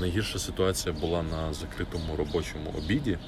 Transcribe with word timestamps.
найгірша 0.00 0.38
ситуація 0.38 0.94
була 1.00 1.22
на 1.22 1.54
закритому 1.54 2.16
робочому 2.16 2.74
обіді, 2.78 3.18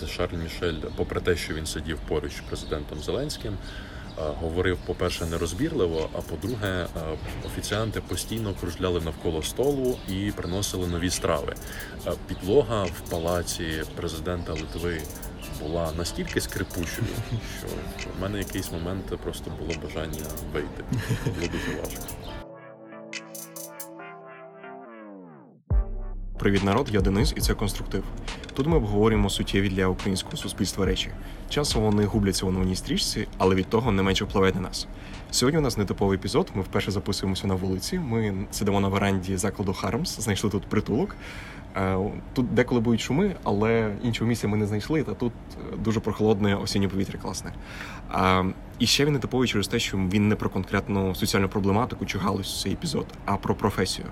де 0.00 0.06
Шарль 0.06 0.36
Мішель, 0.36 0.74
попри 0.96 1.20
те, 1.20 1.36
що 1.36 1.54
він 1.54 1.66
сидів 1.66 1.98
поруч 2.08 2.32
з 2.32 2.40
президентом 2.40 2.98
Зеленським, 2.98 3.52
е, 3.52 4.22
говорив, 4.40 4.78
по-перше, 4.86 5.26
нерозбірливо, 5.26 6.10
а 6.12 6.20
по-друге, 6.20 6.68
е, 6.68 6.86
офіціанти 7.46 8.00
постійно 8.00 8.54
кружляли 8.60 9.00
навколо 9.00 9.42
столу 9.42 9.98
і 10.08 10.32
приносили 10.36 10.86
нові 10.86 11.10
страви. 11.10 11.54
Е, 12.06 12.12
Підлога 12.28 12.84
в 12.84 13.10
палаці 13.10 13.82
президента 13.96 14.52
Литви 14.52 15.02
була 15.62 15.92
настільки 15.98 16.40
скрипучою, 16.40 17.08
що 17.98 18.08
в 18.18 18.22
мене 18.22 18.38
якийсь 18.38 18.72
момент 18.72 19.06
просто 19.06 19.52
було 19.60 19.80
бажання 19.82 20.26
вийти. 20.52 20.84
Було 21.24 21.46
дуже 21.52 21.80
важко. 21.80 22.29
Привіт, 26.40 26.64
народ, 26.64 26.88
я 26.92 27.00
Денис, 27.00 27.34
і 27.36 27.40
це 27.40 27.54
конструктив. 27.54 28.04
Тут 28.54 28.66
ми 28.66 28.76
обговорюємо 28.76 29.30
суттєві 29.30 29.68
для 29.68 29.86
українського 29.86 30.36
суспільства 30.36 30.86
речі. 30.86 31.10
Часом 31.48 31.82
вони 31.82 32.04
губляться 32.04 32.46
у 32.46 32.50
новинній 32.50 32.76
стрічці, 32.76 33.28
але 33.38 33.54
від 33.54 33.66
того 33.66 33.92
не 33.92 34.02
менше 34.02 34.24
впливають 34.24 34.54
на 34.54 34.60
нас. 34.60 34.86
Сьогодні 35.30 35.58
у 35.58 35.62
нас 35.62 35.76
нетиповий 35.76 36.18
епізод. 36.18 36.50
Ми 36.54 36.62
вперше 36.62 36.90
записуємося 36.90 37.46
на 37.46 37.54
вулиці. 37.54 37.98
Ми 37.98 38.34
сидимо 38.50 38.80
на 38.80 38.88
веранді 38.88 39.36
закладу 39.36 39.72
Хармс, 39.72 40.20
знайшли 40.20 40.50
тут 40.50 40.62
притулок. 40.62 41.16
Е, 41.76 41.98
Тут 42.34 42.54
деколи 42.54 42.80
будуть 42.80 43.00
шуми, 43.00 43.36
але 43.44 43.96
іншого 44.02 44.28
місця 44.28 44.48
ми 44.48 44.56
не 44.56 44.66
знайшли. 44.66 45.02
Та 45.02 45.14
тут 45.14 45.32
е, 45.72 45.76
дуже 45.76 46.00
прохолодне 46.00 46.54
осіннє 46.54 46.88
повітря 46.88 47.18
класне. 47.18 47.52
І 48.78 48.86
ще 48.86 49.04
він 49.04 49.12
нетиповий 49.12 49.48
через 49.48 49.68
те, 49.68 49.78
що 49.78 49.96
він 49.96 50.28
не 50.28 50.36
про 50.36 50.50
конкретну 50.50 51.14
соціальну 51.14 51.48
проблематику 51.48 52.06
чи 52.06 52.18
галузь 52.18 52.62
цей 52.62 52.72
епізод, 52.72 53.06
а 53.24 53.36
про 53.36 53.54
професію. 53.54 54.06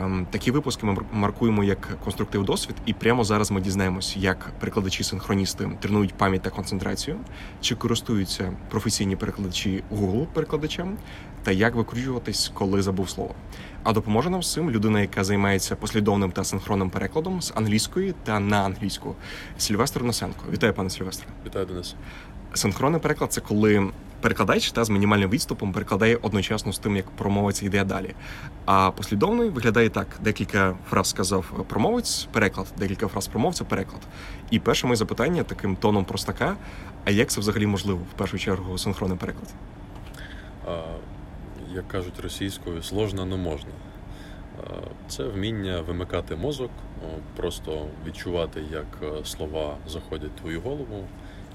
Ем, 0.00 0.26
Такі 0.30 0.50
випуски 0.50 0.86
ми 0.86 0.96
маркуємо 1.12 1.64
як 1.64 1.98
конструктив 2.04 2.44
досвід, 2.44 2.76
і 2.86 2.92
прямо 2.92 3.24
зараз 3.24 3.50
ми 3.50 3.60
дізнаємось, 3.60 4.16
як 4.16 4.52
перекладачі-синхроністи 4.60 5.78
тренують 5.80 6.14
пам'ять 6.14 6.42
та 6.42 6.50
концентрацію, 6.50 7.16
чи 7.60 7.74
користуються 7.74 8.52
професійні 8.70 9.16
перекладачі 9.16 9.84
Google 9.92 10.26
перекладачем, 10.26 10.96
та 11.42 11.50
як 11.52 11.74
викручуватись, 11.74 12.50
коли 12.54 12.82
забув 12.82 13.10
слово. 13.10 13.34
А 13.82 13.92
допоможе 13.92 14.30
нам 14.30 14.42
з 14.42 14.52
цим 14.52 14.70
людина, 14.70 15.00
яка 15.00 15.24
займається 15.24 15.76
послідовним 15.76 16.32
та 16.32 16.44
синхронним 16.44 16.90
перекладом 16.90 17.42
з 17.42 17.52
англійської 17.56 18.14
та 18.24 18.40
на 18.40 18.62
англійську. 18.64 19.14
Сільвестр 19.58 20.02
Носенко. 20.02 20.44
Вітаю, 20.52 20.72
пане 20.72 20.90
Сильвестре. 20.90 21.26
Вітаю 21.46 21.66
Денис. 21.66 21.94
Синхронний 22.54 23.00
переклад 23.00 23.32
це 23.32 23.40
коли 23.40 23.90
перекладач 24.24 24.72
та 24.72 24.84
з 24.84 24.90
мінімальним 24.90 25.30
відступом 25.30 25.72
перекладає 25.72 26.16
одночасно 26.22 26.72
з 26.72 26.78
тим, 26.78 26.96
як 26.96 27.10
промовець 27.10 27.62
йде 27.62 27.84
далі. 27.84 28.14
А 28.64 28.90
послідовний 28.90 29.48
виглядає 29.48 29.88
так: 29.88 30.06
декілька 30.20 30.76
фраз 30.90 31.08
сказав 31.08 31.64
промовець, 31.68 32.28
переклад, 32.32 32.66
декілька 32.76 33.08
фраз 33.08 33.26
промовця, 33.26 33.64
переклад. 33.64 34.00
І 34.50 34.58
перше 34.58 34.86
моє 34.86 34.96
запитання 34.96 35.42
таким 35.42 35.76
тоном 35.76 36.04
простака: 36.04 36.56
а 37.04 37.10
як 37.10 37.28
це 37.28 37.40
взагалі 37.40 37.66
можливо 37.66 38.00
в 38.14 38.18
першу 38.18 38.38
чергу 38.38 38.78
синхронний 38.78 39.18
переклад? 39.18 39.48
А, 40.68 40.82
Як 41.74 41.88
кажуть 41.88 42.20
російською, 42.20 42.82
сложно, 42.82 43.26
но 43.26 43.36
можна. 43.36 43.70
Це 45.08 45.24
вміння 45.24 45.80
вимикати 45.80 46.36
мозок, 46.36 46.70
просто 47.36 47.86
відчувати, 48.06 48.62
як 48.72 48.86
е, 49.02 49.24
слова 49.24 49.76
заходять 49.88 50.30
в 50.36 50.40
твою 50.40 50.60
голову, 50.60 51.04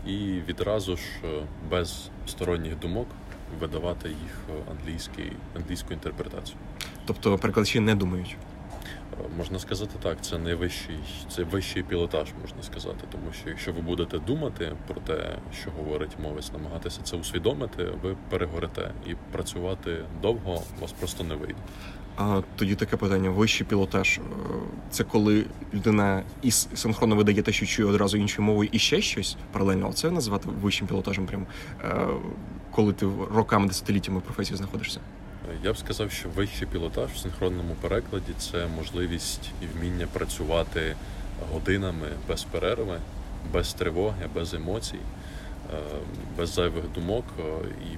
і 0.07 0.41
відразу 0.47 0.97
ж 0.97 1.03
е, 1.23 1.27
без 1.69 2.09
сторонніх 2.27 2.79
думок 2.79 3.07
видавати 3.59 4.09
їх 4.09 4.37
е, 4.49 4.71
англійський, 4.71 5.31
англійську 5.55 5.93
інтерпретацію. 5.93 6.57
Тобто 7.05 7.37
перекладачі 7.37 7.79
не 7.79 7.95
думають. 7.95 8.37
Е, 9.13 9.23
Можна 9.37 9.59
сказати 9.59 9.91
так, 10.03 10.17
це 10.21 10.37
найвищий, 10.37 10.99
це 11.29 11.43
вищий 11.43 11.83
пілотаж, 11.83 12.27
можна 12.41 12.63
сказати. 12.63 13.07
Тому 13.11 13.31
що 13.41 13.49
якщо 13.49 13.73
ви 13.73 13.81
будете 13.81 14.19
думати 14.19 14.75
про 14.87 15.01
те, 15.01 15.35
що 15.61 15.71
говорить 15.71 16.19
мовець, 16.23 16.51
намагатися 16.53 17.01
це 17.03 17.15
усвідомити, 17.15 17.87
ви 18.03 18.15
перегорите 18.29 18.91
і 19.07 19.15
працювати 19.31 19.97
довго 20.21 20.61
у 20.77 20.81
вас 20.81 20.91
просто 20.91 21.23
не 21.23 21.35
вийде. 21.35 21.59
А 22.21 22.41
тоді 22.55 22.75
таке 22.75 22.97
питання: 22.97 23.29
вищий 23.29 23.67
пілотаж. 23.67 24.17
е, 24.17 24.21
Це 24.91 25.03
коли 25.03 25.45
людина 25.73 26.23
і 26.41 26.51
синхронно 26.51 27.15
видає 27.15 27.41
те, 27.41 27.51
що 27.51 27.65
чує 27.65 27.89
одразу 27.89 28.17
іншою 28.17 28.45
мовою, 28.45 28.69
і 28.71 28.79
ще 28.79 29.01
щось 29.01 29.37
паралельно. 29.51 29.93
Це 29.93 30.11
назвати 30.11 30.49
вищим 30.61 30.87
пілотажем, 30.87 31.25
прям 31.25 31.45
е, 31.83 32.07
коли 32.71 32.93
ти 32.93 33.07
роками, 33.33 33.67
десятиліттями 33.67 34.19
в 34.19 34.21
професії 34.21 34.57
знаходишся. 34.57 34.99
Я 35.63 35.73
б 35.73 35.77
сказав, 35.77 36.11
що 36.11 36.29
вищий 36.29 36.67
пілотаж 36.67 37.09
в 37.11 37.17
синхронному 37.17 37.75
перекладі 37.81 38.31
це 38.37 38.67
можливість 38.77 39.51
і 39.61 39.65
вміння 39.77 40.07
працювати 40.13 40.95
годинами 41.53 42.07
без 42.27 42.43
перерви, 42.43 42.97
без 43.53 43.73
тривоги, 43.73 44.29
без 44.35 44.53
емоцій, 44.53 44.99
е, 45.73 45.77
без 46.37 46.49
зайвих 46.53 46.83
думок. 46.95 47.25
І 47.91 47.97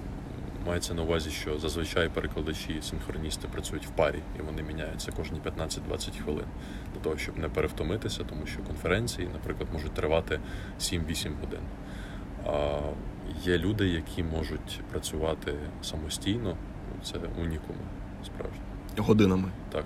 мається 0.68 0.94
на 0.94 1.02
увазі, 1.02 1.30
що 1.30 1.60
зазвичай 1.60 2.10
перекладачі, 2.10 2.78
синхроністи 2.82 3.48
працюють 3.48 3.86
в 3.88 3.90
парі, 3.90 4.20
і 4.40 4.42
вони 4.42 4.64
міняються 4.64 5.12
кожні 5.12 5.40
15-20 5.58 6.24
хвилин 6.24 6.46
для 6.96 7.02
того, 7.02 7.18
щоб 7.18 7.38
не 7.38 7.50
перевтомитися, 7.50 8.24
тому 8.24 8.46
що 8.46 8.60
конференції, 8.64 9.28
наприклад, 9.34 9.70
можуть 9.74 9.92
тривати 9.94 10.40
7-8 10.80 11.32
годин. 11.42 11.60
А 12.48 12.80
є 13.44 13.58
люди, 13.58 13.88
які 13.88 14.24
можуть 14.24 14.80
працювати 14.92 15.54
самостійно. 15.82 16.58
Це 17.04 17.18
унікуми, 17.18 17.80
справді. 18.26 18.58
Годинами. 18.98 19.50
Так. 19.72 19.86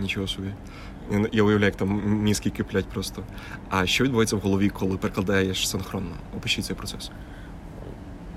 Нічого 0.00 0.26
собі. 0.26 0.48
Я- 1.10 1.18
Я 1.32 1.42
уявляю, 1.42 1.64
як 1.64 1.76
там 1.76 2.02
мізки 2.22 2.50
киплять 2.50 2.84
просто. 2.88 3.22
А 3.70 3.86
що 3.86 4.04
відбувається 4.04 4.36
в 4.36 4.40
голові, 4.40 4.68
коли 4.68 4.96
перекладаєш 4.96 5.68
синхронно? 5.68 6.14
Опишіть 6.36 6.64
цей 6.64 6.76
процес. 6.76 7.10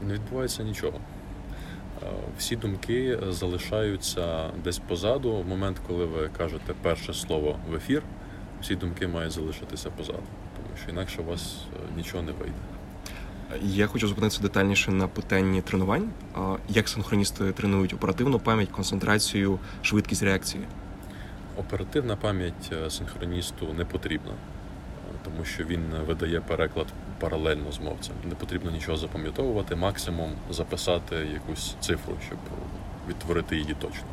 Не 0.07 0.13
відбувається 0.13 0.63
нічого. 0.63 0.99
Е, 2.03 2.05
Всі 2.37 2.55
думки 2.55 3.19
залишаються 3.29 4.49
десь 4.63 4.79
позаду. 4.79 5.31
В 5.31 5.47
момент, 5.47 5.77
коли 5.87 6.05
ви 6.05 6.29
кажете 6.37 6.73
перше 6.81 7.13
слово 7.13 7.59
в 7.69 7.75
ефір, 7.75 8.03
всі 8.61 8.75
думки 8.75 9.07
мають 9.07 9.31
залишитися 9.31 9.89
позаду, 9.89 10.23
тому 10.55 10.77
що 10.81 10.91
інакше 10.91 11.21
у 11.21 11.25
вас 11.25 11.57
е, 11.75 11.77
нічого 11.97 12.23
не 12.23 12.31
вийде. 12.31 12.55
Я 13.61 13.87
хочу 13.87 14.07
зупинитися 14.07 14.41
детальніше 14.41 14.91
на 14.91 15.07
питанні 15.07 15.61
тренувань. 15.61 16.09
Як 16.69 16.89
синхроністи 16.89 17.51
тренують 17.51 17.93
оперативну 17.93 18.39
пам'ять, 18.39 18.69
концентрацію, 18.69 19.59
швидкість 19.81 20.23
реакції? 20.23 20.63
Оперативна 21.57 22.15
пам'ять 22.15 22.71
е, 22.85 22.89
синхроністу 22.89 23.73
не 23.77 23.85
потрібна, 23.85 24.31
е, 24.31 25.15
тому 25.23 25.45
що 25.45 25.63
він 25.63 25.81
видає 26.07 26.41
переклад 26.41 26.87
паралельно 27.23 27.71
з 27.71 27.79
мовцем. 27.79 28.15
Не 28.23 28.35
потрібно 28.35 28.71
нічого 28.71 28.97
запам'ятовувати, 28.97 29.75
максимум 29.75 30.31
записати 30.49 31.15
якусь 31.15 31.75
цифру, 31.79 32.13
щоб 32.25 32.37
відтворити 33.09 33.55
її 33.55 33.75
точно. 33.79 34.07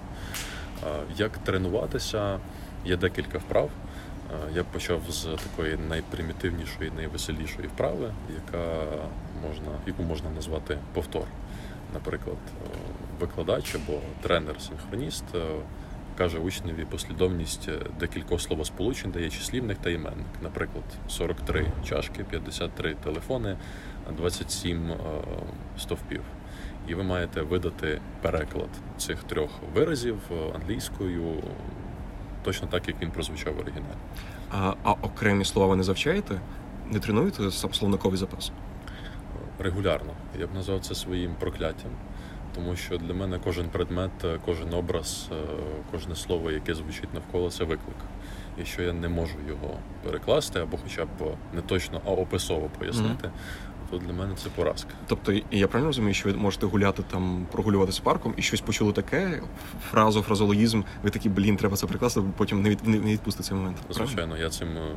Е, 0.86 1.02
Як 1.16 1.38
тренуватися? 1.38 2.38
Є 2.84 2.96
декілька 2.96 3.38
вправ. 3.38 3.70
Е, 4.32 4.52
Я 4.54 4.64
почав 4.64 5.00
з 5.08 5.22
такої 5.24 5.76
найпримітивнішої, 5.88 6.90
найвеселішої 6.96 7.68
вправи, 7.68 8.12
яка 8.34 8.74
можна, 9.48 9.72
яку 9.86 10.02
можна 10.02 10.30
назвати 10.30 10.78
повтор. 10.94 11.24
Наприклад, 11.94 12.38
е, 12.64 12.78
викладач 13.20 13.74
або 13.74 13.98
тренер-синхроніст 14.22 15.24
е, 16.20 16.24
каже 16.24 16.38
учневі 16.38 16.84
послідовність 16.84 17.68
е, 17.68 17.78
декількох 18.00 18.40
словосполучень, 18.40 19.10
дає 19.10 19.30
числівник 19.30 19.78
та 19.78 19.90
іменник. 19.90 20.26
Наприклад, 20.42 20.84
43 21.08 21.66
чашки, 21.84 22.24
53 22.24 22.94
телефони, 22.94 23.56
27 24.16 24.90
е, 24.90 24.96
стовпів. 25.78 26.22
І 26.88 26.94
ви 26.94 27.02
маєте 27.02 27.42
видати 27.42 28.00
переклад 28.22 28.68
цих 28.98 29.22
трьох 29.22 29.50
виразів 29.74 30.18
е, 30.30 30.52
англійською 30.54 31.42
точно 32.44 32.68
так, 32.68 32.88
як 32.88 33.02
він 33.02 33.10
прозвучав 33.10 33.54
в 33.54 33.58
оригіналі. 33.58 33.96
А, 34.50 34.74
а 34.84 34.92
окремі 34.92 35.44
слова 35.44 35.66
ви 35.66 35.76
не 35.76 35.82
завчаєте? 35.82 36.40
Не 36.90 36.98
тренуєте 36.98 37.50
сам 37.50 37.74
словниковий 37.74 38.18
запас? 38.18 38.52
регулярно. 39.62 40.12
Я 40.40 40.46
б 40.46 40.54
назвав 40.54 40.80
це 40.80 40.94
своїм 40.94 41.34
прокляттям, 41.40 41.90
тому 42.54 42.76
що 42.76 42.98
для 42.98 43.14
мене 43.14 43.38
кожен 43.44 43.68
предмет, 43.68 44.10
е, 44.24 44.38
кожен 44.44 44.74
образ, 44.74 45.28
е, 45.32 45.34
кожне 45.90 46.16
слово, 46.16 46.50
яке 46.50 46.74
звучить 46.74 47.14
навколо, 47.14 47.50
це 47.50 47.64
виклик. 47.64 47.96
І 48.62 48.64
що 48.64 48.82
я 48.82 48.92
не 48.92 49.08
можу 49.08 49.34
його 49.48 49.76
перекласти, 50.04 50.60
або 50.60 50.76
хоча 50.82 51.04
б 51.04 51.08
не 51.54 51.60
точно, 51.60 52.00
а 52.04 52.10
описово 52.10 52.70
пояснити, 52.78 53.30
то 53.90 53.98
для 53.98 54.12
мене 54.12 54.34
це 54.34 54.48
поразка. 54.50 54.90
Тобто, 55.06 55.32
я 55.50 55.68
правильно 55.68 55.88
розумію, 55.88 56.14
що 56.14 56.28
ви 56.28 56.36
можете 56.36 56.66
гуляти 56.66 57.02
там, 57.10 57.46
прогулюватися 57.52 58.00
парком 58.02 58.34
і 58.36 58.42
щось 58.42 58.60
почули 58.60 58.92
таке, 58.92 59.42
фразу, 59.90 60.22
фразологізм, 60.22 60.82
ви 61.02 61.10
такі, 61.10 61.28
блін, 61.28 61.56
треба 61.56 61.76
це 61.76 61.86
прикласти, 61.86 62.22
потім 62.36 62.62
не, 62.62 62.70
від, 62.70 62.86
не, 62.86 62.98
не 62.98 63.12
відпустити 63.12 63.48
цей 63.48 63.56
момент. 63.56 63.76
правильно? 63.76 64.06
Звичайно, 64.06 64.38
я 64.38 64.50
цим 64.50 64.68
е, 64.68 64.94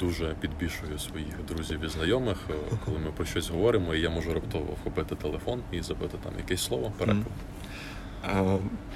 дуже 0.00 0.34
підбішую 0.40 0.98
своїх 0.98 1.44
друзів 1.48 1.84
і 1.84 1.88
знайомих, 1.88 2.36
е, 2.50 2.76
коли 2.84 2.98
ми 2.98 3.10
про 3.16 3.24
щось 3.24 3.50
говоримо, 3.50 3.94
і 3.94 4.00
я 4.00 4.10
можу 4.10 4.34
раптово 4.34 4.76
вхопити 4.80 5.14
телефон 5.14 5.60
і 5.72 5.80
забити 5.82 6.18
там 6.24 6.32
якесь 6.38 6.64
слово, 6.64 6.92
переклад. 6.98 7.26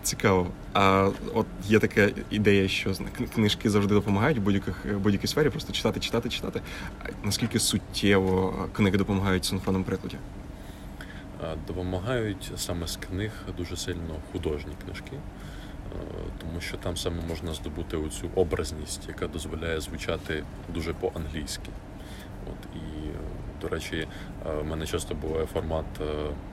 Цікаво. 0.03 0.47
А 0.73 1.11
от 1.35 1.47
є 1.65 1.79
така 1.79 2.09
ідея, 2.31 2.69
що 2.69 2.93
книжки 3.35 3.71
завжди 3.71 3.95
допомагають 3.95 4.39
в 4.39 4.41
будь-яких 4.41 4.99
будь-якій 4.99 5.27
сфері, 5.27 5.51
просто 5.51 5.73
читати, 5.73 6.01
читати, 6.01 6.29
читати. 6.29 6.61
А 7.05 7.09
Наскільки 7.25 7.59
суттєво 7.59 8.55
книги 8.73 8.99
допомагають 8.99 9.43
в 9.43 9.47
синхронному 9.47 9.85
перекладі? 9.85 10.17
Е, 11.45 11.57
Допомагають 11.67 12.53
саме 12.57 12.87
з 12.87 12.97
книг 12.97 13.31
дуже 13.57 13.77
сильно 13.77 14.15
художні 14.33 14.73
книжки, 14.85 15.13
е, 15.13 15.19
тому 16.41 16.61
що 16.61 16.77
там 16.77 16.97
саме 16.97 17.23
можна 17.29 17.55
здобути 17.55 17.97
оцю 17.97 18.29
образність, 18.35 19.09
яка 19.09 19.27
дозволяє 19.27 19.81
звучати 19.81 20.45
дуже 20.75 20.93
по-англійськи. 20.93 21.69
От, 22.47 22.77
і, 22.77 23.09
е, 23.09 23.13
до 23.63 23.69
речі, 23.69 23.97
е, 23.97 24.55
в 24.63 24.67
мене 24.67 24.87
часто 24.87 25.15
буває 25.15 25.47
формат 25.47 25.85
е, 26.01 26.05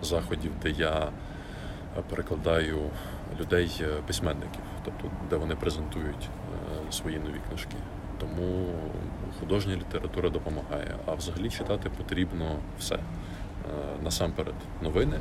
заходів, 0.01 0.51
де 0.63 0.69
я 0.69 0.91
е, 0.99 1.09
перекладаю 2.09 2.79
людей 3.39 3.81
е, 3.81 4.13
тобто 4.85 5.11
де 5.29 5.35
вони 5.35 5.55
презентують 5.55 6.29
е, 6.89 6.91
свої 6.91 7.17
нові 7.19 7.39
книжки. 7.49 7.75
Тому 8.19 8.65
художня 9.39 9.75
література 9.75 10.29
допомагає. 10.29 10.95
А 11.05 11.13
взагалі 11.13 11.49
читати 11.49 11.91
потрібно 11.97 12.55
все. 12.79 12.95
Е, 12.95 12.99
Насамперед, 14.03 14.55
новини, 14.81 15.19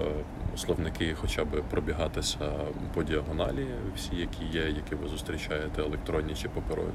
е, 0.00 0.10
словники 0.56 1.14
хоча 1.20 1.44
б 1.44 1.62
пробігатися 1.70 2.52
по 2.94 3.02
діагоналі, 3.02 3.66
всі, 3.96 4.16
які 4.16 4.44
є, 4.44 4.62
які 4.62 4.94
ви 4.94 5.08
зустрічаєте, 5.08 5.82
електронні 5.82 6.34
чи 6.34 6.48
паперові. 6.48 6.92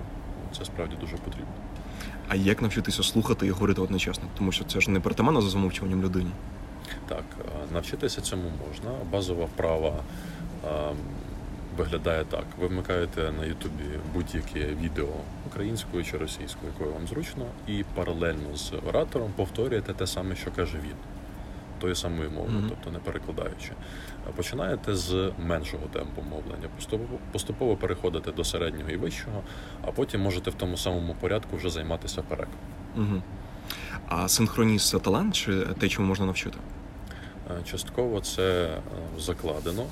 Це 0.57 0.66
справді 0.66 0.96
дуже 1.01 1.18
потрібно. 1.18 1.54
А 2.28 2.36
як 2.36 2.62
навчитися 2.62 3.04
слухати 3.04 3.48
і 3.48 3.51
говорити 3.51 3.81
одночасно? 3.81 4.24
Тому 4.38 4.51
що 4.51 4.63
це 4.63 4.80
ж 4.80 4.92
не 4.92 5.00
притаманно 5.00 5.42
за 5.42 5.50
замовчуванням 5.50 6.01
людині. 6.01 6.31
Так, 7.07 7.24
е, 7.39 7.74
навчитися 7.74 8.21
цьому 8.21 8.44
можна. 8.68 8.91
Базова 9.12 9.45
вправа 9.45 9.94
е, 10.65 10.69
виглядає 11.77 12.25
так: 12.25 12.45
ви 12.59 12.68
вмикаєте 12.68 13.31
на 13.39 13.45
Ютубі 13.45 13.83
будь-яке 14.13 14.59
відео 14.65 15.07
українською 15.47 16.03
чи 16.03 16.18
російською, 16.18 16.71
якою 16.77 16.94
вам 16.94 17.07
зручно, 17.07 17.45
і 17.68 17.86
паралельно 17.95 18.56
з 18.57 18.74
оратором 18.89 19.31
повторюєте 19.36 19.94
те 19.94 20.07
саме, 20.07 20.36
що 20.36 20.51
каже 20.51 20.77
він. 20.77 20.95
Тою 21.80 21.95
самою 21.95 22.31
мовою, 22.31 22.57
Мгм. 22.59 22.65
тобто 22.69 22.91
не 22.91 23.00
перекладаючи. 23.00 23.71
Е, 24.30 24.31
Починаєте 24.36 24.95
з 24.95 25.31
меншого 25.39 25.83
темпу 25.94 26.21
мовлення, 26.21 26.68
поступово, 26.75 27.19
поступово 27.31 27.75
переходите 27.75 28.31
до 28.31 28.44
середнього 28.44 28.89
і 28.89 28.97
вищого, 28.97 29.41
а 29.81 29.91
потім 29.91 30.21
можете 30.21 30.50
в 30.50 30.53
тому 30.53 30.77
самому 30.77 31.15
порядку 31.19 31.57
вже 31.57 31.69
займатися 31.69 32.21
перекладом. 32.21 32.59
Угу. 32.97 33.21
А 34.07 34.27
синхроніст 34.27 34.89
це 34.89 35.00
талант 35.00 35.36
чи 35.36 35.62
те, 35.80 35.89
чому 35.89 36.07
можна 36.07 36.25
навчити? 36.25 36.57
Е, 37.50 37.63
Частково 37.63 38.19
це 38.19 38.66
е, 38.66 38.80
закладено, 39.19 39.86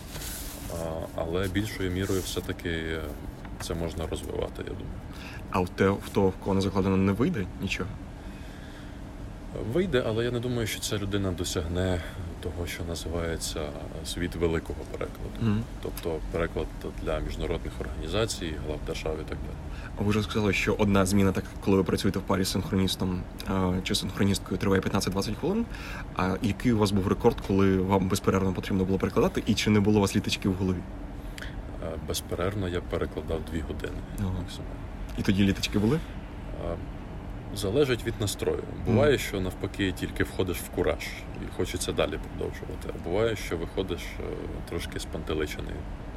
але 1.16 1.48
більшою 1.48 1.92
мірою 1.92 2.22
все-таки 2.22 2.70
е, 2.70 3.02
це 3.62 3.74
можна 3.74 4.08
розвивати, 4.08 4.58
я 4.58 4.64
думаю. 4.64 5.00
А 5.52 5.60
в 5.60 5.70
те, 5.70 5.90
в 5.90 6.10
того, 6.14 6.30
в 6.30 6.34
кого 6.44 6.54
не 6.54 6.62
закладено, 6.62 6.98
не 6.98 7.12
вийде 7.12 7.48
нічого. 7.62 7.90
Вийде, 9.74 10.04
але 10.08 10.26
я 10.26 10.32
не 10.32 10.40
думаю, 10.40 10.68
що 10.68 10.80
ця 10.80 10.98
людина 10.98 11.32
досягне 11.32 12.02
того, 12.48 12.68
що 12.68 12.84
називається 12.84 13.62
світ 14.06 14.36
великого 14.36 14.80
перекладу. 14.92 15.30
Мгм. 15.42 15.64
Тобто 15.84 16.20
переклад 16.32 16.68
для 17.04 17.20
міжнародних 17.20 17.74
організацій, 17.82 18.54
глав 18.66 18.80
держав 18.88 19.14
і 19.14 19.30
так 19.30 19.38
далі. 19.38 19.58
А 20.00 20.04
ви 20.04 20.10
вже 20.10 20.24
сказали, 20.24 20.54
що 20.54 20.76
одна 20.78 21.06
зміна, 21.06 21.32
так 21.32 21.44
коли 21.66 21.78
ви 21.78 21.84
працюєте 21.84 22.20
в 22.20 22.22
парі 22.22 22.44
з 22.44 22.50
синхроністом 22.52 23.22
чи 23.84 23.96
синхроністкою, 23.96 24.58
триває 24.58 24.82
15-20 24.82 25.36
хвилин. 25.36 25.66
А 26.16 26.36
який 26.42 26.74
у 26.74 26.78
вас 26.78 26.92
був 26.92 27.08
рекорд, 27.08 27.38
коли 27.48 27.78
вам 27.78 28.08
безперервно 28.08 28.54
потрібно 28.54 28.86
було 28.86 29.00
перекладати, 29.00 29.44
і 29.46 29.54
чи 29.54 29.70
не 29.70 29.80
було 29.80 29.98
у 29.98 30.02
вас 30.02 30.16
літачки 30.16 30.50
в 30.50 30.54
голові? 30.54 30.78
Е, 31.84 31.98
Безперервно 32.08 32.68
я 32.70 32.82
перекладав 32.82 33.40
дві 33.52 33.60
години 33.60 33.98
Ага. 34.20 34.34
І 35.18 35.22
тоді 35.22 35.44
літачки 35.44 35.80
були? 35.80 36.00
Залежить 37.56 38.06
від 38.06 38.14
настрою. 38.20 38.64
Буває, 38.86 39.18
що 39.18 39.42
навпаки 39.42 39.92
тільки 39.92 40.24
входиш 40.24 40.58
в 40.58 40.70
кураж 40.70 41.08
і 41.44 41.58
хочеться 41.58 41.92
далі 41.92 42.20
продовжувати. 42.28 42.90
А 42.90 43.10
буває, 43.10 43.36
що 43.36 43.58
виходиш 43.58 44.02
е, 44.02 44.24
трошки 44.70 45.00
спантеличений, 45.00 45.74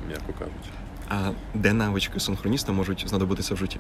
м'яко 0.09 0.33
кажучи. 0.39 0.71
А 1.09 1.31
де 1.55 1.73
навички 1.73 2.21
синхроніста 2.21 2.73
можуть 2.73 3.09
знадобитися 3.09 3.55
в 3.55 3.57
житті? 3.57 3.79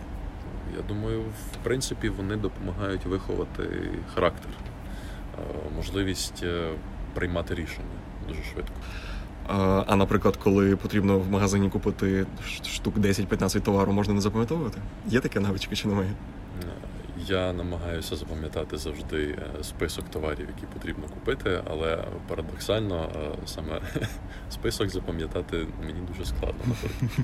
Я 0.76 0.82
думаю, 0.82 1.20
в 1.20 1.56
принципі, 1.62 2.08
вони 2.08 2.36
допомагають 2.36 3.04
виховати 3.04 3.90
характер, 4.14 4.50
е, 5.38 5.42
можливість 5.76 6.42
е, 6.42 6.70
приймати 7.14 7.54
рішення 7.54 7.86
дуже 8.28 8.42
швидко. 8.42 8.74
А, 9.48 9.84
а 9.86 9.96
наприклад, 9.96 10.36
коли 10.36 10.76
потрібно 10.76 11.18
в 11.18 11.30
магазині 11.30 11.70
купити 11.70 12.26
штук 12.66 12.96
10-15 12.96 13.60
товару, 13.60 13.92
можна 13.92 14.14
не 14.14 14.20
запам'ятовувати? 14.20 14.78
Є 15.06 15.20
таке 15.20 15.40
навички 15.40 15.76
чи 15.76 15.88
немає? 15.88 16.10
Я 17.28 17.52
намагаюся 17.52 18.16
запам'ятати 18.16 18.76
завжди 18.76 19.22
е, 19.22 19.64
список 19.64 20.08
товарів, 20.10 20.48
які 20.56 20.66
потрібно 20.74 21.04
купити, 21.08 21.62
але 21.70 22.04
парадоксально 22.28 23.08
е, 23.16 23.46
саме 23.46 23.80
список 24.50 24.88
запам'ятати 24.88 25.66
мені 25.80 26.00
дуже 26.08 26.24
складно. 26.24 26.76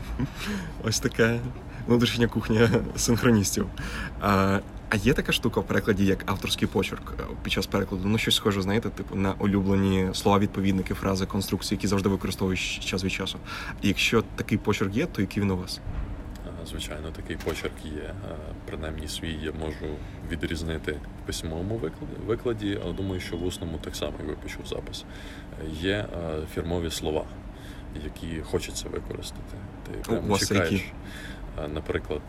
Ось 0.85 1.01
така 1.01 1.39
внутрішня 1.87 2.29
кухня 2.29 2.71
синхроністів. 2.97 3.67
А, 4.21 4.61
а 4.91 4.97
є 4.97 5.13
така 5.13 5.33
штука 5.33 5.61
в 5.61 5.67
перекладі, 5.67 6.07
як 6.07 6.31
авторський 6.31 6.69
почерк 6.69 7.15
е, 7.21 7.23
під 7.43 7.53
час 7.53 7.67
перекладу. 7.67 8.09
Ну, 8.09 8.19
щось 8.19 8.35
схоже, 8.35 8.63
знаєте, 8.63 8.91
типу 8.91 9.17
на 9.17 9.33
улюблені 9.33 10.09
слова, 10.13 10.39
відповідники, 10.39 10.95
фрази, 10.95 11.27
конструкції, 11.27 11.77
які 11.77 11.87
завжди 11.87 12.09
використовуєш 12.09 12.79
час 12.79 13.05
від 13.05 13.13
часу. 13.13 13.39
Якщо 13.83 14.23
такий 14.37 14.59
почерк 14.59 14.97
є, 14.97 15.07
то 15.07 15.21
який 15.21 15.43
він 15.43 15.51
у 15.51 15.57
вас? 15.57 15.81
Звичайно, 16.67 17.11
такий 17.11 17.37
почерк 17.37 17.85
є. 17.85 18.03
Е, 18.03 18.15
Принаймні 18.67 19.09
свій 19.09 19.33
я 19.43 19.53
можу 19.53 19.87
відрізнити 20.31 20.93
в 20.93 21.27
письмовому 21.27 21.81
викладі, 22.27 22.81
але 22.85 22.93
думаю, 22.93 23.21
що 23.21 23.37
в 23.37 23.45
усному 23.47 23.79
так 23.79 23.97
само 23.97 24.13
і 24.25 24.27
випишу 24.27 24.59
запис. 24.67 25.05
Є 25.71 25.93
е, 25.93 26.07
фірмові 26.55 26.91
слова, 26.91 27.25
які 28.05 28.41
хочеться 28.41 28.89
використати. 28.89 29.57
Ти 29.87 29.93
прямо 30.11 30.39
чекаєш. 30.39 30.73
які? 30.73 30.85
Е, 31.65 31.69
Наприклад, 31.69 32.23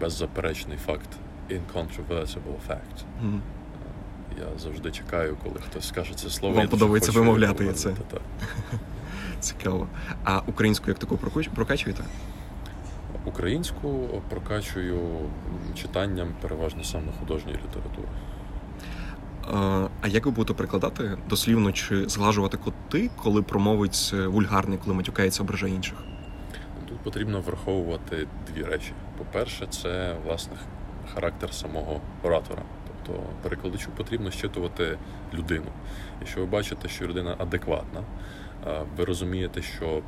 беззаперечний 0.00 0.78
факт 0.86 1.08
incontrovertible 1.50 2.58
fact. 2.68 3.04
Е, 3.24 3.40
Я 4.38 4.58
завжди 4.58 4.90
чекаю, 4.90 5.36
коли 5.42 5.54
хтось 5.70 5.88
скаже 5.88 6.14
це 6.14 6.30
слово. 6.30 6.54
Вам 6.54 6.64
я 6.64 6.70
подобається 6.70 7.12
вимовляти 7.12 7.72
це. 7.72 7.94
Цікаво. 9.40 9.88
А 10.24 10.40
українську 10.46 10.90
як 10.90 10.98
таку 10.98 11.16
прокачуєте? 11.54 12.04
Українську 13.26 14.08
прокачую 14.30 15.00
читанням 15.74 16.28
переважно 16.42 16.84
саме 16.84 17.12
художньої 17.20 17.56
літератури. 17.56 18.08
Е, 19.48 19.88
А 20.00 20.08
як 20.08 20.26
ви 20.26 20.32
будете 20.32 20.54
перекладати 20.54 21.18
дослівно 21.28 21.72
чи 21.72 22.08
зглажувати 22.08 22.56
коти, 22.56 23.10
коли 23.16 23.42
промовець 23.42 24.12
е, 24.12 24.26
вульгарний, 24.26 24.78
коли 24.84 24.96
матюкається 24.96 25.42
ображає 25.42 25.74
інших? 25.74 25.94
Тут 26.88 26.98
потрібно 26.98 27.40
враховувати 27.40 28.26
дві 28.46 28.62
речі. 28.62 28.92
По-перше, 29.18 29.66
це 29.70 30.16
власне 30.26 30.56
характер 31.14 31.54
самого 31.54 32.00
оратора. 32.22 32.62
Тобто 32.86 33.22
перекладачу 33.42 33.90
потрібно 33.96 34.30
щитувати 34.30 34.98
людину. 35.34 35.66
Якщо 36.20 36.40
ви 36.40 36.46
бачите, 36.46 36.88
що 36.88 37.06
людина 37.06 37.34
адекватна, 37.38 38.02
ви 38.96 39.04
розумієте, 39.04 39.62
що 39.62 40.02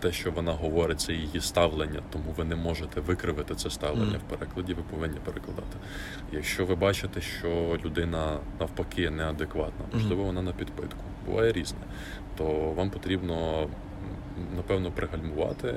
те, 0.00 0.12
що 0.12 0.30
вона 0.30 0.52
говорить, 0.52 1.00
це 1.00 1.12
її 1.12 1.40
ставлення, 1.40 2.02
тому 2.12 2.34
ви 2.36 2.44
не 2.44 2.56
можете 2.56 3.00
викривити 3.00 3.54
це 3.54 3.70
ставлення 3.70 4.18
в 4.18 4.36
перекладі, 4.36 4.74
ви 4.74 4.82
повинні 4.90 5.18
перекладати. 5.24 5.78
Якщо 6.32 6.66
ви 6.66 6.74
бачите, 6.74 7.20
що 7.20 7.78
людина 7.84 8.38
навпаки 8.60 9.10
неадекватна, 9.10 9.84
можливо, 9.94 10.24
вона 10.24 10.42
на 10.42 10.52
підпитку, 10.52 11.00
буває 11.26 11.52
різне, 11.52 11.78
то 12.36 12.44
вам 12.76 12.90
потрібно 12.90 13.68
напевно 14.56 14.90
пригальмувати, 14.90 15.74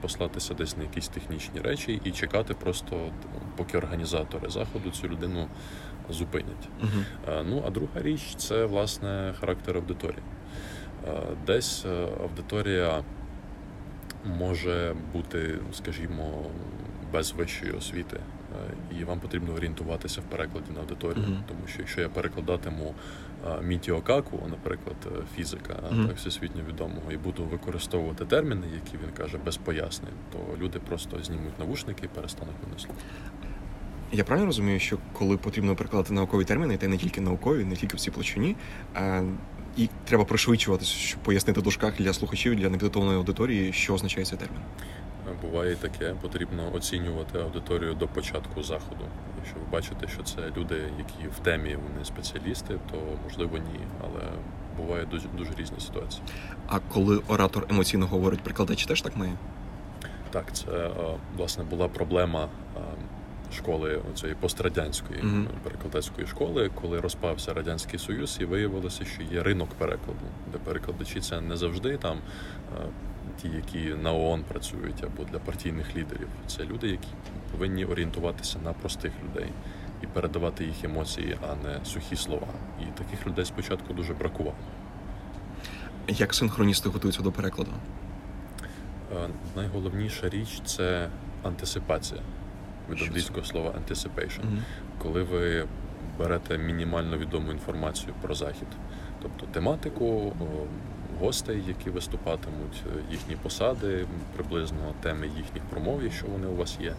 послатися 0.00 0.54
десь 0.54 0.76
на 0.76 0.82
якісь 0.82 1.08
технічні 1.08 1.60
речі 1.60 2.00
і 2.04 2.10
чекати 2.10 2.54
просто, 2.54 2.96
поки 3.56 3.78
організатори 3.78 4.50
заходу 4.50 4.90
цю 4.90 5.08
людину 5.08 5.48
зупинять. 6.10 6.68
Е, 7.28 7.42
Ну, 7.48 7.62
а 7.66 7.70
друга 7.70 8.02
річ 8.02 8.34
це 8.36 8.64
власне 8.64 9.34
характер 9.40 9.76
аудиторії. 9.76 10.22
Е, 11.08 11.20
Десь 11.46 11.84
е, 11.84 12.08
аудиторія 12.22 13.02
може 14.24 14.94
бути, 15.12 15.58
скажімо, 15.72 16.44
без 17.12 17.32
вищої 17.32 17.72
освіти, 17.72 18.16
е, 18.16 18.96
і 19.00 19.04
вам 19.04 19.20
потрібно 19.20 19.52
орієнтуватися 19.54 20.20
в 20.20 20.24
перекладі 20.24 20.66
на 20.74 20.80
аудиторію. 20.80 21.24
Мгм. 21.28 21.44
Тому 21.48 21.60
що 21.66 21.78
якщо 21.78 22.00
я 22.00 22.08
перекладатиму 22.08 22.94
е, 23.46 23.62
Мітіо 23.62 24.00
Каку, 24.00 24.38
наприклад, 24.50 24.96
е, 25.06 25.22
фізика, 25.36 25.76
Мгм. 25.92 26.06
так 26.06 26.16
всесвітньо 26.16 26.62
відомого, 26.68 27.12
і 27.12 27.16
буду 27.16 27.44
використовувати 27.44 28.24
терміни, 28.24 28.66
які 28.74 28.96
він 29.04 29.12
каже, 29.16 29.38
без 29.44 29.56
пояснень, 29.56 30.14
то 30.32 30.38
люди 30.64 30.78
просто 30.78 31.22
знімуть 31.22 31.58
навушники 31.58 32.06
і 32.06 32.08
перестануть 32.08 32.54
мене 32.66 32.78
слухати. 32.78 33.04
Я 34.12 34.24
правильно 34.24 34.46
розумію, 34.46 34.78
що 34.80 34.98
коли 35.12 35.36
потрібно 35.36 35.76
перекладати 35.76 36.14
наукові 36.14 36.44
терміни, 36.44 36.76
та 36.76 36.86
й 36.86 36.88
не 36.88 36.96
тільки 36.96 37.20
наукові, 37.20 37.64
не 37.64 37.76
тільки 37.76 37.96
в 37.96 38.00
цій 38.00 38.10
площині, 38.10 38.56
І 39.76 39.88
треба 40.04 40.24
пришвидшуватися, 40.24 40.92
щоб 40.92 41.20
пояснити 41.22 41.60
в 41.60 41.62
дужках 41.62 41.94
для 41.98 42.12
слухачів, 42.12 42.56
для 42.56 42.68
непідготовленої 42.68 43.18
аудиторії, 43.18 43.72
що 43.72 43.94
означає 43.94 44.26
цей 44.26 44.38
термін. 44.38 44.60
Буває 45.42 45.74
таке, 45.76 46.14
потрібно 46.20 46.74
оцінювати 46.74 47.38
аудиторію 47.38 47.94
до 47.94 48.08
початку 48.08 48.62
заходу. 48.62 49.04
Якщо 49.38 49.56
ви 49.56 49.72
бачите, 49.72 50.08
що 50.08 50.22
це 50.22 50.36
люди, 50.56 50.74
які 50.98 51.28
в 51.36 51.38
темі 51.38 51.76
вони 51.76 52.04
спеціалісти, 52.04 52.74
то 52.90 52.98
можливо 53.24 53.58
ні. 53.58 53.80
Але 54.00 54.20
буває 54.76 55.04
дуже 55.04 55.28
дуже 55.28 55.50
різні 55.58 55.80
ситуації. 55.80 56.22
А 56.66 56.78
коли 56.78 57.20
оратор 57.28 57.66
емоційно 57.70 58.06
говорить, 58.06 58.40
прикладач 58.40 58.86
теж 58.86 59.02
так 59.02 59.16
має? 59.16 59.32
Так, 60.30 60.56
це 60.56 60.70
е, 60.70 60.90
власне 61.36 61.64
була 61.64 61.88
проблема 61.88 62.48
школи 63.52 64.00
цієї 64.14 64.34
пострадянської 64.40 65.22
Мгм. 65.22 65.48
перекладацької 65.64 66.26
школи, 66.26 66.70
коли 66.74 67.00
розпався 67.00 67.54
радянський 67.54 67.98
союз, 67.98 68.38
і 68.40 68.44
виявилося, 68.44 69.04
що 69.04 69.22
є 69.22 69.42
ринок 69.42 69.68
перекладу, 69.70 70.20
де 70.52 70.58
перекладачі 70.58 71.20
це 71.20 71.40
не 71.40 71.56
завжди 71.56 71.96
там 71.96 72.18
е, 72.18 72.82
ті, 73.42 73.48
які 73.48 73.94
на 74.02 74.12
ООН 74.12 74.44
працюють 74.48 75.04
або 75.04 75.24
для 75.32 75.38
партійних 75.38 75.96
лідерів. 75.96 76.28
Це 76.46 76.64
люди, 76.64 76.88
які 76.88 77.08
повинні 77.52 77.84
орієнтуватися 77.84 78.58
на 78.64 78.72
простих 78.72 79.12
людей 79.24 79.48
і 80.02 80.06
передавати 80.06 80.64
їх 80.64 80.84
емоції, 80.84 81.36
а 81.50 81.54
не 81.68 81.84
сухі 81.84 82.16
слова. 82.16 82.46
І 82.80 82.84
таких 82.98 83.26
людей 83.26 83.44
спочатку 83.44 83.94
дуже 83.94 84.14
бракувало. 84.14 84.56
Як 86.08 86.34
синхроністи 86.34 86.88
готуються 86.88 87.22
до 87.22 87.32
перекладу? 87.32 87.70
Е, 89.12 89.28
Найголовніша 89.56 90.28
річ 90.28 90.60
це 90.64 91.08
антисипація 91.42 92.20
від 92.90 93.02
англійського 93.02 93.44
слова 93.44 93.70
anticipation. 93.70 94.44
Мгм. 94.44 94.62
Коли 94.98 95.22
ви 95.22 95.64
берете 96.18 96.58
мінімально 96.58 97.18
відому 97.18 97.52
інформацію 97.52 98.14
про 98.22 98.34
захід, 98.34 98.68
тобто 99.22 99.46
тематику, 99.46 100.32
гостей, 101.20 101.62
які 101.68 101.90
виступатимуть, 101.90 102.82
їхні 103.10 103.36
посади, 103.36 104.06
приблизно 104.36 104.94
теми 105.02 105.26
їхніх 105.36 105.62
промов, 105.62 106.02
якщо 106.02 106.26
вони 106.26 106.46
у 106.46 106.56
вас 106.56 106.78
є, 106.80 106.94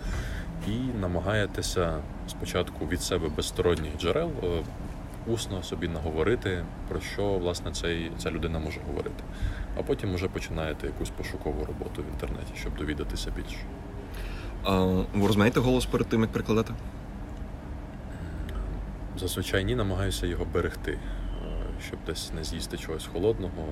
і 0.67 0.99
намагаєтеся 1.01 1.99
спочатку 2.27 2.87
від 2.87 3.01
себе 3.01 3.29
без 3.37 3.47
сторонніх 3.47 3.97
джерел 3.97 4.31
усно 5.27 5.63
собі 5.63 5.87
наговорити, 5.87 6.65
про 6.89 7.01
що 7.01 7.23
власне 7.23 7.71
цей, 7.71 8.11
ця 8.17 8.31
людина 8.31 8.59
може 8.59 8.79
говорити. 8.87 9.23
А 9.77 9.83
потім 9.83 10.13
вже 10.15 10.27
починаєте 10.27 10.87
якусь 10.87 11.09
пошукову 11.09 11.65
роботу 11.65 12.03
в 12.03 12.13
інтернеті, 12.13 12.51
щоб 12.55 12.75
довідатися 12.77 13.31
більше. 13.35 13.57
А, 14.63 14.79
ви 15.13 15.27
розумієте 15.27 15.59
голос 15.59 15.85
перед 15.85 16.07
тим, 16.07 16.21
як 16.21 16.31
перекладати? 16.31 16.73
Зазвичай 19.19 19.65
ні, 19.65 19.75
намагаюся 19.75 20.27
його 20.27 20.45
берегти, 20.53 20.99
щоб 21.87 21.99
десь 22.05 22.31
не 22.35 22.43
з'їсти 22.43 22.77
чогось 22.77 23.09
холодного, 23.13 23.65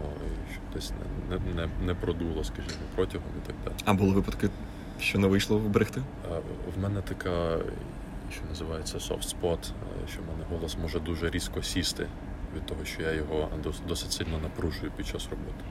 щоб 0.51 0.63
десь 0.73 0.91
не, 1.29 1.35
не, 1.37 1.55
не, 1.55 1.85
не 1.85 1.95
продуло, 1.95 2.43
скажімо, 2.43 2.75
протягом 2.95 3.27
і 3.43 3.47
так 3.47 3.55
далі. 3.65 3.75
А 3.85 3.93
були 3.93 4.13
випадки, 4.13 4.49
що 4.99 5.19
не 5.19 5.27
вийшло 5.27 5.57
вберегти? 5.57 6.01
В 6.77 6.81
мене 6.81 7.01
така, 7.01 7.57
що 8.31 8.41
називається 8.49 8.97
soft 8.97 9.35
spot, 9.35 9.59
що 10.11 10.21
в 10.21 10.31
мене 10.31 10.43
голос 10.49 10.77
може 10.81 10.99
дуже 10.99 11.29
різко 11.29 11.63
сісти 11.63 12.07
від 12.55 12.65
того, 12.65 12.85
що 12.85 13.01
я 13.01 13.11
його 13.11 13.49
досить 13.87 14.11
сильно 14.11 14.37
напружую 14.43 14.91
під 14.97 15.07
час 15.07 15.27
роботи. 15.31 15.63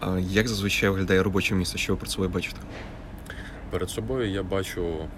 А 0.00 0.18
як 0.18 0.48
зазвичай 0.48 0.90
виглядає 0.90 1.22
робоче 1.22 1.54
місце? 1.54 1.78
Що 1.78 1.92
ви 1.92 1.96
перед 1.96 2.10
собою 2.10 2.30
бачите? 2.30 2.56
Перед 3.74 3.90
собою 3.90 4.30
я 4.30 4.42
бачу, 4.42 5.08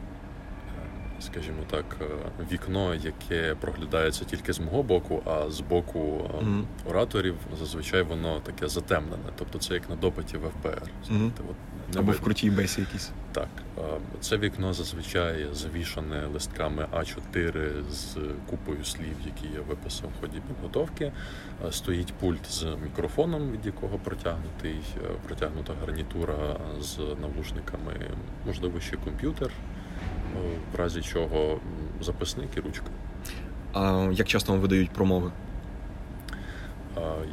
скажімо 1.27 1.59
так, 1.71 1.85
е, 2.01 2.05
вікно, 2.53 2.95
яке 2.95 3.55
проглядається 3.55 4.25
тільки 4.25 4.53
з 4.53 4.61
мого 4.61 4.83
боку, 4.83 5.23
а 5.27 5.51
з 5.51 5.61
боку 5.61 6.31
Мгм. 6.43 6.67
ораторів 6.91 7.35
зазвичай 7.59 8.03
воно 8.03 8.41
таке 8.41 8.69
затемнене. 8.69 9.23
Тобто 9.37 9.59
це 9.59 9.75
як 9.75 9.91
на 9.91 9.97
допиті 9.97 10.37
в 10.37 10.41
ФБР. 10.63 10.83
От 11.91 11.97
Або 11.97 12.13
в 12.13 12.21
крутій 12.21 12.51
бесі 12.51 12.81
якійсь. 12.81 13.11
Так, 13.33 13.49
е, 13.79 13.83
це 14.21 14.37
вікно 14.39 14.73
зазвичай 14.75 15.47
завішане 15.53 16.27
листками 16.27 16.87
А4 16.93 17.71
з 17.91 18.17
купою 18.51 18.85
слів, 18.85 19.17
які 19.27 19.55
я 19.55 19.61
виписав 19.61 20.11
в 20.19 20.21
ході 20.21 20.41
підготовки. 20.49 21.13
Стоїть 21.71 22.13
пульт 22.15 22.47
з 22.51 22.65
мікрофоном, 22.83 23.51
від 23.51 23.67
якого 23.67 23.99
протягнутий, 23.99 24.81
протягнута 25.27 25.73
гарнітура 25.81 26.57
з 26.81 26.99
навушниками, 26.99 27.93
можливо, 28.47 28.81
ще 28.81 28.97
комп'ютер, 28.97 29.51
в 30.73 30.77
разі 30.77 31.03
чого 31.03 31.61
записник 32.01 32.49
і 32.57 32.61
ручка. 32.61 32.87
А 33.73 34.09
як 34.13 34.29
часто 34.29 34.53
вам 34.53 34.61
видають 34.61 34.91
промови? 34.91 35.31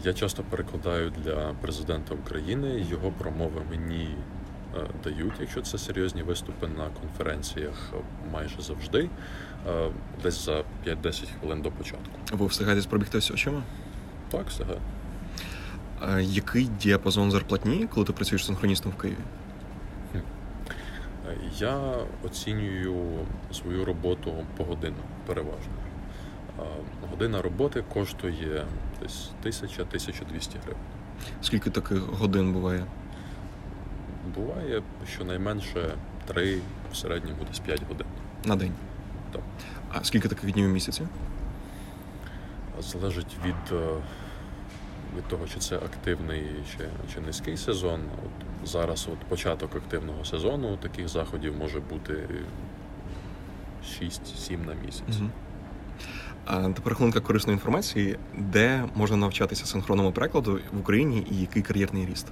Я 0.04 0.14
часто 0.14 0.44
перекладаю 0.44 1.12
для 1.24 1.54
президента 1.62 2.14
України. 2.14 2.86
Його 2.90 3.12
промови 3.18 3.62
мені 3.70 4.08
е, 4.76 4.88
дають, 5.04 5.34
якщо 5.40 5.62
це 5.62 5.78
серйозні 5.78 6.24
виступи 6.24 6.68
на 6.68 6.90
конференціях 7.02 7.94
майже 8.34 8.62
завжди, 8.62 9.10
е, 9.68 9.90
десь 10.24 10.46
за 10.46 10.64
5-10 10.86 11.28
хвилин 11.40 11.62
до 11.62 11.72
початку. 11.72 12.12
Ви 12.32 12.46
встигаєте 12.46 12.90
пробігтися 12.90 13.34
очима? 13.34 13.64
Так, 14.30 14.48
все. 14.48 14.66
Який 16.22 16.66
діапазон 16.66 17.32
зарплатні, 17.32 17.88
коли 17.94 18.06
ти 18.06 18.14
працюєш 18.14 18.46
синхроністом 18.46 18.92
в 18.92 19.02
Києві? 19.02 19.18
Я 21.60 21.96
оцінюю 22.24 23.20
свою 23.52 23.86
роботу 23.86 24.46
погодинно 24.58 25.04
переважно. 25.26 25.74
Е, 26.60 26.64
Година 27.12 27.42
роботи 27.42 27.84
коштує 27.94 28.66
десь 29.02 29.30
1000-1200 29.46 30.58
гривень. 30.64 30.82
Скільки 31.42 31.70
таких 31.70 31.98
годин 32.00 32.54
буває? 32.54 32.86
Буває 34.36 34.82
щонайменше 35.14 35.94
3, 36.26 36.60
в 36.92 36.96
середньому 36.96 37.44
десь 37.50 37.60
5 37.60 37.82
годин. 37.88 38.08
На 38.46 38.56
день? 38.56 38.72
Так. 39.32 39.42
А 39.94 40.04
скільки 40.04 40.28
таких 40.28 40.52
днів 40.52 40.66
у 40.70 40.74
місяці? 40.74 41.02
Залежить 42.80 43.38
від, 43.46 43.72
е, 43.72 43.88
від 45.18 45.28
того, 45.28 45.48
чи 45.54 45.60
це 45.60 45.76
активний 45.76 46.44
чи, 46.72 46.86
чи 47.14 47.22
низький 47.22 47.58
сезон. 47.58 48.00
От 48.26 48.68
зараз 48.68 49.08
от 49.12 49.20
початок 49.20 49.76
активного 49.76 50.26
сезону 50.26 50.78
таких 50.78 51.08
заходів 51.08 51.56
може 51.58 51.80
бути 51.80 52.30
6-7 54.02 54.66
на 54.66 54.74
місяць. 54.86 55.18
Угу. 55.20 55.30
А 56.46 56.70
тепер 56.70 56.96
хвилинка 56.96 57.20
корисної 57.20 57.56
інформації, 57.56 58.18
де 58.38 58.84
можна 58.96 59.18
навчатися 59.18 59.66
синхронному 59.66 60.12
перекладу 60.12 60.60
в 60.74 60.80
Україні 60.80 61.28
і 61.32 61.42
який 61.42 61.62
кар'єрний 61.62 62.06
ріст? 62.06 62.28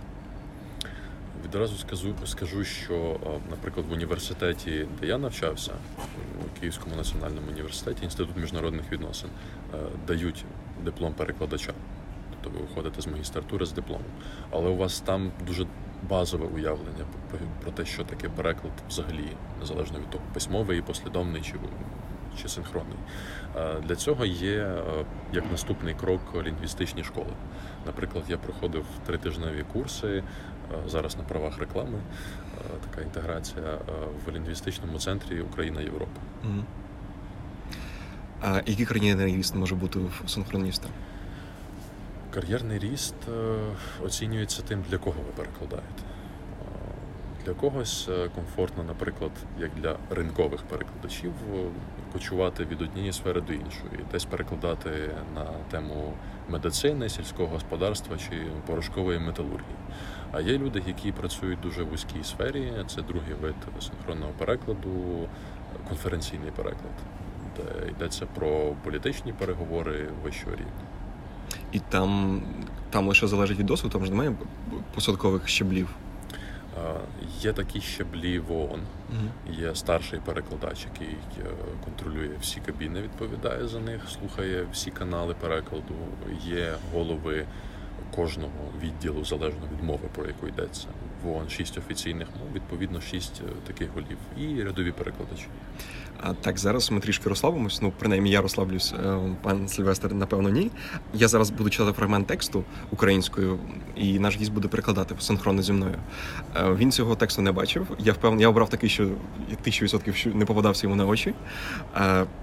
Відразу 1.46 1.78
скажу, 1.78 2.14
скажу, 2.26 2.64
що, 2.64 3.20
наприклад, 3.50 3.86
в 3.90 3.92
університеті, 3.92 4.88
де 5.02 5.08
я 5.08 5.18
навчався, 5.18 5.72
у 6.46 6.60
Київському 6.60 6.96
національному 6.96 7.48
університеті, 7.52 8.04
інститут 8.04 8.38
міжнародних 8.38 8.92
відносин, 8.92 9.30
е, 9.74 9.78
дають 10.08 10.46
диплом 10.86 11.14
перекладача. 11.14 11.74
Ви 12.54 12.60
виходите 12.62 13.02
з 13.02 13.08
магістратури 13.08 13.66
з 13.66 13.72
дипломом. 13.72 14.06
Але 14.52 14.70
у 14.70 14.76
вас 14.78 15.00
там 15.00 15.32
дуже 15.48 15.66
базове 16.10 16.46
уявлення 16.46 17.06
про, 17.62 17.72
те, 17.72 17.86
що 17.86 18.04
таке 18.04 18.30
переклад 18.30 18.74
взагалі, 18.90 19.28
незалежно 19.60 20.00
від 20.00 20.10
того, 20.10 20.24
письмовий, 20.34 20.80
і 20.80 20.82
послідовний 20.82 21.42
чи, 21.42 21.54
чи 22.42 22.50
синхронний. 22.50 22.98
Для 23.84 23.96
цього 23.96 24.26
є 24.26 24.58
е, 24.58 24.84
як 25.34 25.52
наступний 25.52 25.94
крок 25.94 26.22
лінгвістичні 26.46 27.04
школи. 27.04 27.34
Наприклад, 27.86 28.24
я 28.30 28.38
проходив 28.38 28.86
тритижневі 29.06 29.64
курси 29.74 30.08
е, 30.08 30.24
зараз 30.88 31.18
на 31.18 31.24
правах 31.24 31.58
реклами. 31.60 31.98
е, 31.98 32.62
Така 32.90 33.02
інтеграція 33.02 33.78
в 34.26 34.32
лінгвістичному 34.32 35.00
центрі 35.00 35.42
Україна 35.42 35.82
Європа. 35.82 36.22
А 38.42 38.56
який 38.66 38.86
кар'єрний 38.86 39.36
ріст 39.38 39.56
може 39.56 39.76
бути 39.76 40.00
в 40.00 40.30
синхроніста? 40.30 40.88
Кар'єрний 42.34 42.80
ріст 42.80 43.16
е, 43.28 43.58
оцінюється 44.06 44.62
тим, 44.62 44.84
для 44.90 44.98
кого 44.98 45.16
ви 45.20 45.32
перекладаєте. 45.36 46.02
Е, 46.02 47.46
Для 47.46 47.54
когось 47.54 48.10
е, 48.10 48.30
комфортно, 48.36 48.84
наприклад, 48.84 49.32
як 49.60 49.72
для 49.76 49.98
ринкових 50.10 50.62
перекладачів, 50.62 51.34
кочувати 52.14 52.66
від 52.66 52.82
однієї 52.82 53.14
сфери 53.14 53.42
до 53.42 53.54
іншої, 53.54 54.06
десь 54.12 54.26
перекладати 54.26 54.90
на 55.36 55.46
тему 55.72 56.14
медицини, 56.50 57.10
сільського 57.10 57.48
господарства 57.48 58.18
чи 58.18 58.48
порошкової 58.68 59.20
металургії. 59.20 59.78
А 60.32 60.42
є 60.42 60.58
люди, 60.58 60.84
які 60.88 61.12
працюють 61.12 61.62
дуже 61.62 61.84
в 61.84 61.90
вузькій 61.90 62.24
сфері. 62.24 62.74
Це 62.88 63.02
другий 63.02 63.34
вид 63.42 63.56
синхронного 63.80 64.32
перекладу, 64.38 65.28
конференційний 65.88 66.52
переклад, 66.52 66.94
де 67.58 67.90
йдеться 67.90 68.26
про 68.26 68.76
політичні 68.84 69.34
переговори 69.34 70.10
вищого 70.24 70.56
рівня. 70.56 71.01
І 71.72 71.80
там, 71.80 72.42
там 72.90 73.08
лише 73.08 73.28
залежить 73.28 73.60
від 73.60 73.66
досвіду, 73.66 73.94
там 73.94 74.06
ж 74.06 74.12
немає 74.12 74.36
посадкових 74.94 75.48
щеблів. 75.48 75.88
Є 77.40 77.54
такі 77.54 77.82
щаблі 77.82 78.40
в 78.40 78.52
ООН. 78.52 78.82
Є 79.50 79.76
старший 79.76 80.20
перекладач, 80.20 80.88
який 80.94 81.16
е, 81.40 81.46
контролює 81.86 82.30
всі 82.42 82.60
кабіни, 82.60 83.02
відповідає 83.02 83.68
за 83.68 83.80
них, 83.80 84.02
слухає 84.10 84.68
всі 84.74 84.92
канали 84.92 85.36
перекладу. 85.42 85.96
Є 86.44 86.74
голови 86.94 87.46
кожного 88.16 88.72
відділу 88.84 89.26
залежно 89.26 89.62
від 89.74 89.84
мови, 89.84 90.10
про 90.16 90.28
яку 90.28 90.48
йдеться. 90.48 90.88
В 91.24 91.30
ООН 91.30 91.50
шість 91.50 91.78
офіційних 91.78 92.28
мов, 92.40 92.54
відповідно, 92.54 93.02
шість 93.02 93.42
е, 93.46 93.52
таких 93.68 93.90
голів 93.96 94.18
і 94.38 94.64
рядові 94.64 94.92
перекладачі. 94.92 95.46
А 96.24 96.34
так, 96.34 96.58
зараз 96.58 96.92
ми 96.92 97.00
трішки 97.00 97.30
розслабимось. 97.30 97.82
Ну, 97.82 97.94
принаймні, 98.00 98.30
я 98.32 98.42
розслаблюсь. 98.42 98.94
Е, 99.06 99.18
Пан 99.42 99.68
Сильвестр, 99.68 100.14
напевно, 100.14 100.50
ні. 100.50 100.72
Я 101.14 101.28
зараз 101.28 101.50
буду 101.50 101.70
читати 101.70 101.92
фрагмент 101.94 102.28
тексту 102.28 102.64
українською, 102.92 103.60
і 103.96 104.20
наш 104.20 104.38
гість 104.38 104.54
буде 104.54 104.68
перекладати 104.68 105.16
синхронно 105.20 105.62
зі 105.62 105.74
мною. 105.74 105.96
Е, 106.56 106.74
Він 106.76 106.92
цього 106.92 107.16
тексту 107.16 107.42
не 107.42 107.52
бачив. 107.52 107.88
Я 108.00 108.14
впевнений, 108.14 108.42
я 108.44 108.50
обрав 108.50 108.70
такий, 108.70 108.90
що 108.90 109.10
тисячу 109.62 109.86
відсотків 109.86 110.36
не 110.36 110.46
попадався 110.46 110.88
йому 110.88 110.96
на 110.96 111.06
очі. 111.06 111.34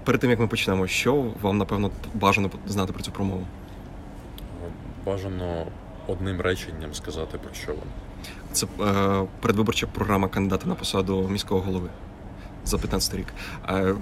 Перед 0.03 0.21
тим 0.21 0.29
як 0.29 0.39
ми 0.39 0.47
почнемо, 0.47 0.87
що 0.87 1.31
вам 1.41 1.57
напевно 1.57 1.91
бажано 2.13 2.49
знати 2.67 2.93
про 2.93 3.03
цю 3.03 3.11
промову? 3.11 3.45
Бажано 5.05 5.67
одним 6.07 6.41
реченням 6.41 6.93
сказати 6.93 7.37
про 7.37 7.53
що 7.53 7.67
вона. 7.71 7.91
Це 8.51 8.67
е, 8.81 9.25
передвиборча 9.41 9.87
програма 9.87 10.27
кандидата 10.27 10.67
на 10.67 10.75
посаду 10.75 11.27
міського 11.31 11.61
голови 11.61 11.89
за 12.65 12.77
15 12.77 13.15
рік. 13.15 13.27
Е, 13.69 13.95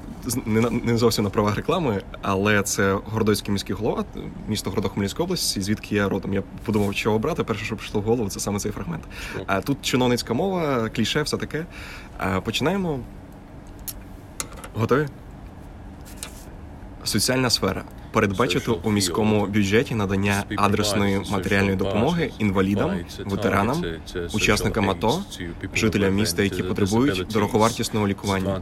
не, 0.45 0.61
не 0.69 0.97
зовсім 0.97 1.23
на 1.23 1.29
правах 1.29 1.55
реклами, 1.55 2.01
але 2.21 2.63
це 2.63 2.97
Городоцький 3.05 3.51
міський 3.51 3.75
голова, 3.75 4.05
місто 4.47 4.69
Городок 4.69 4.93
Хмельницької 4.93 5.23
області, 5.23 5.61
звідки 5.61 5.95
я 5.95 6.09
родом. 6.09 6.33
Я 6.33 6.43
подумав, 6.65 6.95
що 6.95 7.13
обрати. 7.13 7.43
Перше, 7.43 7.65
що 7.65 7.75
прийшло 7.75 8.01
в 8.01 8.03
голову, 8.03 8.29
це 8.29 8.39
саме 8.39 8.59
цей 8.59 8.71
фрагмент. 8.71 9.03
А 9.47 9.61
тут 9.61 9.77
чиновницька 9.81 10.33
мова, 10.33 10.89
кліше, 10.89 11.21
все 11.21 11.37
таке. 11.37 11.65
Е, 12.21 12.41
починаємо. 12.41 12.99
Готові? 14.75 15.07
Соціальна 17.03 17.49
сфера. 17.49 17.83
Передбачити 18.17 18.71
у 18.71 18.91
міському 18.91 19.45
бюджеті 19.45 19.95
надання 19.95 20.43
адресної 20.55 21.21
матеріальної 21.31 21.75
допомоги 21.75 22.31
інвалідам, 22.39 22.99
ветеранам, 23.25 23.85
учасникам 24.33 24.89
АТО, 24.89 25.23
жителям 25.75 26.15
міста, 26.15 26.43
які 26.43 26.63
потребують 26.63 27.27
дороговартісного 27.33 28.07
лікування, 28.07 28.61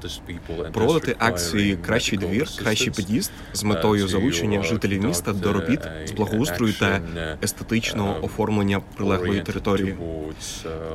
проводити 0.74 1.15
акції 1.19 1.77
Кращий 1.77 2.19
двір, 2.19 2.47
кращий 2.59 2.89
під'їзд 2.91 3.31
з 3.53 3.63
метою 3.63 4.07
залучення 4.07 4.63
жителів 4.63 5.03
міста 5.03 5.33
до 5.33 5.53
робіт 5.53 5.79
з 6.05 6.12
благоустрою 6.12 6.74
та 6.79 7.01
естетичного 7.43 8.25
оформлення 8.25 8.81
прилеглої 8.95 9.41
території 9.41 9.95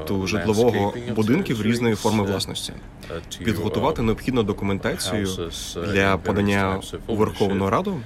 до 0.08 0.26
житлового 0.26 0.94
будинків 1.16 1.62
різної 1.62 1.94
форми 1.94 2.24
власності, 2.24 2.72
підготувати 3.38 4.02
необхідну 4.02 4.42
документацію 4.42 5.28
для 5.92 6.16
подання 6.16 6.80
у 7.06 7.16
Верховну 7.16 7.70
Раду 7.70 8.00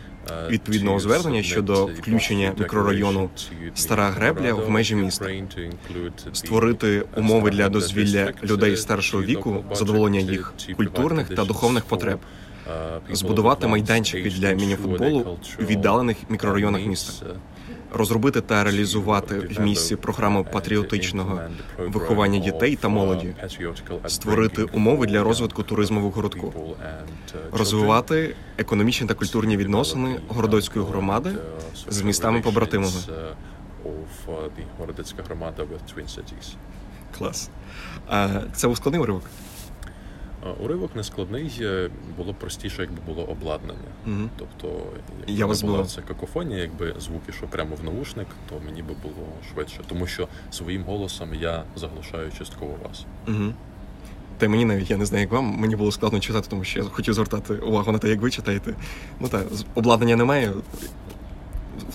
відповідного 0.50 1.00
звернення 1.00 1.42
щодо 1.42 1.86
включення 1.86 2.52
мікрорайону 2.58 3.30
Стара 3.74 4.10
Гребля 4.10 4.54
в 4.54 4.70
межі 4.70 4.94
міста, 4.94 5.26
створити 6.32 7.04
умови 7.16 7.50
для 7.50 7.68
дозвілля 7.68 8.32
людей 8.42 8.76
старшого 8.76 9.22
віку, 9.22 9.64
задоволення 9.72 10.20
їх 10.20 10.54
культурних 10.76 11.28
та 11.28 11.44
духовних 11.44 11.84
потреб, 11.84 12.18
збудувати 13.10 13.66
майданчики 13.66 14.30
для 14.30 14.52
мініфутболу 14.52 15.38
у 15.60 15.62
віддалених 15.62 16.16
мікрорайонах 16.28 16.86
міста, 16.86 17.26
розробити 17.92 18.40
та 18.40 18.64
реалізувати 18.64 19.38
в 19.38 19.60
місті 19.60 19.96
програму 19.96 20.44
патріотичного 20.44 21.40
виховання 21.78 22.38
дітей 22.38 22.76
та 22.76 22.88
молоді, 22.88 23.34
створити 24.06 24.62
умови 24.62 25.06
для 25.06 25.22
розвитку 25.22 25.62
туризму 25.62 26.08
в 26.08 26.10
городку, 26.10 26.76
розвивати 27.52 28.36
економічні 28.58 29.06
та 29.06 29.14
культурні 29.14 29.56
відносини 29.56 30.20
городоцької 30.28 30.84
громади 30.84 31.30
з 31.88 32.02
містами-побратимами. 32.02 33.00
Городецька 34.78 35.22
громада 35.22 35.62
with 35.62 35.94
Twin 35.94 36.56
Клас. 37.18 37.50
Це 38.54 38.66
був 38.66 38.76
складний 38.76 39.00
уривок. 39.00 39.22
Уривок 40.64 40.96
нескладний, 40.96 41.52
е, 41.60 41.90
було 42.16 42.32
б 42.32 42.38
простіше, 42.38 42.82
якби 42.82 42.98
було 43.06 43.22
обладнання. 43.22 43.88
Угу. 44.06 44.28
Тобто, 44.38 44.82
Я 45.26 45.34
якби 45.34 45.46
вас 45.46 45.62
була 45.62 45.84
це 45.84 46.02
какофонія, 46.02 46.60
якби 46.60 46.94
звуки, 46.98 47.32
що 47.32 47.46
прямо 47.46 47.76
в 47.76 47.84
наушник, 47.84 48.26
то 48.48 48.54
мені 48.66 48.82
би 48.82 48.94
було 49.02 49.26
швидше. 49.52 49.80
Тому 49.86 50.06
що 50.06 50.28
своїм 50.50 50.82
голосом 50.82 51.34
я 51.34 51.64
заглушаю 51.76 52.32
частково 52.38 52.76
вас. 52.88 53.06
Угу. 53.28 53.52
Та 54.38 54.46
й 54.46 54.48
мені 54.48 54.64
навіть 54.64 54.90
я 54.90 54.96
не 54.96 55.06
знаю, 55.06 55.22
як 55.22 55.32
вам. 55.32 55.44
Мені 55.44 55.76
було 55.76 55.92
складно 55.92 56.20
читати, 56.20 56.46
тому 56.50 56.64
що 56.64 56.78
я 56.78 56.84
хотів 56.84 57.14
звертати 57.14 57.54
увагу 57.54 57.92
на 57.92 57.98
те, 57.98 58.08
як 58.08 58.20
ви 58.20 58.30
читаєте. 58.30 58.74
Ну 59.20 59.28
так, 59.28 59.46
обладнання 59.74 60.16
немає. 60.16 60.52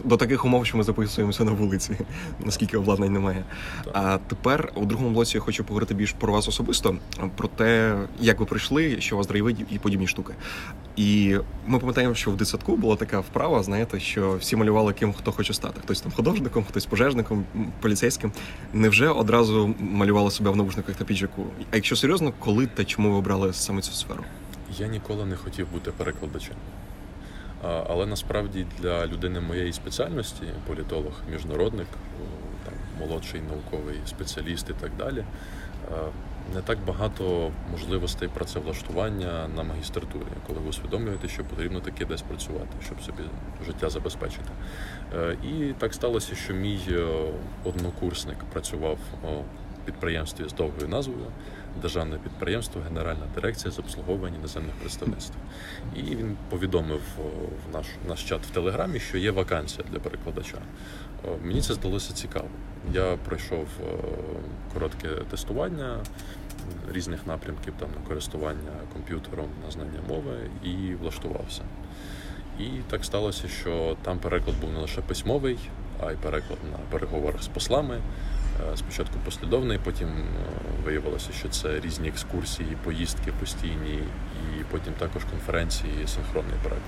До 0.03 0.17
таких 0.17 0.45
умов, 0.45 0.65
що 0.65 0.77
ми 0.77 0.83
записуємося 0.83 1.43
на 1.43 1.51
вулиці, 1.51 1.97
наскільки 2.45 2.77
обладнань 2.77 3.13
немає. 3.13 3.43
А 3.93 4.17
тепер 4.27 4.71
у 4.75 4.85
другому 4.85 5.09
блоці 5.09 5.37
я 5.37 5.41
хочу 5.41 5.63
поговорити 5.63 5.93
більш 5.93 6.11
про 6.11 6.33
вас 6.33 6.47
особисто, 6.47 6.95
про 7.35 7.47
те, 7.47 7.97
як 8.19 8.39
ви 8.39 8.45
прийшли, 8.45 9.01
що 9.01 9.17
вас 9.17 9.27
драйвить 9.27 9.65
і 9.71 9.79
подібні 9.79 10.07
штуки. 10.07 10.33
І 10.95 11.37
ми 11.67 11.79
пам'ятаємо, 11.79 12.15
що 12.15 12.31
в 12.31 12.37
дитсадку 12.37 12.75
була 12.75 12.95
така 12.95 13.19
вправа, 13.19 13.63
знаєте, 13.63 13.99
що 13.99 14.35
всі 14.35 14.55
малювали 14.55 14.93
ким 14.93 15.13
хто 15.13 15.31
хоче 15.31 15.53
стати. 15.53 15.81
Хтось 15.83 16.01
там 16.01 16.11
художником, 16.11 16.65
хтось 16.69 16.85
пожежником, 16.85 17.45
поліцейським. 17.81 18.31
Невже 18.73 19.09
одразу 19.09 19.75
малювали 19.79 20.31
себе 20.31 20.49
в 20.51 20.55
навушниках 20.55 20.95
та 20.95 21.05
піджаку? 21.05 21.45
А 21.71 21.75
якщо 21.75 21.95
серйозно, 21.95 22.33
коли 22.39 22.67
та 22.67 22.85
чому 22.85 23.11
ви 23.11 23.15
обрали 23.15 23.53
саме 23.53 23.81
цю 23.81 23.91
сферу? 23.91 24.23
Я 24.77 24.87
ніколи 24.87 25.25
не 25.25 25.35
хотів 25.35 25.67
бути 25.71 25.91
перекладачем. 25.91 26.55
Але 27.63 28.05
насправді 28.05 28.65
для 28.79 29.07
людини 29.07 29.39
моєї 29.39 29.73
спеціальності, 29.73 30.43
політолог, 30.67 31.13
міжнародник, 31.31 31.87
там, 32.65 32.73
молодший 32.99 33.41
науковий 33.41 33.95
спеціаліст 34.05 34.69
і 34.69 34.73
так 34.73 34.91
далі, 34.97 35.23
не 36.55 36.61
так 36.61 36.77
багато 36.87 37.51
можливостей 37.71 38.27
працевлаштування 38.27 39.47
на 39.55 39.63
магістратурі, 39.63 40.23
коли 40.47 40.59
ви 40.59 40.69
усвідомлюєте, 40.69 41.27
що 41.27 41.43
потрібно 41.43 41.79
таки 41.79 42.05
десь 42.05 42.21
працювати, 42.21 42.69
щоб 42.85 43.01
собі 43.01 43.23
життя 43.65 43.89
забезпечити. 43.89 44.49
Е, 45.15 45.37
І 45.43 45.73
так 45.77 45.93
сталося, 45.93 46.35
що 46.35 46.53
мій 46.53 46.79
е, 46.89 47.05
однокурсник 47.63 48.37
працював 48.53 48.97
у 49.23 49.27
підприємстві 49.85 50.49
з 50.49 50.53
довгою 50.53 50.87
назвою. 50.87 51.25
Державне 51.81 52.17
підприємство, 52.17 52.81
Генеральна 52.81 53.23
дирекція 53.35 53.71
з 53.71 53.79
обслуговування 53.79 54.37
іноземних 54.37 54.75
представництв. 54.75 55.33
І 55.95 56.01
він 56.01 56.37
повідомив 56.49 57.01
в 57.69 57.73
наш, 57.73 57.85
наш 58.07 58.23
чат 58.23 58.41
в 58.45 58.49
Телеграмі, 58.49 58.99
що 58.99 59.17
є 59.17 59.31
вакансія 59.31 59.87
для 59.91 59.99
перекладача. 59.99 60.57
Мені 61.43 61.61
це 61.61 61.73
здалося 61.73 62.13
цікаво. 62.13 62.47
Я 62.93 63.17
пройшов 63.25 63.67
коротке 64.73 65.07
тестування 65.07 65.97
різних 66.91 67.27
напрямків 67.27 67.73
там 67.79 67.89
на 68.01 68.07
користування 68.07 68.71
комп'ютером, 68.93 69.47
на 69.65 69.71
знання 69.71 69.99
мови 70.07 70.37
і 70.63 70.95
влаштувався. 70.95 71.61
І 72.59 72.63
так 72.89 73.05
сталося, 73.05 73.47
що 73.47 73.97
там 74.01 74.19
переклад 74.19 74.59
був 74.61 74.73
не 74.73 74.79
лише 74.79 75.01
письмовий, 75.01 75.57
а 76.03 76.11
й 76.11 76.15
переклад 76.15 76.59
на 76.71 76.77
переговорах 76.91 77.43
з 77.43 77.47
послами. 77.47 78.01
Е, 78.59 78.77
Спочатку 78.77 79.19
послідовний, 79.25 79.79
потім 79.83 80.07
е, 80.07 80.23
виявилося, 80.85 81.31
що 81.33 81.49
це 81.49 81.79
різні 81.79 82.07
екскурсії, 82.07 82.77
поїздки 82.83 83.31
постійні, 83.39 83.99
і 84.59 84.63
потім 84.71 84.93
також 84.93 85.23
конференції, 85.23 85.93
і 86.03 86.07
синхронний 86.07 86.55
переклад. 86.63 86.81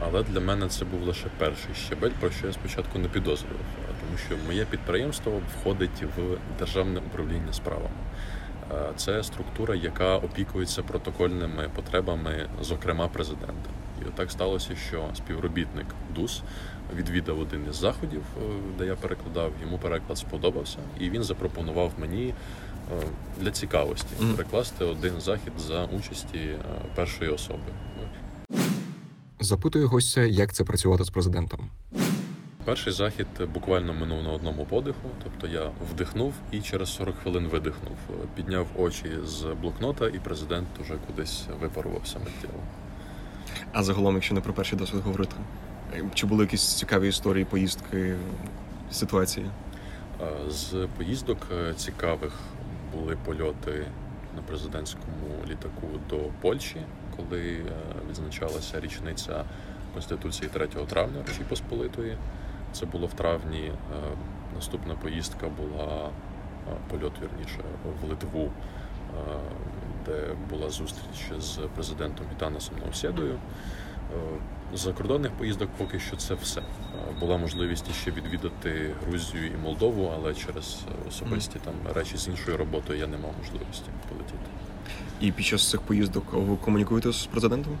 Але 0.00 0.22
для 0.22 0.40
мене 0.40 0.68
це 0.68 0.84
був 0.84 1.02
лише 1.02 1.26
перший 1.38 1.74
щебель, 1.74 2.10
про 2.20 2.30
що 2.30 2.46
я 2.46 2.52
спочатку 2.52 2.98
не 2.98 3.08
підозрював, 3.08 3.60
тому 4.00 4.18
що 4.26 4.46
моє 4.46 4.64
підприємство 4.64 5.40
входить 5.54 6.02
в 6.16 6.38
державне 6.58 7.00
управління 7.00 7.52
справами. 7.52 7.94
Е, 8.72 8.74
Це 8.96 9.22
структура, 9.22 9.74
яка 9.74 10.16
опікується 10.16 10.82
протокольними 10.82 11.70
потребами, 11.74 12.48
зокрема 12.60 13.08
президента. 13.08 13.70
І 14.02 14.08
отак 14.08 14.30
сталося, 14.30 14.76
що 14.88 15.08
співробітник 15.14 15.86
ДУС 16.14 16.42
відвідав 16.96 17.40
один 17.40 17.66
із 17.70 17.76
заходів, 17.76 18.22
е, 18.36 18.40
де 18.78 18.86
я 18.86 18.94
перекладав. 18.94 19.52
Йому 19.62 19.78
переклад 19.78 20.18
сподобався, 20.18 20.78
і 21.00 21.10
він 21.10 21.22
запропонував 21.22 21.92
мені 21.98 22.34
е, 22.92 23.06
для 23.40 23.50
цікавості 23.50 24.08
перекласти 24.36 24.84
один 24.84 25.20
захід 25.20 25.52
за 25.58 25.84
участі 25.84 26.38
е, 26.38 26.58
першої 26.94 27.30
особи. 27.30 27.62
Запитую 29.40 29.88
гостя, 29.88 30.20
як 30.20 30.52
це 30.52 30.64
працювати 30.64 31.04
з 31.04 31.10
президентом. 31.10 31.70
Перший 32.64 32.92
захід 32.92 33.26
буквально 33.54 33.94
минув 33.94 34.22
на 34.22 34.30
одному 34.30 34.64
подиху, 34.64 35.08
тобто 35.24 35.46
я 35.46 35.70
вдихнув 35.92 36.34
і 36.52 36.60
через 36.60 36.88
40 36.94 37.16
хвилин 37.22 37.46
видихнув, 37.46 37.96
підняв 38.34 38.66
очі 38.78 39.06
з 39.24 39.46
блокнота, 39.62 40.08
і 40.08 40.18
президент 40.18 40.68
уже 40.80 40.94
кудись 41.06 41.44
випарувався 41.60 42.18
миттєво. 42.18 42.60
А 43.72 43.82
загалом, 43.82 44.14
якщо 44.14 44.34
не 44.34 44.40
про 44.40 44.52
перший 44.52 44.78
досвід 44.78 45.00
говорити, 45.04 45.36
е, 45.94 46.04
чи 46.14 46.26
були 46.26 46.44
якісь 46.44 46.74
цікаві 46.74 47.08
історії, 47.08 47.44
поїздки, 47.44 48.16
ситуації? 48.90 49.46
Е, 50.20 50.50
З 50.50 50.88
поїздок 50.96 51.38
е, 51.52 51.74
цікавих 51.74 52.32
були 52.94 53.16
польоти 53.24 53.86
на 54.36 54.42
президентському 54.42 55.44
літаку 55.48 55.86
до 56.10 56.16
Польщі, 56.40 56.76
коли 57.16 57.56
відзначалася 58.10 58.80
річниця 58.80 59.44
Конституції 59.92 60.50
3 60.52 60.66
травня 60.66 61.22
Речі 61.28 61.40
Посполитої. 61.48 62.16
Це 62.72 62.86
було 62.86 63.06
в 63.06 63.12
травні. 63.12 63.72
Наступна 64.54 64.94
поїздка 64.94 65.46
була 65.48 66.10
польот 66.90 67.12
вірніше 67.22 67.60
в 68.02 68.08
Литву, 68.08 68.50
де 70.06 70.34
була 70.50 70.70
зустріч 70.70 71.32
з 71.40 71.58
президентом 71.74 72.26
Гітанасом 72.34 72.74
Наусєдою. 72.78 73.34
Е, 73.34 74.76
закордонних 74.76 75.32
поїздок 75.32 75.68
поки 75.78 76.00
що 76.00 76.16
це 76.16 76.34
все. 76.34 76.60
Е, 76.60 76.64
Була 77.20 77.36
можливість 77.36 77.94
ще 77.94 78.10
відвідати 78.10 78.94
Грузію 79.06 79.46
і 79.46 79.56
Молдову, 79.62 80.12
але 80.14 80.34
через 80.34 80.80
особисті 81.08 81.58
там 81.64 81.74
речі 81.94 82.16
з 82.16 82.28
іншою 82.28 82.56
роботою 82.56 82.98
я 82.98 83.06
не 83.06 83.16
мав 83.16 83.32
можливості 83.38 83.90
полетіти. 84.08 84.38
І 85.20 85.32
під 85.32 85.46
час 85.46 85.70
цих 85.70 85.80
поїздок 85.80 86.24
ви 86.32 86.56
комунікуєте 86.56 87.12
з 87.12 87.26
президентом? 87.26 87.78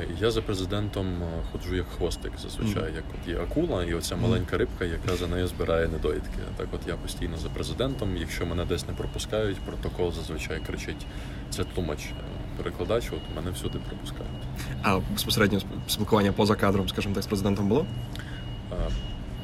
Е, 0.00 0.06
Я 0.20 0.30
за 0.30 0.42
президентом 0.42 1.22
е, 1.22 1.42
ходжу 1.52 1.74
як 1.74 1.86
хвостик 1.86 2.32
зазвичай, 2.38 2.94
як 2.94 3.04
от 3.14 3.28
є 3.28 3.36
акула, 3.40 3.84
і 3.84 3.94
оця 3.94 4.16
маленька 4.16 4.58
рибка, 4.58 4.84
яка 4.84 5.16
за 5.16 5.26
нею 5.26 5.46
збирає 5.46 5.88
недоїдки. 5.88 6.38
Так 6.56 6.66
от 6.72 6.80
я 6.88 6.94
постійно 6.94 7.36
за 7.36 7.48
президентом. 7.48 8.16
Якщо 8.16 8.46
мене 8.46 8.64
десь 8.64 8.88
не 8.88 8.94
пропускають, 8.94 9.56
протокол 9.58 10.12
зазвичай 10.12 10.60
кричить: 10.66 11.06
це 11.50 11.64
тлумач, 11.64 12.04
е, 12.04 12.12
перекладач, 12.56 13.10
от 13.12 13.36
мене 13.36 13.50
всюди 13.50 13.78
пропускають. 13.88 14.42
А 14.82 14.98
безпосередньо 15.12 15.60
спілкування 15.88 16.32
поза 16.32 16.54
кадром, 16.54 16.88
скажімо 16.88 17.14
так, 17.14 17.24
з 17.24 17.26
президентом 17.26 17.68
було? 17.68 17.86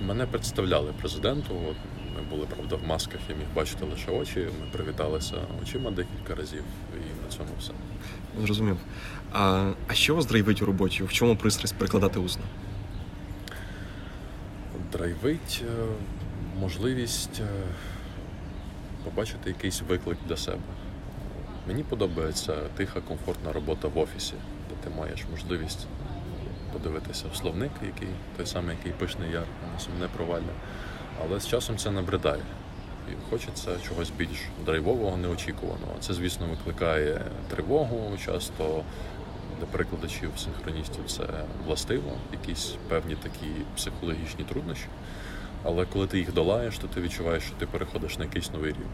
Мене 0.07 0.27
представляли 0.27 0.93
президенту. 1.01 1.55
От 1.71 1.77
ми 2.17 2.23
були 2.31 2.47
правда 2.47 2.77
в 2.77 2.89
масках, 2.89 3.21
я 3.29 3.35
міг 3.35 3.47
бачити 3.55 3.85
лише 3.85 4.11
очі. 4.11 4.41
Ми 4.41 4.67
привіталися 4.73 5.35
очима 5.63 5.91
декілька 5.91 6.35
разів, 6.35 6.63
і 6.95 7.18
цьому 7.29 7.51
все. 7.61 7.73
Зрозумів. 8.43 8.77
А, 9.33 9.71
а 9.89 9.95
що 9.95 10.15
вас 10.15 10.27
драйвить 10.27 10.63
у 10.63 10.67
роботі? 10.67 11.03
В 11.03 11.13
чому 11.13 11.37
пристрасть 11.37 11.75
перекладати 11.75 12.19
усно? 12.19 12.43
драйвить 14.93 15.65
е, 15.65 15.87
можливість 16.61 17.41
е, 17.41 17.47
побачити 19.05 19.51
якийсь 19.51 19.83
виклик 19.89 20.19
для 20.29 20.37
себе. 20.37 20.59
Мені 21.67 21.83
подобається 21.83 22.55
тиха, 22.77 23.01
комфортна 23.01 23.53
робота 23.53 23.89
в 23.89 23.99
офісі, 23.99 24.35
де 24.69 24.75
ти 24.85 24.97
маєш 24.99 25.25
можливість 25.31 25.87
подивитися 26.73 27.25
в 27.33 27.37
словник, 27.37 27.71
який 27.83 28.09
той 28.37 28.47
самий, 28.47 28.77
який 28.77 28.93
пишний 28.93 29.31
яр, 29.31 29.47
сумне 29.79 30.09
провалля. 30.17 30.55
Але 31.23 31.41
з 31.41 31.49
часом 31.49 31.77
це 31.77 31.91
набридає. 31.91 32.43
І 33.13 33.31
хочеться 33.31 33.71
чогось 33.89 34.11
більш 34.19 34.39
драйвового, 34.67 35.17
неочікуваного. 35.17 35.93
Це, 36.01 36.15
звісно, 36.15 36.47
викликає 36.47 37.21
тривогу 37.49 38.19
часто. 38.25 38.83
Для 39.61 39.67
перекладачів, 39.67 40.31
синхроністів 40.37 41.05
це 41.07 41.23
властиво, 41.67 42.13
якісь 42.33 42.75
певні 42.89 43.15
такі 43.15 43.47
психологічні 43.77 44.45
труднощі. 44.45 44.87
Але 45.65 45.87
коли 45.87 46.07
ти 46.07 46.19
їх 46.19 46.33
долаєш, 46.35 46.79
то 46.79 46.87
ти 46.87 47.01
відчуваєш, 47.01 47.43
що 47.43 47.55
ти 47.55 47.67
переходиш 47.67 48.19
на 48.19 48.25
якийсь 48.25 48.53
новий 48.53 48.71
рівень. 48.71 48.91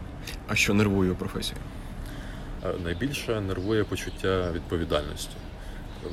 А 0.47 0.55
що 0.55 0.73
нервує 0.73 1.11
у 1.11 1.15
професії? 1.15 1.57
Е, 2.65 2.73
Найбільше 2.83 3.41
нервує 3.41 3.83
почуття 3.83 4.51
відповідальності. 4.51 5.35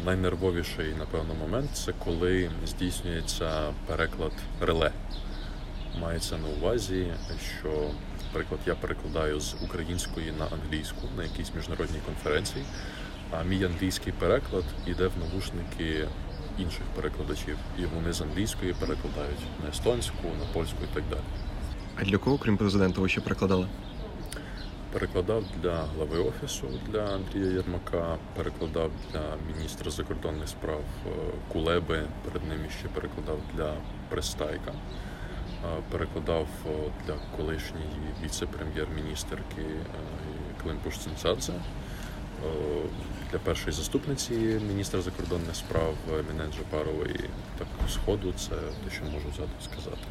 Найнервовіший, 0.04 0.94
напевно, 0.98 1.34
момент 1.34 1.70
це 1.72 1.92
коли 2.04 2.50
здійснюється 2.66 3.72
переклад 3.86 4.32
реле. 4.60 4.90
Мається 6.00 6.38
на 6.38 6.48
увазі, 6.48 7.06
що, 7.58 7.90
наприклад, 8.24 8.60
я 8.66 8.74
перекладаю 8.74 9.40
з 9.40 9.56
української 9.64 10.32
на 10.38 10.46
англійську 10.46 11.00
на 11.16 11.22
якійсь 11.22 11.54
міжнародній 11.54 12.00
конференції, 12.06 12.64
а 13.30 13.42
мій 13.42 13.64
англійський 13.64 14.12
переклад 14.12 14.64
іде 14.86 15.06
в 15.06 15.12
навушники 15.20 16.08
інших 16.58 16.82
перекладачів, 16.96 17.56
і 17.78 17.84
вони 17.84 18.12
з 18.12 18.20
англійської 18.20 18.72
перекладають 18.72 19.40
на 19.62 19.68
естонську, 19.68 20.24
на 20.40 20.46
польську 20.52 20.78
і 20.84 20.94
так 20.94 21.04
далі. 21.10 21.20
А 21.96 22.04
для 22.04 22.18
кого, 22.18 22.38
крім 22.38 22.56
президента, 22.56 23.00
ви 23.00 23.08
ще 23.08 23.20
перекладали? 23.20 23.66
Перекладав 24.92 25.44
для 25.62 25.84
глави 25.96 26.18
офісу 26.18 26.66
для 26.90 27.14
Андрія 27.14 27.50
Єрмака, 27.50 28.16
перекладав 28.36 28.90
для 29.12 29.20
міністра 29.54 29.90
закордонних 29.90 30.48
справ 30.48 30.80
е, 31.06 31.10
Кулеби. 31.52 32.02
Перед 32.24 32.48
ним 32.48 32.58
ще 32.78 32.88
перекладав 32.88 33.38
для 33.56 33.74
Престайка. 34.10 34.72
Е, 35.64 35.82
Перекладав 35.90 36.46
е, 36.66 36.70
для 37.06 37.14
колишньої 37.36 37.86
віце-прем'єр-міністерки 38.24 39.62
е, 39.62 39.76
Климпуш 40.62 40.98
Цинцадзе, 40.98 41.52
е, 41.52 41.58
для 43.32 43.38
першої 43.38 43.72
заступниці 43.72 44.34
міністра 44.68 45.00
закордонних 45.02 45.56
справ 45.56 45.94
Мінет 46.32 46.54
Джапарової. 46.56 47.30
Так 47.58 47.68
сходу 47.92 48.32
це 48.38 48.50
те, 48.50 48.90
що 48.94 49.04
можу 49.04 49.28
взяти 49.28 49.50
сказати. 49.64 50.06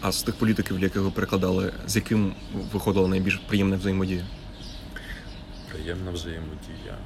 А 0.00 0.12
з 0.12 0.22
тих 0.22 0.34
політиків, 0.34 0.78
для 0.78 0.84
яких 0.84 1.02
ви 1.02 1.10
перекладали, 1.10 1.72
з 1.86 1.96
яким 1.96 2.34
виходила 2.72 3.08
найбільш 3.08 3.36
приємна 3.36 3.76
взаємодія? 3.76 4.26
Приємна 5.72 6.10
взаємодія. 6.10 6.98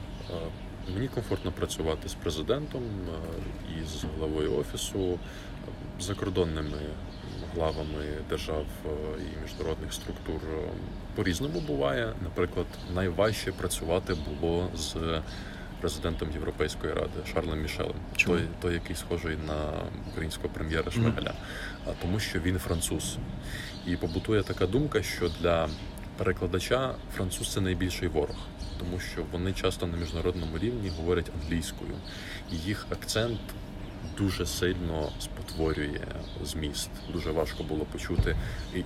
Мені 0.94 1.08
комфортно 1.08 1.52
працювати 1.52 2.08
з 2.08 2.14
президентом 2.14 2.82
і 3.78 3.84
з 3.84 4.04
главою 4.18 4.56
офісу, 4.56 5.18
закордонними 6.00 6.78
главами 7.54 8.04
держав 8.28 8.66
е, 8.86 8.88
і 9.18 9.42
міжнародних 9.42 9.92
структур 9.92 10.40
е, 10.54 10.68
по-різному 11.14 11.60
буває. 11.60 12.12
Наприклад, 12.22 12.66
найважче 12.94 13.52
працювати 13.52 14.16
було 14.40 14.70
з 14.74 14.96
президентом 15.80 16.30
Європейської 16.32 16.92
ради 16.92 17.26
Шарлем 17.32 17.62
Мішелем, 17.62 17.94
Чому? 18.16 18.36
той, 18.36 18.46
той, 18.60 18.74
який 18.74 18.96
схожий 18.96 19.36
на 19.46 19.72
українського 20.12 20.48
прем'єра 20.48 20.90
Шмигаля, 20.90 21.34
а 21.86 21.90
тому 22.02 22.20
що 22.20 22.40
він 22.40 22.58
француз. 22.58 23.16
І 23.86 23.96
побутує 23.96 24.42
така 24.42 24.66
думка, 24.66 25.02
що 25.02 25.30
для 25.40 25.68
перекладача 26.16 26.94
француз 27.16 27.52
це 27.52 27.60
найбільший 27.60 28.08
ворог, 28.08 28.36
тому 28.78 29.00
що 29.00 29.24
вони 29.32 29.52
часто 29.52 29.86
на 29.86 29.96
міжнародному 29.96 30.58
рівні 30.58 30.92
говорять 30.96 31.30
англійською, 31.42 31.90
і 32.52 32.56
їх 32.56 32.86
акцент 32.90 33.40
дуже 34.22 34.46
сильно 34.46 35.08
спотворює 35.20 36.00
зміст. 36.44 36.90
Дуже 37.12 37.30
важко 37.30 37.62
було 37.64 37.84
почути. 37.84 38.36
І 38.76 38.82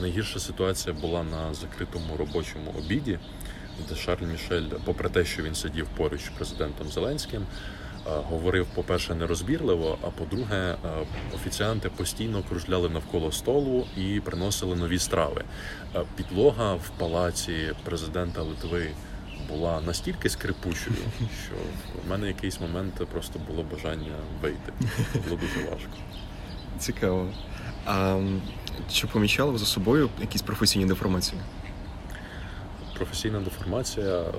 найгірша 0.00 0.38
ситуація 0.40 0.94
була 0.94 1.22
на 1.22 1.54
закритому 1.54 2.16
робочому 2.16 2.74
обіді, 2.78 3.18
де 3.88 3.96
Шарль 3.96 4.24
Мішель, 4.26 4.68
попри 4.84 5.08
те, 5.08 5.24
що 5.24 5.42
він 5.42 5.54
сидів 5.54 5.86
поруч 5.96 6.20
з 6.24 6.28
президентом 6.28 6.88
Зеленським. 6.88 7.42
е, 7.42 8.10
Говорив, 8.30 8.66
по-перше, 8.74 9.14
нерозбірливо, 9.14 9.98
а 10.02 10.06
по-друге, 10.06 10.56
е, 10.56 10.76
офіціанти 11.34 11.88
постійно 11.96 12.42
кружляли 12.48 12.88
навколо 12.88 13.32
столу 13.32 13.86
і 13.96 14.20
приносили 14.24 14.76
нові 14.76 14.98
страви. 14.98 15.44
Е, 15.96 16.02
Підлога 16.16 16.74
в 16.74 16.90
палаці 16.98 17.72
президента 17.84 18.42
Литви 18.42 18.90
була 19.50 19.80
настільки 19.80 20.28
скрипучою, 20.30 20.96
що 21.46 21.54
в 22.06 22.10
мене 22.10 22.26
якийсь 22.28 22.60
момент 22.60 22.94
просто 23.12 23.38
було 23.50 23.62
бажання 23.62 24.12
вийти. 24.42 24.72
Було 25.24 25.36
дуже 25.40 25.70
важко. 25.70 25.90
Цікаво. 26.78 27.26
А 27.86 28.20
чи 28.92 29.06
помічали 29.06 29.50
ви 29.52 29.58
за 29.58 29.66
собою 29.66 30.08
якісь 30.20 30.42
професійні 30.42 30.86
деформації? 30.86 31.40
Професійна 32.96 33.40
деформація. 33.40 34.06
е, 34.20 34.32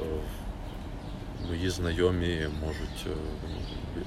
Мої 1.47 1.69
знайомі 1.69 2.47
можуть 2.65 3.05
е, 3.07 3.09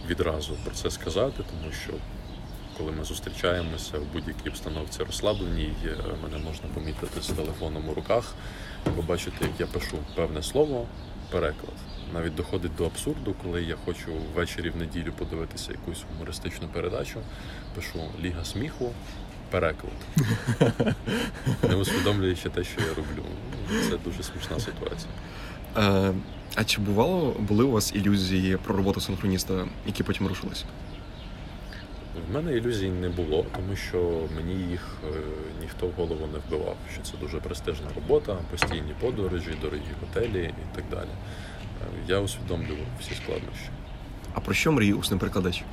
відразу 0.08 0.54
про 0.64 0.74
це 0.74 0.90
сказати, 0.90 1.42
тому 1.50 1.72
що 1.84 1.92
коли 2.78 2.92
ми 2.92 3.04
зустрічаємося 3.04 3.98
в 3.98 4.12
будь-якій 4.12 4.48
обстановці 4.48 5.02
розслабленій, 5.02 5.72
е, 5.84 5.96
мене 6.22 6.44
можна 6.44 6.68
помітити 6.74 7.22
з 7.22 7.26
телефоном 7.26 7.88
у 7.88 7.94
руках, 7.94 8.34
побачити, 8.96 9.36
як 9.40 9.50
я 9.58 9.66
пишу 9.66 9.98
певне 10.14 10.42
слово, 10.42 10.86
переклад. 11.30 11.74
Навіть 12.14 12.34
доходить 12.34 12.76
до 12.78 12.86
абсурду, 12.86 13.34
коли 13.42 13.62
я 13.62 13.76
хочу 13.84 14.12
ввечері 14.34 14.70
в 14.70 14.76
неділю 14.76 15.12
подивитися 15.18 15.72
якусь 15.72 16.04
гумористичну 16.12 16.68
передачу, 16.68 17.20
пишу 17.74 17.98
Ліга 18.22 18.44
сміху, 18.44 18.92
переклад. 19.50 19.92
Не 21.68 21.74
усвідомлюючи 21.74 22.48
те, 22.48 22.64
що 22.64 22.80
я 22.80 22.88
роблю. 22.88 23.24
Це 23.90 23.96
дуже 24.04 24.22
смішна 24.22 24.60
ситуація. 24.60 25.12
А, 25.74 26.12
а 26.54 26.64
чи 26.64 26.80
бувало 26.80 27.36
були 27.38 27.64
у 27.64 27.70
вас 27.70 27.94
ілюзії 27.94 28.56
про 28.56 28.76
роботу 28.76 29.00
синхроніста, 29.00 29.68
які 29.86 30.02
потім 30.02 30.26
рушилися? 30.26 30.64
В 32.30 32.34
мене 32.34 32.52
ілюзій 32.56 32.88
не 32.90 33.08
було, 33.08 33.46
тому 33.56 33.76
що 33.76 34.28
мені 34.36 34.54
їх 34.70 34.96
е, 35.04 35.16
ніхто 35.60 35.86
в 35.86 35.92
голову 35.92 36.26
не 36.32 36.38
вбивав, 36.38 36.76
що 36.92 37.02
це 37.02 37.16
дуже 37.20 37.40
престижна 37.40 37.86
робота, 37.94 38.36
постійні 38.50 38.94
подорожі, 39.00 39.50
дорогі 39.62 39.82
готелі 40.00 40.42
і 40.44 40.76
так 40.76 40.84
далі. 40.90 41.08
Е, 41.82 41.86
Я 42.08 42.18
усвідомлював 42.20 42.86
всі 43.00 43.14
складнощі. 43.14 43.68
А 44.34 44.40
про 44.40 44.54
що 44.54 44.72
мріє 44.72 44.94
усний 44.94 45.20
перекладач? 45.20 45.64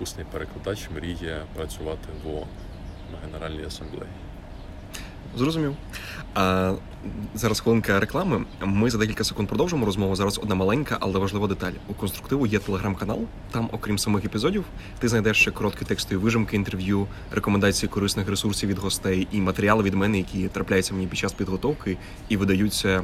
Усний 0.00 0.26
перекладач 0.32 0.88
мріє 0.96 1.42
працювати 1.54 2.08
в 2.24 2.28
ООН 2.28 2.46
на 3.12 3.18
Генеральній 3.26 3.66
асамблеї. 3.66 4.10
Зрозумів. 5.36 5.76
А 6.36 6.72
зараз 7.34 7.60
хвилинка 7.60 8.00
реклами. 8.00 8.44
Ми 8.60 8.90
за 8.90 8.98
декілька 8.98 9.24
секунд 9.24 9.48
продовжимо 9.48 9.86
розмову. 9.86 10.16
Зараз 10.16 10.38
одна 10.38 10.54
маленька, 10.54 10.96
але 11.00 11.18
важлива 11.18 11.46
деталь. 11.46 11.72
У 11.88 11.94
конструктиву 11.94 12.46
є 12.46 12.58
телеграм-канал. 12.58 13.20
Там, 13.50 13.68
окрім 13.72 13.98
самих 13.98 14.24
епізодів, 14.24 14.64
ти 14.98 15.08
знайдеш 15.08 15.40
ще 15.40 15.50
короткі 15.50 15.84
текстові 15.84 16.18
вижимки 16.18 16.56
інтерв'ю, 16.56 17.06
рекомендації 17.32 17.88
корисних 17.88 18.28
ресурсів 18.28 18.68
від 18.68 18.78
гостей 18.78 19.28
і 19.32 19.40
матеріали 19.40 19.82
від 19.82 19.94
мене, 19.94 20.18
які 20.18 20.48
трапляються 20.48 20.94
мені 20.94 21.06
під 21.06 21.18
час 21.18 21.32
підготовки 21.32 21.96
і 22.28 22.36
видаються 22.36 23.02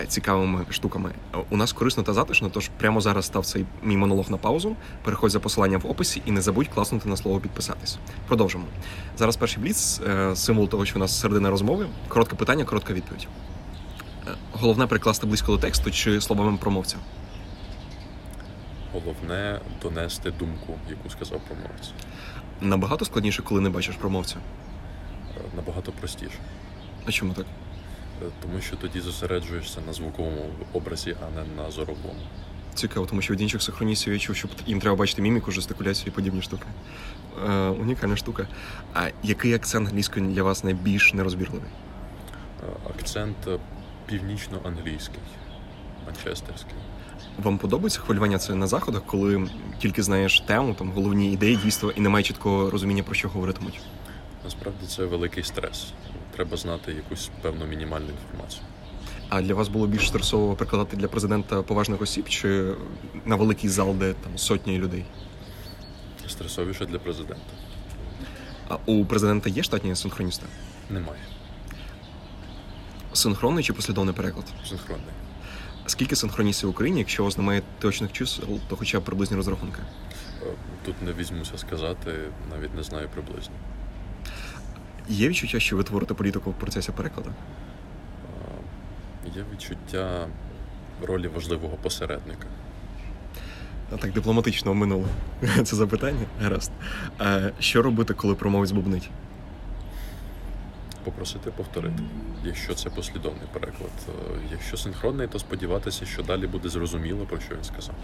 е, 0.00 0.06
цікавими 0.06 0.66
штуками. 0.70 1.10
У 1.50 1.56
нас 1.56 1.72
корисно 1.72 2.02
та 2.02 2.12
затишно, 2.12 2.50
тож 2.52 2.70
прямо 2.78 3.00
зараз 3.00 3.26
став 3.26 3.46
цей 3.46 3.64
мій 3.82 3.96
монолог 3.96 4.30
на 4.30 4.36
паузу. 4.36 4.76
Переходь 5.04 5.30
за 5.30 5.40
посиланням 5.40 5.80
в 5.80 5.90
описі 5.90 6.22
і 6.26 6.30
не 6.30 6.42
забудь 6.42 6.68
класнути 6.68 7.08
на 7.08 7.16
слово 7.16 7.40
підписатись. 7.40 7.98
Продовжимо. 8.28 8.64
Зараз 9.18 9.36
перший 9.36 9.62
бліц, 9.62 10.00
е, 10.00 10.36
символ 10.36 10.68
того, 10.68 10.84
що 10.84 10.96
у 10.96 10.98
нас 10.98 11.20
середина 11.20 11.50
розмови. 11.50 11.86
Коротке 12.08 12.36
питання, 12.36 12.64
коротка 12.72 12.92
відповідь. 12.94 13.28
Головне 14.52 14.86
прикласти 14.86 15.26
близько 15.26 15.52
до 15.52 15.58
тексту 15.58 15.90
чи 15.90 16.20
словами 16.20 16.58
промовця. 16.58 16.96
Головне 18.92 19.60
донести 19.82 20.30
думку, 20.30 20.78
яку 20.90 21.10
сказав 21.10 21.40
промовець. 21.40 21.92
Набагато 22.60 23.04
складніше, 23.04 23.42
коли 23.42 23.60
не 23.60 23.70
бачиш 23.70 23.94
промовця. 23.96 24.36
Е, 24.36 25.40
Набагато 25.56 25.92
простіше. 25.92 26.38
А 27.06 27.12
чому 27.12 27.34
так? 27.34 27.46
Е, 28.22 28.26
Тому 28.42 28.60
що 28.60 28.76
тоді 28.76 29.00
зосереджуєшся 29.00 29.80
на 29.86 29.92
звуковому 29.92 30.44
образі, 30.72 31.16
а 31.26 31.30
не 31.36 31.62
на 31.62 31.70
зоровому. 31.70 32.20
Цікаво, 32.74 33.06
тому 33.06 33.22
що 33.22 33.32
від 33.32 33.40
інших 33.40 33.62
синхроністів 33.62 34.12
я 34.12 34.18
чув, 34.18 34.36
що 34.36 34.48
їм 34.66 34.80
треба 34.80 34.96
бачити 34.96 35.22
міміку, 35.22 35.50
жестикуляцію 35.50 36.06
і 36.08 36.10
подібні 36.10 36.42
штуки. 36.42 36.66
Е, 37.48 37.68
унікальна 37.68 38.16
штука. 38.16 38.48
А 38.94 39.08
який 39.22 39.54
акцент 39.54 39.88
англійської 39.88 40.26
для 40.26 40.42
вас 40.42 40.64
найбільш 40.64 41.14
нерозбірливий? 41.14 41.70
Акцент 42.90 43.36
е, 43.46 43.58
північно-англійський, 44.06 45.20
манчестерський. 46.06 46.74
Вам 47.38 47.58
подобається 47.58 48.00
хвилювання 48.00 48.38
це 48.38 48.54
на 48.54 48.66
заходах, 48.66 49.02
коли 49.06 49.48
тільки 49.78 50.02
знаєш 50.02 50.40
тему, 50.40 50.74
там 50.78 50.90
головні 50.92 51.32
ідеї, 51.32 51.56
дійство, 51.56 51.90
і 51.90 52.00
немає 52.00 52.22
чіткого 52.24 52.70
розуміння, 52.70 53.02
про 53.02 53.14
що 53.14 53.28
говоритимуть? 53.28 53.80
Насправді 54.44 54.86
це 54.86 55.04
великий 55.04 55.44
стрес. 55.44 55.92
Треба 56.36 56.56
знати 56.56 56.92
якусь 56.92 57.30
певну 57.42 57.66
мінімальну 57.66 58.08
інформацію. 58.08 58.62
А 59.28 59.42
для 59.42 59.54
вас 59.54 59.68
було 59.68 59.86
більш 59.86 60.08
стресово 60.08 60.54
прикладати 60.54 60.96
для 60.96 61.08
президента 61.08 61.62
поважних 61.62 62.02
осіб 62.02 62.28
чи 62.28 62.74
на 63.24 63.36
великий 63.36 63.70
зал, 63.70 63.94
де 63.94 64.12
там 64.12 64.38
сотні 64.38 64.78
людей? 64.78 65.04
Стресовіше 66.28 66.86
для 66.86 66.98
президента. 66.98 67.52
А 68.68 68.76
у 68.86 69.04
президента 69.04 69.50
є 69.50 69.62
штатні 69.62 69.96
синхроністи? 69.96 70.46
Немає. 70.90 71.20
Синхронний 73.12 73.64
чи 73.64 73.72
послідовний 73.72 74.14
переклад? 74.14 74.44
Синхронний. 74.68 75.06
Скільки 75.86 76.16
синхроністів 76.16 76.68
в 76.68 76.72
Україні, 76.72 76.98
якщо 76.98 77.22
у 77.22 77.26
вас 77.26 77.38
немає 77.38 77.62
точних 77.78 78.12
чисел, 78.12 78.58
то 78.68 78.76
хоча 78.76 79.00
б 79.00 79.04
приблизні 79.04 79.36
розрахунки? 79.36 79.78
Е, 80.42 80.46
Тут 80.84 81.02
не 81.02 81.12
візьмуся 81.12 81.58
сказати, 81.58 82.10
навіть 82.50 82.74
не 82.74 82.82
знаю 82.82 83.08
приблизно. 83.14 83.54
Є 85.08 85.28
відчуття, 85.28 85.60
що 85.60 85.76
ви 85.76 85.82
творите 85.84 86.14
політику 86.14 86.50
в 86.50 86.54
процесі 86.54 86.92
перекладу? 86.92 87.30
Е, 89.26 89.30
Є 89.36 89.44
відчуття 89.52 90.26
ролі 91.02 91.28
важливого 91.28 91.76
посередника. 91.76 92.46
Так 94.00 94.12
дипломатично 94.12 94.74
минуло 94.74 95.04
це 95.64 95.76
запитання. 95.76 96.26
Гаразд. 96.42 96.70
Що 97.58 97.82
робити, 97.82 98.14
коли 98.14 98.34
промовець 98.34 98.70
бубнить? 98.70 99.10
Попросити 101.04 101.50
повторити, 101.50 102.02
якщо 102.44 102.74
це 102.74 102.90
послідовний 102.90 103.46
переклад. 103.52 103.90
Е, 104.08 104.12
Якщо 104.52 104.76
синхронний, 104.76 105.26
то 105.28 105.38
сподіватися, 105.38 106.06
що 106.06 106.22
далі 106.22 106.46
буде 106.46 106.68
зрозуміло, 106.68 107.26
про 107.26 107.40
що 107.40 107.54
він 107.54 107.64
сказав. 107.64 107.94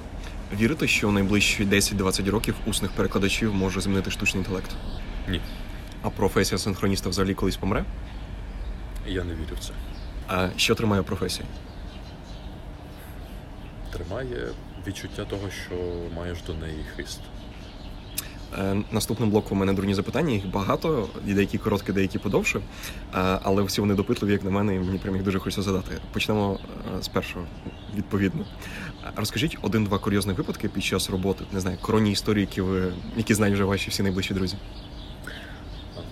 Вірите, 0.61 0.87
що 0.88 1.08
у 1.08 1.12
найближчі 1.12 1.64
10-20 1.66 2.30
років 2.30 2.54
усних 2.66 2.90
перекладачів 2.92 3.54
може 3.54 3.80
змінити 3.80 4.11
штучний 4.11 4.42
інтелект? 4.44 4.70
Ні, 5.28 5.40
А 6.02 6.11
професія 6.11 6.58
синхроніста 6.58 7.08
взагалі 7.08 7.34
колись 7.34 7.56
помре? 7.56 7.84
я 9.06 9.24
не 9.24 9.32
вірю 9.34 9.56
в 9.61 9.64
це. 9.64 9.72
А 10.28 10.48
що 10.56 10.74
тримає 10.74 11.02
професію? 11.02 11.46
Тримає 13.92 14.48
відчуття 14.87 15.24
того, 15.24 15.50
що 15.66 15.74
маєш 16.16 16.38
до 16.46 16.54
неї 16.54 16.84
хист. 16.96 17.20
Е, 18.56 18.76
Наступним 18.92 19.30
блоком 19.30 19.58
у 19.58 19.61
мене 19.61 19.72
дурні 19.72 19.94
запитання. 19.94 20.32
Їх 20.32 20.46
багато, 20.46 21.08
і 21.26 21.34
деякі 21.34 21.58
короткі, 21.58 21.92
деякі 21.92 22.18
подовше. 22.18 22.58
Е, 22.58 22.62
Але 23.42 23.62
всі 23.62 23.80
вони 23.80 23.94
допитливі, 23.94 24.32
як 24.32 24.44
на 24.44 24.50
мене, 24.50 24.74
і 24.74 24.78
мені 24.78 24.98
прям 24.98 25.14
їх 25.14 25.24
дуже 25.24 25.38
хочеться 25.38 25.62
задати. 25.62 25.98
Почнемо 26.12 26.58
е, 26.98 27.02
з 27.02 27.08
першого, 27.08 27.44
відповідно. 27.96 28.44
Розкажіть 29.16 29.58
один-два 29.62 29.98
курйозних 29.98 30.38
випадки 30.38 30.68
під 30.68 30.84
час 30.84 31.11
роботи, 31.11 31.44
не 31.52 31.61
знаю, 31.61 31.78
коронні 31.80 32.12
історії, 32.12 32.40
які 32.40 32.61
ви 32.61 32.92
які 33.16 33.34
знають 33.34 33.54
вже 33.54 33.64
ваші 33.64 33.90
всі 33.90 34.02
найближчі 34.02 34.34
друзі. 34.34 34.56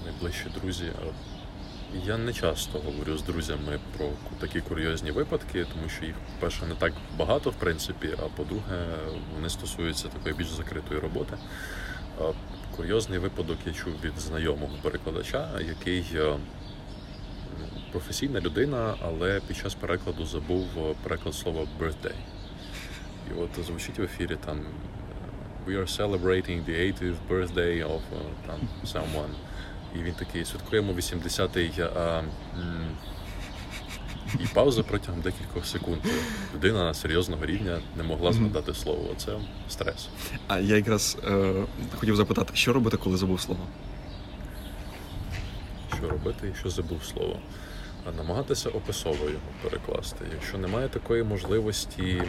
Найближчі 0.05 0.47
друзі. 0.61 0.85
Я 2.07 2.19
не 2.19 2.33
часто 2.33 2.79
говорю 2.79 3.19
з 3.19 3.23
друзями 3.23 3.79
про 3.97 4.09
такі 4.41 4.61
курйозні 4.61 5.11
випадки, 5.11 5.67
тому 5.75 5.89
що 5.89 6.05
їх, 6.05 6.15
по-перше, 6.35 6.67
не 6.67 6.75
так 6.75 6.93
багато, 7.19 7.51
в 7.51 7.55
принципі, 7.55 8.09
а 8.19 8.37
по-друге, 8.37 8.87
вони 9.35 9.51
стосуються 9.51 10.09
такої 10.09 10.35
більш 10.35 10.49
закритої 10.49 11.01
роботи. 11.01 11.37
А 12.21 12.33
Курйозний 12.77 13.19
випадок 13.19 13.59
я 13.67 13.73
чув 13.73 13.93
від 14.05 14.19
знайомого 14.19 14.73
перекладача, 14.83 15.49
який 15.69 16.05
е, 16.15 16.37
професійна 17.93 18.41
людина, 18.41 18.95
але 19.03 19.41
під 19.49 19.57
час 19.57 19.75
перекладу 19.75 20.27
забув 20.27 20.67
е, 20.79 20.95
переклад 21.03 21.35
слова 21.35 21.67
birthday. 21.81 22.15
І 23.31 23.41
от 23.41 23.65
звучить 23.67 23.99
в 23.99 24.03
ефірі 24.03 24.37
там 24.45 24.59
е, 24.59 25.71
We 25.71 25.81
are 25.81 25.97
celebrating 25.99 26.65
the 26.65 26.93
80th 26.93 27.15
birthday 27.31 27.87
of 27.87 27.99
е, 27.99 28.47
там 28.47 28.61
someone. 28.85 29.35
І 29.95 30.03
він 30.03 30.15
такий 30.15 30.45
святкуємо 30.45 30.93
80-й. 30.93 31.83
І 34.35 34.47
пауза 34.55 34.83
протягом 34.83 35.21
декількох 35.21 35.67
секунд. 35.67 35.99
Людина 36.55 36.95
серйозного 36.95 37.47
рівня 37.47 37.79
не 37.97 38.03
могла 38.03 38.33
згадати 38.33 38.75
слово. 38.75 39.15
Це 39.17 39.33
стрес. 39.69 40.09
А 40.49 40.59
я 40.59 40.77
якраз 40.77 41.19
е, 41.25 41.53
хотів 41.97 42.17
запитати, 42.17 42.51
що 42.55 42.73
робити, 42.73 42.97
коли 42.97 43.17
забув 43.17 43.41
слово? 43.41 43.61
Що 45.99 46.09
робити, 46.09 46.47
якщо 46.47 46.71
забув 46.71 47.05
слово? 47.05 47.39
А 48.09 48.13
Намагатися 48.13 48.69
описово 48.69 49.25
його 49.25 49.51
перекласти. 49.63 50.25
Якщо 50.33 50.59
немає 50.59 50.89
такої 50.89 51.23
можливості 51.23 52.23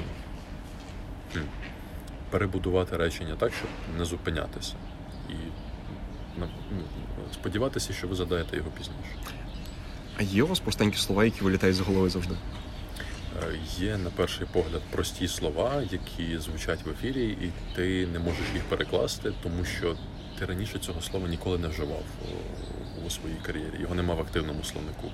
хм, 1.33 1.39
перебудувати 2.29 2.97
речення 2.97 3.35
так, 3.39 3.53
щоб 3.53 3.69
не 3.97 4.05
зупинятися. 4.05 4.73
І 5.29 5.33
ну, 6.37 6.47
сподіватися, 7.33 7.93
що 7.93 8.07
ви 8.07 8.15
задаєте 8.15 8.57
його 8.57 8.69
пізніше. 8.69 9.36
А 10.17 10.23
є 10.23 10.43
у 10.43 10.47
вас 10.47 10.59
простенькі 10.59 10.97
слова, 10.97 11.25
які 11.25 11.41
вилітають 11.43 11.75
з 11.75 11.79
голови 11.79 12.09
завжди? 12.09 12.35
Е, 13.43 13.59
Є 13.79 13.97
на 13.97 14.09
перший 14.09 14.47
погляд 14.53 14.81
прості 14.91 15.27
слова, 15.27 15.83
які 15.91 16.37
звучать 16.37 16.85
в 16.85 16.89
ефірі, 16.89 17.25
і 17.29 17.51
ти 17.75 18.07
не 18.13 18.19
можеш 18.19 18.45
їх 18.53 18.63
перекласти, 18.63 19.33
тому 19.43 19.65
що 19.65 19.95
ти 20.39 20.45
раніше 20.45 20.79
цього 20.79 21.01
слова 21.01 21.27
ніколи 21.27 21.57
не 21.57 21.67
вживав 21.67 22.03
у- 23.05 23.09
своїй 23.09 23.35
кар'єрі. 23.45 23.81
Його 23.81 23.95
нема 23.95 24.13
в 24.13 24.19
активному 24.19 24.63
словнику. 24.63 25.11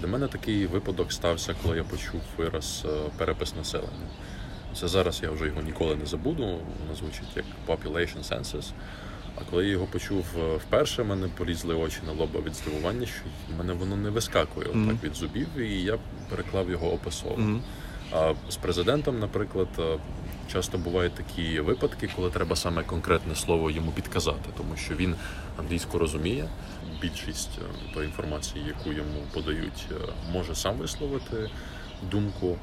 Для 0.00 0.08
мене 0.08 0.28
такий 0.28 0.66
випадок 0.66 1.12
стався, 1.12 1.54
коли 1.62 1.76
я 1.76 1.84
почув 1.84 2.20
вираз 2.36 2.82
е, 2.84 2.88
перепис 3.18 3.54
населення. 3.56 4.06
Це 4.80 4.88
зараз 4.88 5.20
я 5.22 5.30
вже 5.30 5.46
його 5.46 5.62
ніколи 5.62 5.96
не 5.96 6.06
забуду. 6.06 6.42
Воно 6.42 6.94
звучить 6.98 7.36
як 7.36 7.44
population 7.66 8.28
census. 8.28 8.64
А 9.36 9.44
коли 9.50 9.64
я 9.64 9.70
його 9.70 9.86
почув 9.86 10.24
е, 10.38 10.56
вперше, 10.56 11.02
в 11.02 11.06
мене 11.06 11.28
полізли 11.28 11.74
очі 11.74 11.98
на 12.06 12.12
лоба 12.12 12.40
від 12.40 12.54
здивування, 12.54 13.06
що 13.06 13.22
в 13.54 13.58
мене 13.58 13.72
воно 13.72 13.96
не 13.96 14.10
вискакує 14.10 14.68
Мгм. 14.68 14.88
так 14.88 15.04
від 15.04 15.16
зубів, 15.16 15.56
і 15.58 15.82
я 15.82 15.98
переклав 16.30 16.70
його 16.70 16.92
описово. 16.92 17.36
Мгм. 17.36 17.62
А 18.12 18.32
з 18.50 18.56
президентом, 18.56 19.18
наприклад, 19.18 19.68
е, 19.78 19.98
часто 20.52 20.78
бувають 20.78 21.14
такі 21.14 21.60
випадки, 21.60 22.10
коли 22.16 22.30
треба 22.30 22.56
саме 22.56 22.82
конкретне 22.82 23.34
слово 23.34 23.70
йому 23.70 23.90
підказати, 23.92 24.50
тому 24.56 24.76
що 24.76 24.94
він 24.94 25.14
англійську 25.58 25.98
розуміє. 25.98 26.48
Більшість 27.00 27.50
е, 27.58 27.94
тої 27.94 28.06
інформації, 28.06 28.64
яку 28.68 28.92
йому 28.92 29.20
подають, 29.32 29.86
може 30.32 30.54
сам 30.54 30.76
висловити 30.76 31.50
думку. 32.10 32.56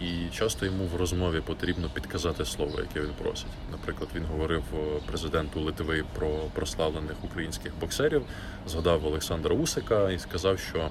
І 0.00 0.28
часто 0.32 0.66
йому 0.66 0.84
в 0.84 0.96
розмові 0.96 1.40
потрібно 1.40 1.88
підказати 1.94 2.44
слово, 2.44 2.80
яке 2.80 3.00
він 3.00 3.10
просить. 3.22 3.46
Наприклад, 3.70 4.08
він 4.14 4.24
говорив 4.24 4.62
е, 4.74 4.76
президенту 5.06 5.60
Литви 5.60 6.04
про 6.14 6.28
прославлених 6.28 7.16
українських 7.24 7.72
боксерів, 7.80 8.22
згадав 8.66 9.06
Олександра 9.06 9.54
Усика 9.54 10.10
і 10.10 10.18
сказав, 10.18 10.58
що 10.58 10.78
е, 10.78 10.88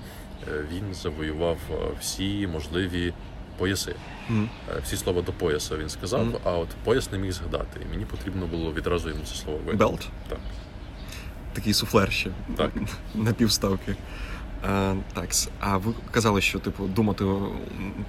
він 0.74 0.94
завоював 0.94 1.58
е, 1.72 1.76
всі 2.00 2.48
можливі 2.48 3.14
пояси. 3.58 3.96
Е, 4.30 4.48
Всі 4.84 4.98
слова 4.98 5.22
до 5.22 5.32
пояса 5.34 5.78
він 5.78 5.90
сказав, 5.90 6.26
Мгм. 6.26 6.36
а 6.44 6.52
от 6.52 6.70
пояс 6.84 7.12
не 7.12 7.18
міг 7.18 7.32
згадати. 7.32 7.80
І 7.86 7.92
мені 7.92 8.06
потрібно 8.06 8.48
було 8.48 8.74
відразу 8.74 9.10
йому 9.10 9.22
це 9.26 9.36
слово 9.36 9.58
викликати. 9.58 9.78
Белт? 9.92 10.08
Так. 10.30 10.40
Такий 11.54 11.74
суфлер 11.74 12.12
ще. 12.12 12.30
Так. 12.58 12.72
На 13.16 13.34
півставки. 13.34 13.96
Е, 14.70 14.96
так, 15.14 15.30
а 15.60 15.78
ви 15.78 15.94
казали, 16.12 16.42
що 16.42 16.60
типу 16.60 16.84
думати 16.88 17.26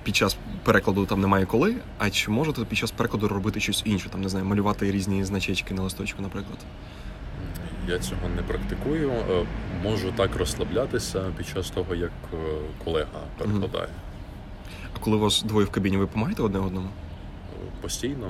під 0.03 0.17
час 0.17 0.37
перекладу 0.65 1.07
там 1.07 1.21
немає 1.21 1.47
коли. 1.47 1.77
А 1.99 2.11
чи 2.11 2.31
можете 2.31 2.65
під 2.65 2.79
час 2.79 2.91
перекладу 2.91 3.29
робити 3.29 3.61
щось 3.61 3.83
інше? 3.85 4.09
Там 4.09 4.23
не 4.23 4.29
знаю, 4.29 4.47
малювати 4.47 4.91
різні 4.91 5.25
значечки 5.25 5.75
на 5.75 5.83
листочку, 5.83 6.23
наприклад? 6.23 6.59
Я 7.89 7.99
цього 7.99 8.29
не 8.37 8.43
практикую. 8.43 9.11
Е, 9.11 9.47
можу 9.83 10.13
так 10.13 10.37
розслаблятися 10.37 11.33
під 11.37 11.49
час 11.49 11.71
того, 11.71 11.95
як 11.95 12.13
е, 12.35 12.37
колега 12.85 13.21
перекладає. 13.39 13.89
А 14.97 14.99
коли 14.99 15.17
у 15.17 15.21
вас 15.21 15.43
двоє 15.43 15.67
в 15.67 15.71
кабіні, 15.71 15.97
ви 15.97 16.05
допомагаєте 16.05 16.43
одне 16.43 16.59
одному? 16.59 16.89
Постійно, 17.81 18.27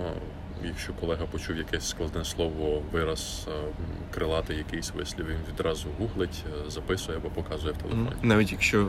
якщо 0.65 0.93
колега 0.93 1.27
почув 1.27 1.57
якесь 1.57 1.89
складне 1.89 2.25
слово, 2.25 2.83
вираз, 2.93 3.49
е, 3.49 3.73
крилатий 4.15 4.57
якийсь 4.57 4.91
вислів, 4.91 5.27
він 5.27 5.39
відразу 5.53 5.89
гуглить, 5.99 6.45
записує 6.69 7.19
або 7.19 7.29
показує 7.29 7.73
в 7.73 7.77
телефоні. 7.77 8.11
Навіть 8.23 8.53
якщо 8.53 8.89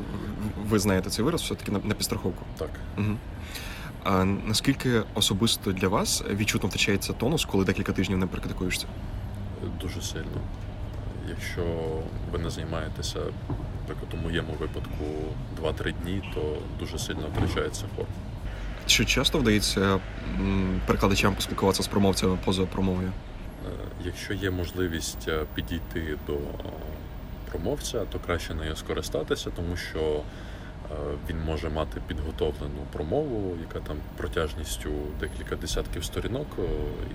ви 0.66 0.80
знаєте 0.80 1.10
цей 1.10 1.26
вираз, 1.26 1.42
все-таки 1.42 1.72
на 1.72 1.80
підстраховку. 1.80 2.46
Так. 2.58 2.70
Угу. 2.98 3.18
А 4.04 4.26
наскільки 4.26 5.04
особисто 5.14 5.72
для 5.72 5.88
вас 5.88 6.24
відчутно 6.30 6.70
втрачається 6.70 7.14
тонус, 7.14 7.46
коли 7.46 7.66
декілька 7.66 7.92
тижнів 7.92 8.18
не 8.18 8.28
практикуєшся? 8.28 8.88
Дуже 9.82 10.02
сильно. 10.02 10.42
Якщо 11.30 11.64
ви 12.32 12.40
не 12.40 12.50
займаєтеся, 12.50 13.20
так 13.88 13.98
у 14.14 14.18
моєму 14.18 14.54
випадку 14.54 15.06
2-3 15.62 15.94
дні, 16.04 16.32
то 16.34 16.58
дуже 16.80 17.00
сильно 17.00 17.28
втрачається 17.36 17.86
форма. 17.96 18.14
Чи 18.86 19.06
часто 19.06 19.38
вдається 19.38 20.00
перекладачам 20.86 21.36
поспілкуватися 21.36 21.84
з 21.84 21.88
промовцями 21.88 22.38
поза 22.46 22.66
промовою? 22.66 23.12
Е, 23.66 23.70
якщо 24.06 24.34
є 24.34 24.52
можливість 24.52 25.28
е, 25.28 25.46
підійти 25.56 26.18
до 26.28 26.38
промовця, 27.52 28.06
то 28.06 28.20
краще 28.20 28.54
нею 28.54 28.76
скористатися, 28.76 29.50
тому 29.56 29.78
що 29.78 30.00
Е, 30.00 30.22
він 31.30 31.40
може 31.46 31.70
мати 31.70 32.02
підготовлену 32.08 32.86
промову, 32.94 33.58
яка 33.62 33.80
там 33.88 33.98
протяжністю 34.18 34.90
декілька 35.20 35.56
десятків 35.56 36.04
сторінок, 36.04 36.48
е, 36.60 36.62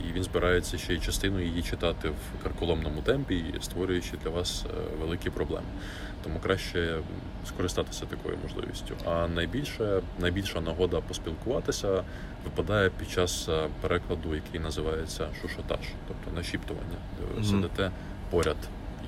і 0.08 0.12
він 0.12 0.22
збирається 0.22 0.78
ще 0.78 0.94
й 0.94 1.00
частину 1.00 1.40
її 1.40 1.62
читати 1.62 2.08
в 2.08 2.42
карколомному 2.42 3.02
темпі, 3.02 3.44
створюючи 3.60 4.12
для 4.24 4.30
вас 4.30 4.64
е, 4.66 4.96
великі 5.00 5.30
проблеми. 5.30 5.66
Тому 6.24 6.40
краще 6.40 6.98
скористатися 7.48 8.06
такою 8.06 8.38
можливістю. 8.42 8.94
А 9.04 9.28
найбільше 9.28 10.02
найбільша 10.18 10.60
нагода 10.60 11.00
поспілкуватися 11.00 12.04
випадає 12.44 12.90
під 12.98 13.10
час 13.10 13.48
перекладу, 13.80 14.34
який 14.34 14.60
називається 14.60 15.28
шушотаж, 15.42 15.86
тобто 16.08 16.36
нашіптування, 16.36 16.96
де 17.18 17.40
mm-hmm. 17.40 17.44
сидите 17.44 17.90
поряд 18.30 18.56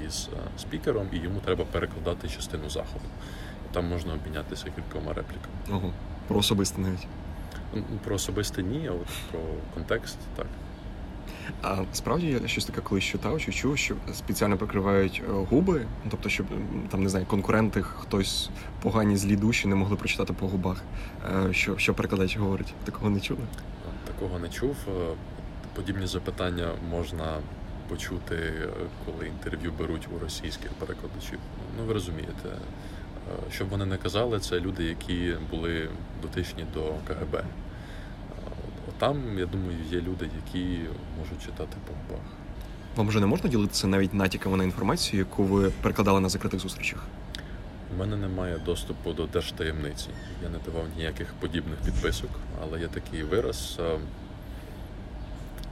із 0.07 0.29
спікером, 0.59 1.09
і 1.13 1.17
йому 1.17 1.41
треба 1.41 1.65
перекладати 1.65 2.29
частину 2.29 2.71
заходу 2.71 3.05
там 3.73 3.89
можна 3.89 4.15
обмінятися 4.15 4.65
кількома 4.65 5.13
репліками. 5.13 5.55
Ого, 5.71 5.93
про 6.29 6.39
особисте 6.39 6.81
навіть. 6.81 7.07
Про 8.05 8.15
особисте 8.15 8.63
ні, 8.63 8.89
а 8.89 8.93
от 8.93 9.09
про 9.31 9.41
контекст 9.75 10.19
так. 10.37 10.47
А 11.63 11.85
справді 11.93 12.27
я 12.27 12.49
щось 12.49 12.65
таке 12.65 12.81
колись 12.81 13.05
читав, 13.05 13.41
чи 13.41 13.53
чув, 13.53 13.79
що 13.79 13.95
спеціально 14.15 14.57
прикривають 14.57 15.23
е, 15.29 15.33
губи, 15.33 15.87
тобто, 16.11 16.29
щоб 16.29 16.47
там 16.91 17.03
не 17.03 17.09
знаю, 17.09 17.27
конкуренти, 17.27 17.83
хтось 17.83 18.51
погані 18.83 19.17
злі 19.17 19.37
душі 19.37 19.69
не 19.69 19.75
могли 19.75 19.97
прочитати 19.97 20.33
по 20.33 20.49
губах. 20.49 20.83
Е, 21.49 21.53
що 21.53 21.79
що 21.79 21.95
перекладач 21.95 22.37
говорить? 22.39 22.75
Такого 22.85 23.11
не 23.11 23.21
чули? 23.21 23.41
Такого 24.07 24.39
не 24.39 24.49
чув. 24.49 24.77
Е, 24.89 25.15
подібні 25.75 26.07
запитання 26.07 26.71
можна 26.91 27.39
почути, 27.89 28.53
коли 29.07 29.27
інтерв'ю 29.29 29.73
беруть 29.79 30.09
у 30.17 30.19
російських 30.19 30.73
перекладачів. 30.73 31.39
Ну 31.79 31.85
ви 31.85 31.93
розумієте. 31.93 32.49
Е, 33.33 33.51
щоб 33.53 33.69
вони 33.69 33.87
не 33.87 33.97
казали, 33.97 34.41
це 34.41 34.61
люди, 34.61 34.85
які 34.85 35.35
були 35.51 35.89
дотичні 36.23 36.65
до 36.75 36.81
КГБ. 36.81 37.35
Е, 37.35 37.45
там, 38.99 39.39
я 39.39 39.47
думаю, 39.47 39.79
є 39.91 40.01
люди, 40.01 40.31
які 40.47 40.81
можуть 41.19 41.43
читати 41.45 41.77
по 41.87 41.93
губах. 41.93 42.27
Вам 42.97 43.09
вже 43.09 43.21
не 43.21 43.27
можна 43.27 43.51
ділитися 43.51 43.87
навіть 43.87 44.15
натяками 44.15 44.57
на 44.57 44.65
інформацію, 44.65 45.19
яку 45.21 45.45
ви 45.45 45.71
перекладали 45.71 46.21
на 46.21 46.29
закритих 46.29 46.61
зустрічах? 46.61 47.03
У 47.95 47.99
мене 47.99 48.17
немає 48.17 48.59
доступу 48.67 49.13
до 49.13 49.27
держтаємниці. 49.27 50.09
Я 50.43 50.49
не 50.49 50.59
давав 50.67 50.85
ніяких 50.97 51.35
подібних 51.41 51.79
підписок, 51.79 52.31
але 52.63 52.81
є 52.81 52.89
такий 52.89 53.23
вираз, 53.23 53.79
е, 53.81 53.99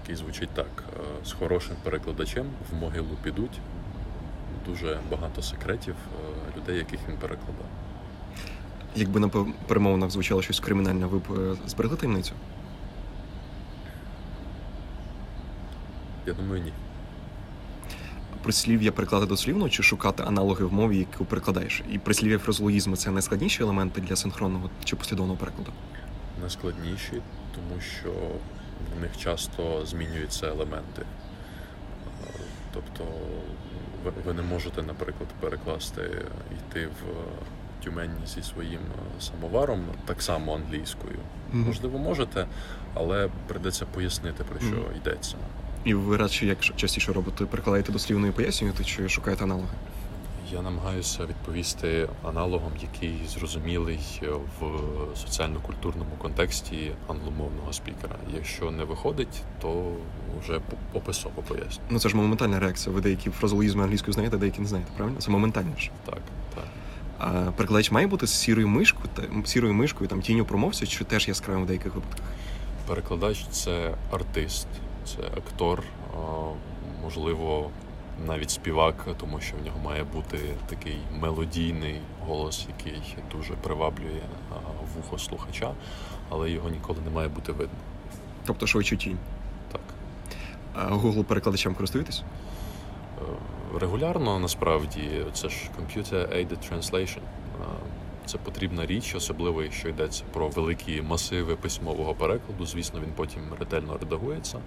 який 0.01 0.17
звучить 0.17 0.51
так: 0.55 0.85
з 1.25 1.33
хорошим 1.33 1.77
перекладачем 1.83 2.47
в 2.71 2.75
могилу 2.75 3.17
підуть, 3.23 3.59
дуже 4.67 4.99
багато 5.11 5.43
секретів 5.43 5.95
е, 5.95 6.59
людей, 6.59 6.77
яких 6.79 7.01
він 7.09 7.17
перекладав. 7.17 7.67
Якби 8.97 9.21
на 9.21 9.29
перемовинах 9.67 10.11
звучало 10.11 10.43
щось 10.43 10.61
кримінальне, 10.61 11.07
ви 11.07 11.19
б 11.19 11.23
е, 11.31 11.57
зберегли 11.67 11.97
таємницю? 11.97 12.33
Я 16.27 16.33
думаю, 16.33 16.63
ні. 16.63 16.73
Прислів'я 18.43 18.93
перекладати 18.93 19.29
дослівно 19.29 19.69
чи 19.69 19.83
шукати 19.83 20.23
аналоги 20.23 20.65
в 20.65 20.73
мові, 20.73 20.99
яку 20.99 21.25
перекладаєш? 21.25 21.83
І 21.93 21.99
прислів'я 21.99 22.39
фразологізми 22.39 22.97
це 22.97 23.11
найскладніші 23.11 23.63
елементи 23.63 24.01
для 24.01 24.17
синхронного 24.17 24.71
чи 24.85 24.97
послідовного 24.97 25.39
перекладу? 25.39 25.73
Найскладніші, 26.41 27.23
тому 27.55 27.81
що 27.81 28.13
в 28.97 29.01
них 29.01 29.11
часто 29.19 29.87
змінюються 29.87 30.47
елементи. 30.47 31.03
Е, 31.03 32.41
тобто 32.75 33.05
ви 34.05 34.13
ви 34.27 34.33
не 34.33 34.43
можете, 34.43 34.83
наприклад, 34.83 35.29
перекласти 35.41 36.03
йти 36.53 36.87
в 36.87 37.05
Тюмень 37.85 38.11
зі 38.27 38.43
своїм 38.43 38.81
е, 38.81 39.21
самоваром 39.21 39.85
так 40.05 40.23
само 40.23 40.55
англійською. 40.55 41.15
Mm-hmm. 41.15 41.67
Можливо, 41.67 41.99
можете, 41.99 42.47
але 42.95 43.29
придеться 43.49 43.87
пояснити, 43.87 44.45
про 44.45 44.61
що 44.61 44.77
mm-hmm. 44.77 44.97
йдеться. 44.97 45.37
І 45.85 45.95
ви 45.95 46.17
радше 46.17 46.47
як 46.47 46.61
частіше 46.61 47.13
робите? 47.13 47.45
Перекладаєте 47.45 47.93
дослівно 47.93 48.27
і 48.27 48.31
пояснюєте, 48.31 48.85
чи 48.85 49.09
шукаєте 49.09 49.45
аналоги? 49.45 49.69
Я 50.53 50.63
намагаюся 50.63 51.27
відповісти 51.27 52.09
аналогом, 52.23 52.73
який 52.83 53.15
зрозумілий 53.29 53.99
в 54.61 54.65
соціально-культурному 55.17 56.11
контексті 56.19 56.93
англомовного 57.09 57.73
спікера. 57.73 58.17
Якщо 58.35 58.71
не 58.71 58.85
виходить, 58.85 59.43
то 59.63 59.93
вже 60.41 60.61
описово 60.95 61.43
поясню. 61.49 61.83
Ну 61.91 61.99
це 61.99 62.09
ж 62.09 62.17
моментальна 62.17 62.59
реакція. 62.61 62.95
Ви 62.95 63.01
деякі 63.01 63.31
фразологізми 63.31 63.83
англійською 63.83 64.13
знаєте, 64.13 64.37
деякі 64.37 64.61
не 64.61 64.67
знаєте, 64.67 64.91
правильно? 64.97 65.21
Це 65.21 65.31
моментально 65.31 65.77
ж. 65.79 65.91
Так, 66.07 66.21
так. 66.55 66.65
А 67.19 67.31
перекладач 67.57 67.91
має 67.91 68.07
бути 68.07 68.27
з 68.27 68.35
сірою 68.35 68.69
мишкою, 68.69 69.09
та 69.15 69.23
сірою 69.49 69.75
мишкою, 69.75 70.09
там 70.11 70.21
тінню 70.21 70.45
промовця, 70.45 70.87
чи 70.87 71.05
теж 71.05 71.29
яскравим 71.29 71.65
в 71.65 71.67
деяких 71.67 71.95
випадках? 71.95 72.27
Перекладач 72.87 73.47
це 73.51 73.95
артист, 74.11 74.67
це 75.05 75.23
актор, 75.23 75.83
можливо 77.03 77.71
навіть 78.27 78.51
співак, 78.51 79.07
тому 79.17 79.41
що 79.41 79.57
в 79.57 79.65
нього 79.65 79.79
має 79.85 80.05
бути 80.05 80.39
такий 80.67 80.99
мелодійний 81.21 82.01
голос, 82.27 82.67
який 82.79 83.03
дуже 83.33 83.55
приваблює 83.55 84.21
вухо 84.97 85.19
слухача, 85.19 85.75
але 86.29 86.51
його 86.51 86.71
ніколи 86.71 86.99
не 87.05 87.11
має 87.11 87.29
бути 87.29 87.53
видно. 87.53 87.79
Тобто 88.47 88.67
швидше 88.67 88.97
тінь? 88.97 89.19
Так. 89.73 89.81
Google 90.91 91.25
перекладачем 91.25 91.75
користуєтесь? 91.75 92.23
Е, 93.19 93.79
регулярно 93.79 94.39
насправді 94.39 95.27
це 95.33 95.49
ж 95.49 95.57
Computer 95.57 96.37
Aided 96.37 96.73
Translation. 96.73 97.21
Це 98.31 98.39
потрібна 98.39 98.87
річ, 98.87 99.15
особливо 99.15 99.63
якщо 99.63 99.89
йдеться 99.89 100.25
про 100.33 100.49
великі 100.49 101.03
масиви 101.03 101.57
письмового 101.57 102.15
перекладу. 102.15 102.67
Звісно, 102.67 103.01
він 103.01 103.13
потім 103.17 103.43
ретельно 103.59 103.99
редагується, 103.99 104.59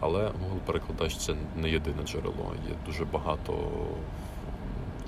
але 0.00 0.18
Google 0.26 0.58
перекладач 0.66 1.16
це 1.16 1.34
не 1.56 1.70
єдине 1.70 2.02
джерело. 2.06 2.52
Є 2.68 2.74
дуже 2.86 3.04
багато 3.04 3.70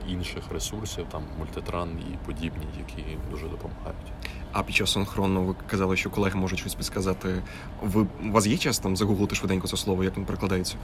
інших 0.09 0.43
ресурсів, 0.53 1.07
там 1.13 1.23
мультитран 1.39 1.89
і 1.91 2.27
подібні, 2.27 2.67
які 2.79 3.17
дуже 3.31 3.49
допомагають. 3.49 4.13
А 4.53 4.63
під 4.63 4.77
час 4.77 4.93
синхронно 4.93 5.43
ви 5.43 5.55
казали, 5.67 5.97
що 5.97 6.11
колеги 6.11 6.41
можуть 6.41 6.59
щось 6.59 6.75
підсказати. 6.75 7.43
Ви 7.83 8.07
у 8.25 8.31
вас 8.31 8.47
є 8.47 8.57
час 8.57 8.79
там 8.79 8.97
загуглити 8.97 9.35
швиденько 9.35 9.69
це 9.69 9.77
слово, 9.77 10.05
як 10.05 10.17
він 10.17 10.25
перекладається? 10.25 10.77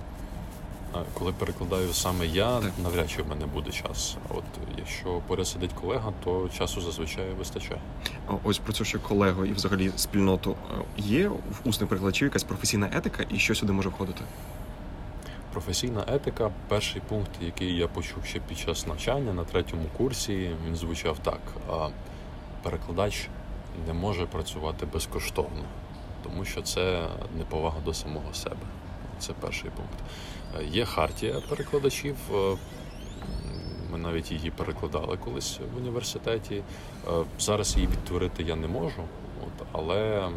Коли 1.14 1.32
перекладаю 1.32 1.92
саме 1.92 2.26
я, 2.26 2.60
так. 2.60 2.72
навряд 2.82 3.10
чи 3.10 3.22
в 3.22 3.28
мене 3.28 3.46
буде 3.46 3.70
час. 3.70 4.16
От 4.28 4.44
якщо 4.78 5.22
поряд 5.26 5.46
сидить 5.46 5.72
колега, 5.72 6.12
то 6.24 6.48
часу 6.58 6.80
зазвичай 6.80 7.30
вистачає. 7.38 7.80
Ось 8.44 8.58
про 8.58 8.72
цю 8.72 8.84
ще 8.84 8.98
колегу 8.98 9.44
і 9.44 9.52
взагалі 9.52 9.90
спільноту 9.96 10.50
е, 10.50 10.84
є 10.96 11.28
в 11.28 11.38
усних 11.64 11.88
перекладачів 11.88 12.26
якась 12.26 12.44
професійна 12.44 12.90
етика, 12.92 13.24
і 13.30 13.38
що 13.38 13.54
сюди 13.54 13.72
може 13.72 13.88
входити? 13.88 14.20
Професійна 15.52 16.04
етика 16.08 16.50
перший 16.68 17.02
пункт, 17.08 17.30
який 17.40 17.76
я 17.76 17.88
почув 17.88 18.24
ще 18.24 18.40
під 18.40 18.58
час 18.58 18.86
навчання 18.86 19.32
на 19.32 19.44
третьому 19.44 19.84
курсі, 19.96 20.50
він 20.66 20.76
звучав 20.76 21.18
так: 21.18 21.40
перекладач 22.62 23.28
не 23.86 23.92
може 23.92 24.26
працювати 24.26 24.86
безкоштовно, 24.92 25.64
тому 26.22 26.44
що 26.44 26.62
це 26.62 27.06
неповага 27.38 27.80
до 27.84 27.94
самого 27.94 28.34
себе. 28.34 28.56
Це 29.18 29.32
перший 29.40 29.70
пункт. 29.70 29.98
Є 30.60 30.84
хартія 30.84 31.40
перекладачів. 31.48 32.16
Е, 32.34 32.56
Ми 33.92 33.98
навіть 33.98 34.32
її 34.32 34.50
перекладали 34.50 35.16
колись 35.16 35.60
в 35.74 35.76
університеті. 35.76 36.62
Е, 37.08 37.10
Зараз 37.38 37.76
її 37.76 37.86
відтворити 37.88 38.42
я 38.42 38.56
не 38.56 38.66
можу, 38.66 39.02
от, 39.46 39.66
але 39.72 40.28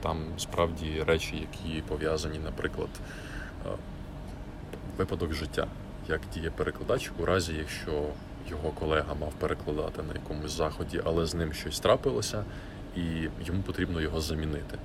там 0.00 0.18
справді 0.38 1.02
речі, 1.06 1.36
які 1.36 1.82
пов'язані, 1.82 2.38
наприклад, 2.38 2.88
е, 3.66 3.68
випадок 4.96 5.32
життя, 5.34 5.66
як 6.08 6.20
діє 6.34 6.50
перекладач 6.50 7.10
у 7.18 7.24
разі, 7.24 7.52
якщо 7.58 8.02
його 8.50 8.70
колега 8.70 9.14
мав 9.20 9.32
перекладати 9.32 10.02
на 10.02 10.12
якомусь 10.14 10.52
заході, 10.52 11.00
але 11.04 11.26
з 11.26 11.34
ним 11.34 11.52
щось 11.52 11.80
трапилося, 11.80 12.44
і 12.96 13.00
йому 13.46 13.62
потрібно 13.66 14.00
його 14.00 14.20
замінити, 14.20 14.78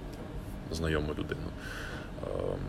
знайому 0.72 1.10
людину. 1.10 1.48
Ем, 2.24 2.60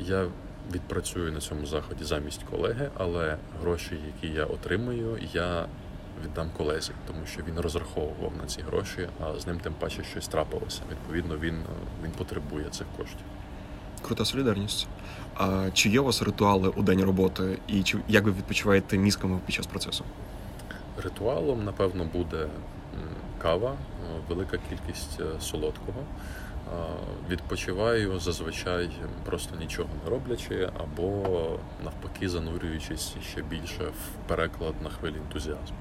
Я 0.00 0.26
відпрацюю 0.70 1.32
на 1.32 1.40
цьому 1.40 1.66
заході 1.66 2.04
замість 2.04 2.42
колеги, 2.42 2.90
але 2.98 3.36
гроші, 3.60 3.98
які 4.06 4.34
я 4.34 4.44
отримую, 4.44 5.18
я 5.32 5.66
віддам 6.24 6.50
колезі, 6.56 6.92
тому 7.06 7.20
що 7.26 7.42
він 7.48 7.60
розраховував 7.60 8.32
на 8.42 8.46
ці 8.46 8.62
гроші, 8.62 9.08
а 9.20 9.40
з 9.40 9.46
ним 9.46 9.60
тим 9.60 9.74
паче 9.78 10.04
щось 10.04 10.28
трапилося. 10.28 10.80
Відповідно, 10.90 11.38
він, 11.38 11.62
він 12.04 12.10
потребує 12.10 12.64
цих 12.70 12.86
коштів. 12.96 13.26
Крута 14.02 14.24
солідарність. 14.24 14.86
А 15.34 15.70
чи 15.72 15.88
є 15.88 16.00
у 16.00 16.04
вас 16.04 16.22
ритуали 16.22 16.68
у 16.68 16.82
день 16.82 17.04
роботи, 17.04 17.58
і 17.66 17.82
чи 17.82 17.98
як 18.08 18.24
ви 18.24 18.30
відпочиваєте 18.30 18.98
мізками 18.98 19.40
під 19.46 19.54
час 19.54 19.66
процесу? 19.66 20.04
Ритуалом, 21.02 21.64
напевно, 21.64 22.04
буде 22.04 22.46
кава, 23.42 23.70
е, 23.72 24.20
велика 24.28 24.58
кількість 24.68 25.20
е, 25.20 25.40
солодкого. 25.40 26.04
Відпочиваю 27.30 28.20
зазвичай 28.20 28.90
просто 29.24 29.56
нічого 29.56 29.88
не 30.04 30.10
роблячи, 30.10 30.70
або 30.80 31.58
навпаки 31.84 32.28
занурюючись 32.28 33.14
ще 33.32 33.42
більше 33.42 33.84
в 33.84 34.28
переклад 34.28 34.74
на 34.82 34.90
хвилі 34.90 35.14
ентузіазму. 35.16 35.76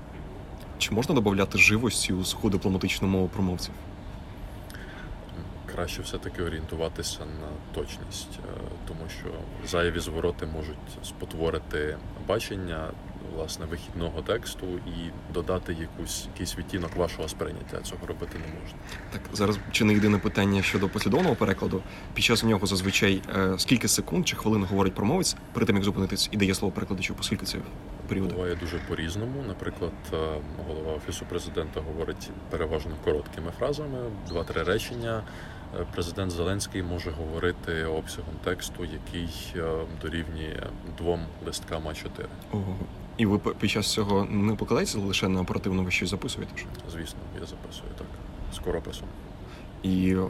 Чи 0.78 0.92
можна 0.92 1.16
додати 1.16 1.58
живості 1.58 2.14
у 2.14 2.24
суху 2.24 2.50
дипломатичну 2.50 3.08
мову 3.08 3.28
промовців? 3.28 3.74
Краще 5.76 6.02
все-таки 6.02 6.44
орієнтуватися 6.44 7.20
на 7.20 7.48
точність, 7.74 8.40
е, 8.40 8.62
тому 8.88 9.02
що 9.20 9.28
зайві 9.68 10.00
звороти 10.00 10.46
можуть 10.46 11.08
спотворити 11.08 11.98
бачення 12.28 12.88
власне 13.36 13.66
вихідного 13.66 14.22
тексту 14.22 14.68
і 14.68 15.12
додати 15.34 15.76
якусь 15.80 16.28
якийсь 16.34 16.58
відтінок 16.58 16.96
вашого 16.96 17.28
сприйняття. 17.28 17.80
Цього 17.84 18.08
робити 18.08 18.38
не 18.38 18.60
можна. 18.62 18.78
Так, 19.12 19.22
зараз 19.34 19.60
чи 19.72 19.86
не 19.86 19.94
єдине 19.94 20.18
питання 20.18 20.62
щодо 20.62 20.90
послідовного 20.90 21.36
перекладу. 21.36 21.84
Під 22.14 22.24
час 22.24 22.44
нього 22.44 22.68
зазвичай 22.68 23.22
е, 23.36 23.54
скільки 23.58 23.88
секунд 23.88 24.28
чи 24.28 24.36
хвилин 24.36 24.64
говорить 24.64 24.96
промовець 24.96 25.36
перед 25.54 25.68
тим, 25.68 25.76
як 25.76 25.86
зупинитись 25.86 26.30
і 26.32 26.38
дає 26.38 26.56
слово 26.56 26.72
перекладачу, 26.72 27.16
поскільки 27.16 27.46
це 27.46 27.58
період? 28.10 28.34
Буває 28.34 28.56
дуже 28.56 28.78
по-різному. 28.88 29.44
Наприклад, 29.48 29.92
е, 30.14 30.18
голова 30.68 30.94
офісу 30.94 31.26
президента 31.26 31.82
говорить 31.82 32.30
переважно 32.50 32.92
короткими 33.04 33.52
фразами, 33.60 33.98
два-три 34.28 34.64
речення. 34.64 35.24
Е, 35.80 35.86
Президент 35.94 36.32
Зеленський 36.32 36.84
може 36.84 37.12
говорити 37.12 37.84
обсягом 37.86 38.34
тексту, 38.44 38.84
який 38.84 39.30
е, 39.56 39.86
дорівнює 40.02 40.64
двом 40.98 41.20
листкам 41.46 41.84
А4. 41.84 42.26
Ого. 42.52 42.76
І 43.20 43.26
ви 43.26 43.40
під 43.40 43.70
час 43.70 43.94
цього 43.94 44.26
не 44.26 44.56
покладаєтеся 44.56 45.00
лише 45.00 45.28
на 45.28 45.42
оперативно, 45.42 45.84
ви 45.84 45.92
щось 45.92 46.10
записуєте? 46.10 46.54
Звісно, 46.92 47.20
я 47.40 47.46
записую 47.46 47.90
так 47.98 48.08
скорописом. 48.56 49.08
І 49.84 50.16
е, 50.16 50.28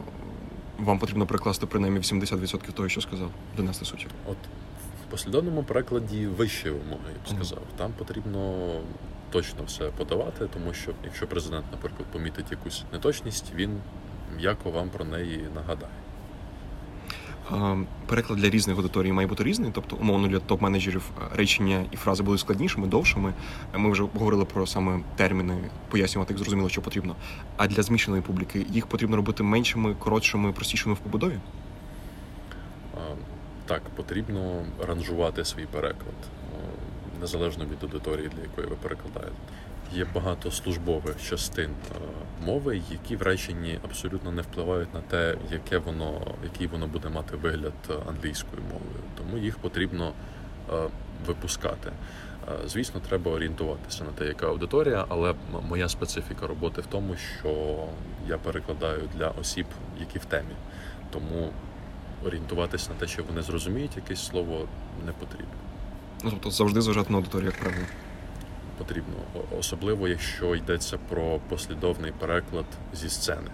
вам 0.78 0.98
потрібно 0.98 1.26
прикласти 1.26 1.66
принаймні 1.66 2.00
80% 2.00 2.72
того, 2.72 2.88
що 2.88 3.00
сказав, 3.00 3.30
донести 3.56 3.84
суті. 3.84 4.06
От 4.26 4.36
в 5.06 5.10
послідовному 5.10 5.62
перекладі 5.62 6.26
вищі 6.26 6.70
вимоги, 6.70 7.12
я 7.26 7.32
б 7.32 7.36
сказав. 7.36 7.62
Там 7.76 7.92
потрібно 7.92 8.70
точно 9.30 9.64
все 9.64 9.84
подавати, 9.84 10.48
тому 10.54 10.74
що 10.74 10.92
якщо 11.04 11.26
президент, 11.26 11.64
наприклад, 11.72 12.08
помітить 12.12 12.50
якусь 12.50 12.84
неточність, 12.92 13.52
він 13.54 13.80
м'яко 14.36 14.70
вам 14.70 14.90
про 14.90 15.04
неї 15.04 15.44
нагадає. 15.54 15.92
Переклад 18.06 18.38
для 18.38 18.50
різних 18.50 18.76
аудиторій 18.76 19.12
має 19.12 19.28
бути 19.28 19.44
різний, 19.44 19.70
тобто, 19.74 19.96
умовно 19.96 20.28
для 20.28 20.38
топ-менеджерів 20.38 21.00
е, 21.00 21.36
речення 21.36 21.84
і 21.90 21.96
фрази 21.96 22.22
були 22.22 22.38
складнішими, 22.38 22.86
довшими. 22.86 23.34
Е, 23.74 23.78
Ми 23.78 23.90
вже 23.90 24.02
говорили 24.02 24.44
про 24.44 24.66
саме 24.66 25.00
терміни, 25.16 25.58
пояснювати 25.88 26.32
їх 26.34 26.38
зрозуміло, 26.38 26.68
що 26.68 26.82
потрібно. 26.82 27.16
А 27.56 27.66
для 27.66 27.82
змішаної 27.82 28.22
публіки 28.22 28.66
їх 28.70 28.86
потрібно 28.86 29.16
робити 29.16 29.42
меншими, 29.42 29.94
коротшими, 29.94 30.52
простішими 30.52 30.94
в 30.94 30.98
побудові. 30.98 31.38
Так, 33.66 33.82
потрібно 33.96 34.62
ранжувати 34.88 35.44
свій 35.44 35.66
переклад, 35.66 36.14
незалежно 37.20 37.64
від 37.64 37.82
аудиторії, 37.82 38.30
для 38.36 38.42
якої 38.42 38.66
ви 38.66 38.76
перекладаєте. 38.82 39.34
Є 39.92 40.06
багато 40.14 40.50
службових 40.50 41.22
частин 41.28 41.70
мови, 42.44 42.82
які 42.90 43.16
в 43.16 43.22
реченні 43.22 43.78
абсолютно 43.84 44.32
не 44.32 44.42
впливають 44.42 44.94
на 44.94 45.00
те, 45.00 45.36
яке 45.52 45.78
воно, 45.78 46.20
який 46.44 46.66
воно 46.66 46.86
буде 46.86 47.08
мати 47.08 47.36
вигляд 47.36 47.72
англійською 48.08 48.62
мовою. 48.62 49.00
Тому 49.18 49.38
їх 49.38 49.58
потрібно 49.58 50.12
випускати. 51.26 51.92
Звісно, 52.66 53.00
треба 53.08 53.30
орієнтуватися 53.30 54.04
на 54.04 54.10
те, 54.10 54.26
яка 54.26 54.46
аудиторія, 54.46 55.04
але 55.08 55.34
моя 55.68 55.88
специфіка 55.88 56.46
роботи 56.46 56.80
в 56.80 56.86
тому, 56.86 57.16
що 57.38 57.84
я 58.28 58.38
перекладаю 58.38 59.02
для 59.16 59.28
осіб, 59.28 59.66
які 60.00 60.18
в 60.18 60.24
темі. 60.24 60.54
Тому 61.12 61.50
орієнтуватися 62.26 62.90
на 62.90 62.96
те, 62.96 63.06
що 63.06 63.22
вони 63.22 63.42
зрозуміють 63.42 63.96
якесь 63.96 64.26
слово, 64.26 64.68
не 65.06 65.12
потрібно. 65.12 65.54
Ну 66.24 66.30
тобто 66.30 66.50
завжди 66.50 66.80
зважати 66.80 67.12
на 67.12 67.18
аудиторію, 67.18 67.46
як 67.46 67.60
правило. 67.60 67.86
Потрібно, 68.80 69.14
особливо 69.58 70.08
якщо 70.08 70.56
йдеться 70.56 70.98
про 71.08 71.38
послідовний 71.48 72.12
переклад 72.12 72.64
зі 72.92 73.10
сцени, 73.10 73.50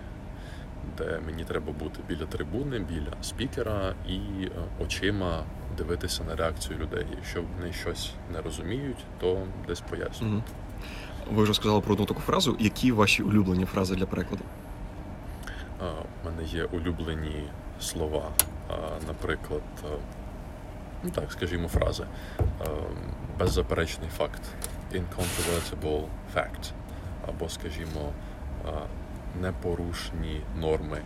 де 0.98 1.20
мені 1.26 1.44
треба 1.44 1.72
бути 1.72 2.00
біля 2.08 2.26
трибуни, 2.26 2.78
біля 2.78 3.12
спікера 3.22 3.94
і 4.08 4.14
е, 4.44 4.50
очима 4.84 5.42
дивитися 5.76 6.24
на 6.24 6.36
реакцію 6.36 6.78
людей. 6.78 7.06
Якщо 7.16 7.42
вони 7.42 7.72
щось 7.72 8.10
не 8.32 8.40
розуміють, 8.40 9.04
то 9.20 9.42
десь 9.66 9.80
пояснюють. 9.80 10.34
Угу. 10.34 10.42
Ви 11.36 11.42
вже 11.42 11.54
сказали 11.54 11.80
про 11.80 11.92
одну 11.92 12.06
таку 12.06 12.20
фразу. 12.20 12.56
Які 12.58 12.92
ваші 12.92 13.22
улюблені 13.22 13.64
фрази 13.64 13.94
для 13.94 14.06
перекладу? 14.06 14.44
У 16.22 16.26
мене 16.26 16.44
є 16.48 16.64
улюблені 16.64 17.42
слова, 17.80 18.30
наприклад, 19.06 19.62
е, 19.84 19.88
ну 21.02 21.10
так, 21.10 21.32
скажімо, 21.32 21.68
фрази. 21.68 22.04
Е, 22.40 22.44
Беззаперечний 23.38 24.08
факт. 24.18 24.40
Incontrovertible 24.94 26.04
fact. 26.34 26.72
Або, 27.28 27.48
скажімо, 27.48 28.12
непорушні 29.40 30.40
норми. 30.56 31.00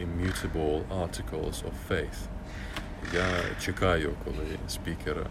Immutable 0.00 0.82
articles 0.88 1.62
of 1.64 1.72
faith. 1.90 2.18
Я 3.14 3.26
чекаю, 3.60 4.12
коли 4.24 4.46
спікер 4.68 5.26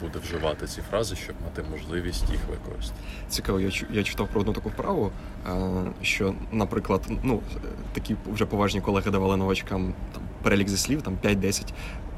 буде 0.00 0.18
вживати 0.18 0.66
ці 0.66 0.80
фрази, 0.80 1.16
щоб 1.16 1.36
мати 1.44 1.62
можливість 1.70 2.30
їх 2.30 2.40
використати. 2.50 3.00
Цікаво, 3.28 3.60
я 3.60 3.70
я 3.90 4.04
читав 4.04 4.28
про 4.28 4.40
одну 4.40 4.52
таку 4.52 4.68
вправу, 4.68 5.10
що, 6.02 6.34
наприклад, 6.52 7.02
ну 7.22 7.42
такі 7.92 8.16
вже 8.26 8.46
поважні 8.46 8.80
колеги 8.80 9.10
давали 9.10 9.36
новачкам 9.36 9.94
там 10.12 10.22
перелік 10.42 10.68
зі 10.68 10.76
слів, 10.76 11.02
там 11.02 11.18
5-10, 11.24 11.72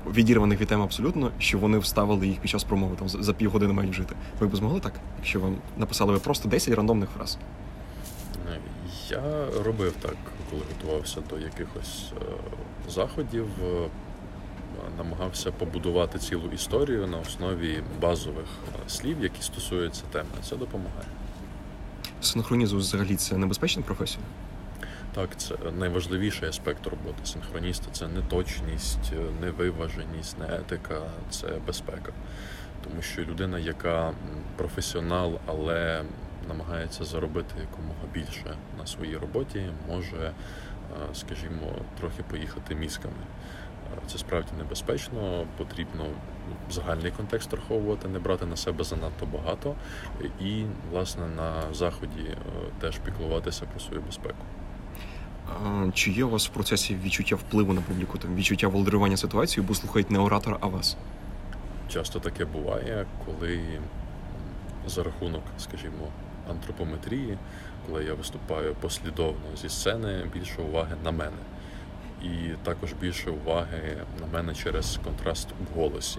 відірваних 0.07 0.61
від 0.61 0.68
теми 0.68 0.84
абсолютно, 0.84 1.30
що 1.38 1.59
вони 1.59 1.78
вставили 1.78 2.26
їх 2.26 2.38
під 2.40 2.51
час 2.51 2.64
промови, 2.64 2.96
там 2.96 3.09
за 3.09 3.32
півгодини 3.32 3.72
мають 3.72 3.92
жити. 3.92 4.14
Ви 4.40 4.46
б 4.46 4.57
змогли 4.57 4.80
так, 4.80 4.92
якщо 5.18 5.40
вам 5.40 5.57
написали 5.76 6.12
ви 6.12 6.18
просто 6.18 6.48
10 6.48 6.74
рандомних 6.74 7.09
фраз? 7.16 7.38
Я 9.11 9.46
робив 9.64 9.92
так, 10.01 10.16
коли 10.51 10.62
готувався 10.68 11.20
до 11.30 11.38
якихось 11.38 12.12
е, 12.16 12.90
заходів, 12.90 13.46
е, 13.64 13.88
намагався 14.98 15.53
побудувати 15.53 16.18
цілу 16.18 16.48
історію 16.55 17.07
на 17.07 17.18
основі 17.18 17.82
базових 18.01 18.44
е, 18.68 18.88
слів, 18.88 19.22
які 19.22 19.42
стосуються 19.42 20.03
теми. 20.12 20.28
Це 20.48 20.57
допомагає. 20.57 21.07
Синхронізм 22.20 22.76
взагалі 22.76 23.16
це 23.16 23.36
небезпечна 23.36 23.82
професія? 23.82 24.24
Так, 25.15 25.37
це 25.37 25.55
найважливіший 25.79 26.49
аспект 26.49 26.87
роботи 26.87 27.27
синхроніста 27.27 27.87
це 27.93 28.09
не 28.09 28.23
точність, 28.23 29.13
е, 29.13 29.17
не 29.41 29.51
виваженість, 29.51 30.39
не 30.39 30.47
етика, 30.57 31.01
це 31.31 31.49
безпека. 31.67 32.13
Тому 32.85 33.03
що 33.03 33.23
людина, 33.23 33.59
яка 33.59 34.13
професіонал, 34.57 35.39
але 35.47 36.03
намагається 36.49 37.05
заробити 37.05 37.55
якомога 37.61 38.07
більше 38.15 38.57
на 38.79 38.87
своїй 38.87 39.17
роботі, 39.17 39.67
може, 39.89 40.17
е, 40.17 40.33
скажімо, 41.15 41.73
трохи 42.01 42.23
поїхати 42.23 42.75
мізками. 42.75 43.15
Е, 43.97 43.99
Це 44.07 44.19
справді 44.19 44.51
небезпечно, 44.59 45.47
потрібно 45.57 46.07
загальний 46.71 47.11
контекст 47.11 47.53
враховувати, 47.53 48.09
не 48.09 48.19
брати 48.19 48.47
на 48.47 48.57
себе 48.57 48.85
занадто 48.85 49.27
багато, 49.27 49.75
і, 50.41 50.65
власне, 50.91 51.27
на 51.27 51.75
заході 51.75 52.37
теж 52.81 52.99
піклуватися 52.99 53.65
про 53.65 53.81
свою 53.81 54.03
безпеку. 54.03 54.45
Чи 55.94 56.11
є 56.11 56.24
у 56.24 56.30
вас 56.30 56.46
в 56.48 56.51
процесі 56.51 56.96
відчуття 57.05 57.36
впливу 57.36 57.72
на 57.72 57.80
публіку, 57.80 58.18
там 58.18 58.34
відчуття 58.34 58.68
володарювання 58.68 59.16
ситуацією, 59.16 59.68
бо 59.68 59.74
слухають 59.74 60.11
не 60.11 60.18
оратора, 60.18 60.57
а 60.61 60.66
вас? 60.66 60.96
Часто 61.88 62.20
таке 62.20 62.44
буває, 62.44 63.07
коли 63.26 63.61
за 64.86 65.03
рахунок, 65.03 65.42
скажімо, 65.59 66.09
антропометрії, 66.51 67.38
коли 67.86 68.05
я 68.05 68.14
виступаю 68.14 68.74
послідовно 68.80 69.57
зі 69.62 69.68
сцени, 69.68 70.24
більше 70.32 70.62
уваги 70.62 70.96
на 71.05 71.11
мене. 71.11 71.36
І 72.22 72.28
також 72.62 72.92
більше 72.92 73.30
уваги 73.30 73.96
на 74.20 74.26
мене 74.38 74.55
через 74.55 75.01
контраст 75.05 75.48
в 75.48 75.78
голосі, 75.78 76.18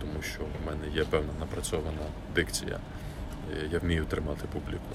тому 0.00 0.22
що 0.22 0.40
в 0.40 0.66
мене 0.66 0.96
є 0.96 1.04
певна 1.04 1.32
напрацьована 1.40 2.06
дикція. 2.34 2.78
Е, 3.52 3.68
Я 3.72 3.78
вмію 3.78 4.04
тримати 4.04 4.46
публіку. 4.52 4.94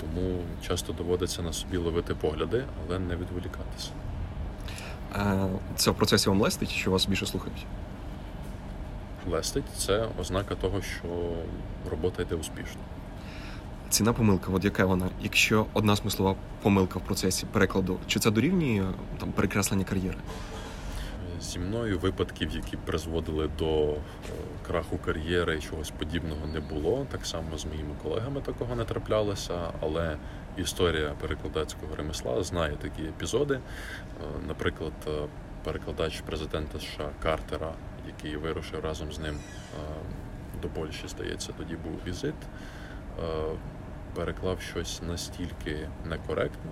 Тому 0.00 0.38
часто 0.66 0.92
доводиться 0.92 1.42
на 1.42 1.52
собі 1.52 1.76
ловити 1.76 2.14
погляди, 2.14 2.64
але 2.86 2.98
не 2.98 3.16
відволікатися. 3.16 3.90
Це 5.76 5.90
в 5.90 5.94
процесі 5.94 6.28
вам 6.28 6.40
лестить, 6.40 6.70
що 6.70 6.90
вас 6.90 7.06
більше 7.06 7.26
слухають? 7.26 7.66
Лестить 9.30 9.64
це 9.76 10.08
ознака 10.20 10.54
того, 10.54 10.82
що 10.82 11.08
робота 11.90 12.22
йде 12.22 12.34
успішно. 12.34 12.80
Ціна 13.90 14.12
помилка, 14.12 14.52
от 14.52 14.64
яка 14.64 14.84
вона? 14.86 15.08
Якщо 15.22 15.66
одна 15.72 15.96
смислова 15.96 16.34
помилка 16.62 16.98
в 16.98 17.02
процесі 17.02 17.46
перекладу, 17.52 17.98
чи 18.06 18.20
це 18.20 18.30
дорівнює 18.30 18.84
там 19.20 19.32
перекреслення 19.32 19.84
кар'єри? 19.84 20.18
Зі 21.40 21.58
мною 21.58 21.98
випадків, 21.98 22.50
які 22.54 22.76
призводили 22.76 23.50
до 23.58 23.92
е, 23.92 23.96
краху 24.68 24.98
кар'єри 24.98 25.56
і 25.56 25.60
чогось 25.60 25.90
подібного 25.90 26.46
не 26.46 26.60
було. 26.60 27.06
Так 27.10 27.26
само 27.26 27.58
з 27.58 27.64
моїми 27.66 27.94
колегами 28.02 28.40
такого 28.40 28.76
не 28.76 28.84
траплялося, 28.84 29.72
але 29.80 30.16
історія 30.56 31.14
перекладацького 31.20 31.96
ремесла 31.96 32.42
знає 32.42 32.76
такі 32.76 33.02
епізоди. 33.02 33.54
Е, 33.54 33.60
Наприклад, 34.48 34.92
е, 35.06 35.10
перекладач 35.64 36.20
президента 36.20 36.80
США 36.80 37.10
Картера, 37.22 37.72
який 38.06 38.36
вирушив 38.36 38.84
разом 38.84 39.12
з 39.12 39.18
ним 39.18 39.34
е, 39.34 39.80
до 40.62 40.68
Польщі, 40.68 41.08
здається, 41.08 41.52
тоді 41.58 41.76
був 41.76 41.92
візит, 42.06 42.34
переклав 44.14 44.60
щось 44.60 45.02
настільки 45.02 45.88
некоректно, 46.04 46.70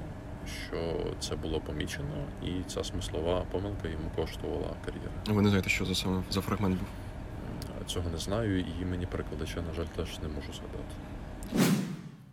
що 0.67 1.07
це 1.21 1.37
було 1.37 1.61
помічено, 1.61 2.25
і 2.43 2.51
ця 2.67 2.85
смислова 2.85 3.45
помилка 3.51 3.89
йому 3.89 4.11
коштувала 4.17 4.71
кар'єри. 4.85 5.11
Ви 5.27 5.43
не 5.43 5.49
знаєте, 5.49 5.71
що 5.71 5.85
за 5.85 5.95
саме 5.95 6.23
за 6.31 6.41
фрагмент 6.41 6.79
був? 6.79 6.89
Цього 7.87 8.11
не 8.13 8.19
знаю, 8.19 8.61
і 8.61 8.67
імені 8.83 9.07
перекладача, 9.07 9.63
на 9.63 9.75
жаль, 9.75 9.85
теж 9.97 10.19
не 10.23 10.29
можу 10.29 10.53
згадати. 10.53 10.95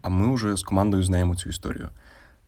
А 0.02 0.10
ми 0.10 0.36
вже 0.36 0.56
з 0.56 0.64
командою 0.64 1.04
знаємо 1.04 1.36
цю 1.36 1.50
історію. 1.50 1.90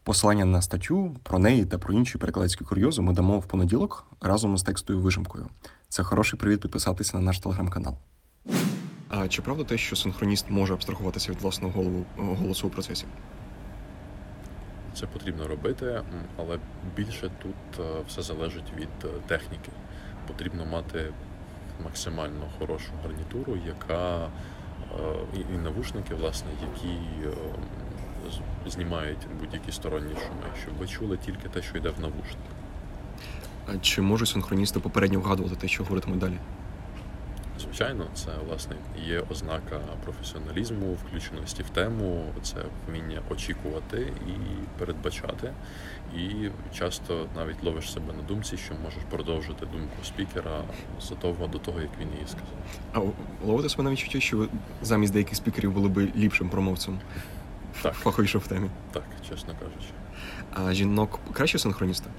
Посилання 0.02 0.44
на 0.44 0.62
статтю 0.62 1.16
про 1.22 1.38
неї 1.38 1.64
та 1.64 1.78
про 1.78 1.94
інші 1.94 2.18
перекладацькі 2.18 2.64
курйози 2.64 3.02
ми 3.02 3.12
дамо 3.12 3.38
в 3.38 3.46
понеділок 3.46 4.06
разом 4.20 4.58
з 4.58 4.62
текстовою 4.62 5.04
вижимкою. 5.04 5.46
Це 5.88 6.02
хороший 6.02 6.38
привід 6.38 6.60
підписатися 6.60 7.16
на 7.16 7.22
наш 7.22 7.38
телеграм-канал. 7.38 7.96
А 9.08 9.28
чи 9.28 9.42
правда 9.42 9.64
те, 9.64 9.78
що 9.78 9.96
синхроніст 9.96 10.50
може 10.50 10.74
абстрагуватися 10.74 11.32
від 11.32 11.40
власного 11.40 11.72
голову, 11.74 12.04
голосу 12.16 12.66
у 12.66 12.70
процесі? 12.70 13.04
Це 14.94 15.06
потрібно 15.06 15.48
робити, 15.48 16.02
але 16.36 16.58
більше 16.96 17.30
тут 17.42 17.80
е, 17.80 18.02
все 18.08 18.22
залежить 18.22 18.72
від 18.76 18.88
е, 19.04 19.08
техніки. 19.26 19.70
Потрібно 20.26 20.66
мати 20.66 21.12
максимально 21.84 22.44
хорошу 22.58 22.90
гарнітуру, 23.02 23.58
яка 23.66 24.24
е, 24.24 24.28
і, 25.54 25.58
навушники, 25.58 26.14
власне, 26.14 26.48
які 26.60 26.94
е, 27.24 27.32
знімають 28.66 29.26
будь-які 29.40 29.72
сторонні 29.72 30.14
шуми, 30.14 30.52
щоб 30.62 30.74
ви 30.74 30.86
чули 30.86 31.18
тільки 31.26 31.48
те, 31.48 31.62
що 31.62 31.78
йде 31.78 31.88
в 31.88 32.00
навушник. 32.00 32.38
А 33.66 33.78
чи 33.78 34.02
можуть 34.02 34.28
синхроністи 34.28 34.80
попередньо 34.80 35.20
вгадувати 35.20 35.56
те, 35.56 35.68
що 35.68 35.82
говоритимуть 35.82 36.18
далі? 36.20 36.38
Звичайно, 37.60 38.06
це 38.14 38.28
власне 38.48 38.76
є 39.06 39.22
ознака 39.30 39.80
професіоналізму, 40.04 40.92
включеності 41.06 41.62
в 41.62 41.68
тему, 41.70 42.24
це 42.42 42.56
вміння 42.88 43.20
очікувати 43.30 44.12
і 44.26 44.32
передбачати. 44.78 45.52
І 46.16 46.50
часто 46.78 47.26
навіть 47.36 47.62
ловиш 47.64 47.92
себе 47.92 48.12
на 48.12 48.22
думці, 48.22 48.56
що 48.56 48.74
можеш 48.84 48.98
продовжити 49.10 49.66
думку 49.66 49.96
спікера 50.04 50.62
задовго 51.08 51.46
до 51.46 51.58
того, 51.58 51.80
як 51.80 51.90
він 52.00 52.08
її 52.12 52.26
сказав. 52.26 52.56
А 52.92 53.46
ловите 53.46 53.68
себе 53.68 53.84
на 53.84 53.90
відчуття, 53.90 54.20
що 54.20 54.36
ви 54.38 54.48
замість 54.82 55.12
деяких 55.12 55.36
спікерів 55.36 55.72
були 55.72 55.88
би 55.88 56.08
ліпшим 56.16 56.48
промовцем, 56.48 56.98
Так. 57.82 57.94
фаховіше 57.94 58.38
в 58.38 58.46
темі. 58.46 58.68
Так, 58.92 59.04
чесно 59.30 59.54
кажучи. 59.54 59.90
А 60.54 60.72
жінок 60.74 61.20
краще 61.32 61.58
синхроністи? 61.58 62.10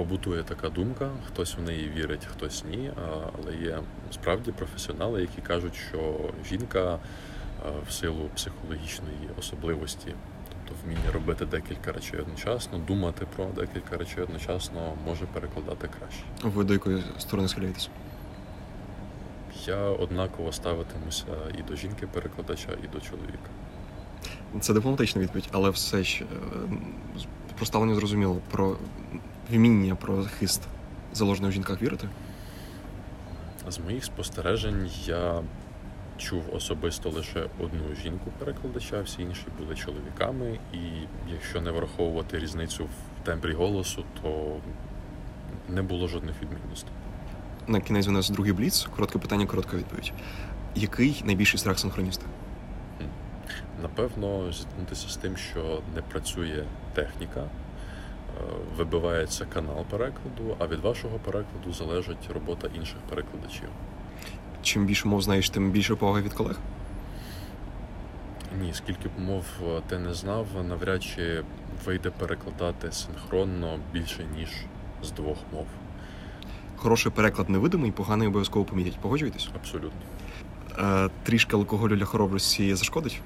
Побутує 0.00 0.42
така 0.42 0.68
думка, 0.68 1.10
хтось 1.26 1.56
в 1.56 1.62
неї 1.62 1.92
вірить, 1.96 2.24
хтось 2.24 2.64
ні. 2.70 2.90
Але 3.38 3.56
є 3.56 3.78
справді 4.10 4.52
професіонали, 4.52 5.20
які 5.20 5.42
кажуть, 5.42 5.74
що 5.88 6.30
жінка 6.48 6.98
в 7.88 7.92
силу 7.92 8.30
психологічної 8.34 9.28
особливості, 9.38 10.14
тобто 10.48 10.84
вміння 10.84 11.12
робити 11.12 11.46
декілька 11.46 11.92
речей 11.92 12.20
одночасно, 12.20 12.78
думати 12.78 13.26
про 13.36 13.44
декілька 13.44 13.96
речей 13.96 14.24
одночасно, 14.24 14.94
може 15.06 15.26
перекладати 15.26 15.88
краще. 15.98 16.22
Ви 16.42 16.64
до 16.64 16.72
якої 16.72 17.02
сторони 17.18 17.48
схиляєтесь? 17.48 17.90
Я 19.66 19.76
однаково 19.76 20.52
ставитимуся 20.52 21.24
і 21.58 21.62
до 21.62 21.76
жінки-перекладача, 21.76 22.72
і 22.84 22.86
до 22.86 23.00
чоловіка. 23.00 23.50
Це 24.60 24.74
дипломатична 24.74 25.22
відповідь, 25.22 25.48
але 25.52 25.70
все 25.70 26.04
ж 26.04 26.24
е, 26.24 26.26
про 27.56 27.66
ставлення 27.66 27.94
зрозуміло. 27.94 28.40
Про 28.50 28.76
вміння, 29.50 29.94
про 29.94 30.22
захист 30.22 30.62
заложений 31.12 31.50
в 31.50 31.54
жінках 31.54 31.82
вірите? 31.82 32.08
З 33.68 33.78
моїх 33.78 34.04
спостережень 34.04 34.90
я 35.06 35.42
чув 36.16 36.42
особисто 36.52 37.10
лише 37.10 37.46
одну 37.58 37.94
жінку-перекладача, 38.02 39.02
всі 39.02 39.22
інші 39.22 39.44
були 39.58 39.74
чоловіками, 39.74 40.58
і 40.72 40.78
якщо 41.32 41.60
не 41.60 41.70
враховувати 41.70 42.38
різницю 42.38 42.84
в 42.84 43.24
тембрі 43.24 43.52
голосу, 43.52 44.04
то 44.22 44.56
не 45.68 45.82
було 45.82 46.08
жодних 46.08 46.34
відмінностей. 46.42 46.92
На 47.66 47.80
кінець 47.80 48.06
у 48.06 48.10
нас 48.10 48.30
другий 48.30 48.52
бліц. 48.52 48.88
Коротке 48.96 49.18
питання, 49.18 49.46
коротка 49.46 49.76
відповідь. 49.76 50.12
Який 50.74 51.22
найбільший 51.24 51.60
страх 51.60 51.78
синхроніста? 51.78 52.26
Напевно, 53.82 54.52
зіткнутися 54.52 55.08
з 55.08 55.16
тим, 55.16 55.36
що 55.36 55.82
не 55.94 56.02
працює 56.02 56.64
техніка, 56.94 57.44
вибивається 58.76 59.44
канал 59.44 59.84
перекладу, 59.90 60.56
а 60.58 60.66
від 60.66 60.80
вашого 60.80 61.18
перекладу 61.18 61.72
залежить 61.72 62.30
робота 62.34 62.68
інших 62.74 62.98
перекладачів. 63.08 63.68
Чим 64.62 64.86
більше 64.86 65.08
мов 65.08 65.22
знаєш, 65.22 65.50
тим 65.50 65.70
більше 65.70 65.94
поваги 65.94 66.22
від 66.22 66.32
колег? 66.32 66.58
Ні, 68.60 68.74
скільки 68.74 69.08
б 69.08 69.12
мов 69.18 69.44
е, 69.62 69.80
ти 69.88 69.98
не 69.98 70.14
знав, 70.14 70.46
навряд 70.68 71.02
чи 71.02 71.44
вийде 71.84 72.10
перекладати 72.10 72.92
синхронно 72.92 73.78
більше, 73.92 74.26
ніж 74.36 74.48
з 75.02 75.10
двох 75.10 75.38
мов. 75.52 75.66
Хороший 76.76 77.12
переклад 77.12 77.50
невидимий, 77.50 77.92
поганий 77.92 78.28
обов'язково 78.28 78.64
помітять. 78.64 78.98
Погоджуєтесь? 78.98 79.48
Абсолютно. 79.54 80.00
Е, 80.78 81.10
трішки 81.22 81.56
алкоголю 81.56 81.96
для 81.96 82.04
хоробрості 82.04 82.74
зашкодить? 82.74 83.20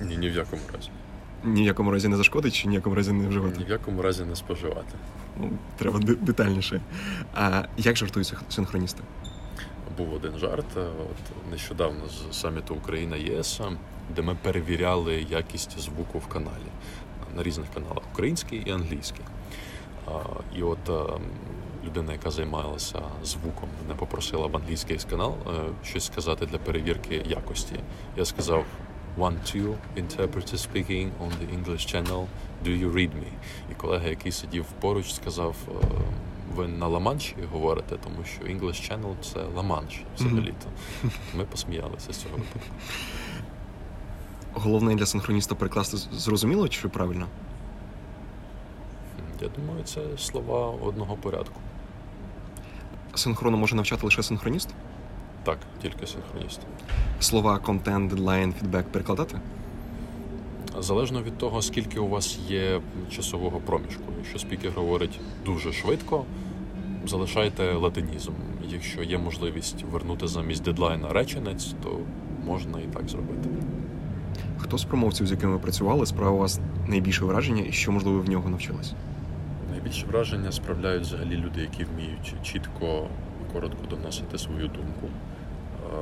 Ні, 0.00 0.16
ні 0.16 0.28
в 0.30 0.34
якому 0.34 0.62
разі. 0.74 0.90
Ні 1.44 1.62
в 1.62 1.66
якому 1.66 1.90
разі 1.90 2.08
не 2.08 2.16
зашкодить, 2.16 2.54
чи 2.54 2.68
ні 2.68 2.72
в 2.72 2.74
якому 2.74 2.96
разі 2.96 3.12
не 3.12 3.28
вживати? 3.28 3.58
Ні 3.58 3.64
в 3.64 3.70
якому 3.70 4.02
разі 4.02 4.24
не 4.24 4.36
споживати. 4.36 4.94
Ну, 5.40 5.50
треба 5.76 5.98
детальніше. 5.98 6.80
А 7.34 7.62
як 7.76 7.96
жартують 7.96 8.34
синхроністи? 8.48 9.02
Був 9.98 10.14
один 10.14 10.38
жарт 10.38 10.76
е, 10.76 10.80
от 10.80 11.50
нещодавно 11.50 12.00
з 12.08 12.38
саміту 12.38 12.74
Україна 12.74 13.16
ЄС, 13.16 13.60
де 14.16 14.22
ми 14.22 14.36
перевіряли 14.42 15.26
якість 15.30 15.80
звуку 15.80 16.18
в 16.18 16.26
каналі 16.26 16.70
на 17.36 17.42
різних 17.42 17.66
каналах 17.74 18.02
український 18.12 18.62
і 18.66 18.70
англійський. 18.70 19.24
І 20.56 20.62
от 20.62 20.88
е, 20.88 21.20
людина, 21.86 22.12
яка 22.12 22.30
займалася 22.30 23.02
звуком, 23.24 23.68
мене 23.82 23.94
попросила 23.98 24.46
в 24.46 24.56
англійський 24.56 24.98
канал 25.10 25.34
е, 25.46 25.50
щось 25.84 26.04
сказати 26.04 26.46
для 26.46 26.58
перевірки 26.58 27.22
якості. 27.26 27.74
Я 28.16 28.24
сказав 28.24 28.64
one, 29.18 29.36
two, 29.44 29.76
interpreter 29.96 30.56
speaking 30.56 31.10
on 31.22 31.30
the 31.40 31.48
English 31.56 31.84
channel, 31.92 32.26
do 32.64 32.70
you 32.70 32.92
read 32.92 33.10
me? 33.14 33.30
І 33.70 33.74
колега, 33.74 34.06
який 34.08 34.32
сидів 34.32 34.64
поруч, 34.80 35.12
сказав. 35.14 35.54
е, 35.68 35.72
Ви 36.56 36.68
на 36.68 36.88
Ла-Манші 36.88 37.34
говорите, 37.52 37.96
тому 38.04 38.24
що 38.24 38.44
English 38.44 38.90
Channel 38.90 39.14
це 39.22 39.40
Ла-Манш 39.40 40.00
взагалі-то. 40.16 40.66
Ми 41.34 41.44
посміялися 41.44 42.12
з 42.12 42.16
цього 42.16 42.36
випадку. 42.36 42.60
Головне 44.52 44.94
для 44.94 45.06
синхроніста 45.06 45.54
перекласти 45.54 45.96
зрозуміло 45.96 46.68
чи 46.68 46.88
правильно? 46.88 47.26
Я 49.42 49.48
думаю, 49.48 49.84
це 49.84 50.00
слова 50.18 50.70
одного 50.70 51.16
порядку. 51.16 51.60
Синхрону 53.14 53.56
може 53.56 53.76
навчати 53.76 54.06
лише 54.06 54.22
синхроніст? 54.22 54.68
Так, 55.44 55.58
тільки 55.82 56.06
синхроніст. 56.06 56.60
Слова 57.20 57.58
контент, 57.58 58.10
дедлайн, 58.10 58.52
фідбек 58.52 58.86
перекладати? 58.86 59.38
Залежно 60.78 61.22
від 61.22 61.38
того, 61.38 61.62
скільки 61.62 62.00
у 62.00 62.08
вас 62.08 62.38
є 62.48 62.80
часового 63.10 63.60
проміжку. 63.60 64.02
Якщо 64.18 64.38
спікер 64.38 64.72
говорить 64.76 65.20
дуже 65.44 65.72
швидко, 65.72 66.24
залишайте 67.06 67.72
латинізм. 67.72 68.32
Якщо 68.68 69.02
є 69.02 69.18
можливість 69.18 69.84
вернути 69.92 70.28
замість 70.28 70.62
дедлайна 70.62 71.12
реченець, 71.12 71.74
то 71.82 71.98
можна 72.46 72.80
і 72.80 72.86
так 72.86 73.08
зробити. 73.08 73.48
Хто 74.58 74.78
з 74.78 74.84
промовців, 74.84 75.26
з 75.26 75.30
якими 75.30 75.52
ви 75.52 75.58
працювали, 75.58 76.06
справив 76.06 76.34
у 76.34 76.38
вас 76.38 76.60
найбільше 76.88 77.24
враження 77.24 77.64
і 77.68 77.72
що, 77.72 77.92
можливо, 77.92 78.18
ви 78.18 78.24
в 78.24 78.30
нього 78.30 78.50
навчились? 78.50 78.92
Найбільше 79.70 80.06
враження 80.06 80.52
справляють 80.52 81.02
взагалі 81.02 81.36
люди, 81.36 81.60
які 81.60 81.84
вміють 81.84 82.34
чітко 82.42 83.06
і 83.42 83.52
коротко 83.52 83.86
доносити 83.90 84.38
свою 84.38 84.68
думку. 84.68 85.08
Е, 85.92 85.94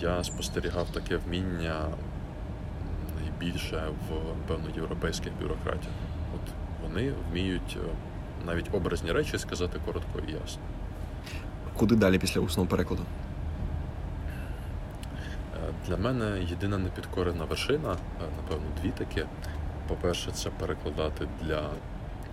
Я 0.00 0.24
спостерігав 0.24 0.86
таке 0.90 1.16
вміння 1.16 1.84
найбільше 3.20 3.82
в 4.08 4.12
певно 4.48 4.66
європейських 4.76 5.32
бюрократіях. 5.42 5.94
От 6.34 6.52
вони 6.82 7.12
вміють 7.30 7.78
е, 7.84 7.88
навіть 8.46 8.74
образні 8.74 9.12
речі 9.12 9.38
сказати 9.38 9.80
коротко 9.86 10.18
і 10.28 10.32
ясно. 10.32 10.62
Куди 11.76 11.96
далі 11.96 12.18
після 12.18 12.40
усного 12.40 12.68
перекладу? 12.68 13.02
Е, 15.56 15.72
Для 15.88 15.96
мене 15.96 16.42
єдина 16.50 16.78
непідкорена 16.78 17.44
вершина, 17.44 17.96
напевно, 18.36 18.66
дві 18.82 18.90
такі. 18.90 19.24
По-перше, 19.88 20.30
це 20.30 20.50
перекладати 20.50 21.28
для 21.42 21.62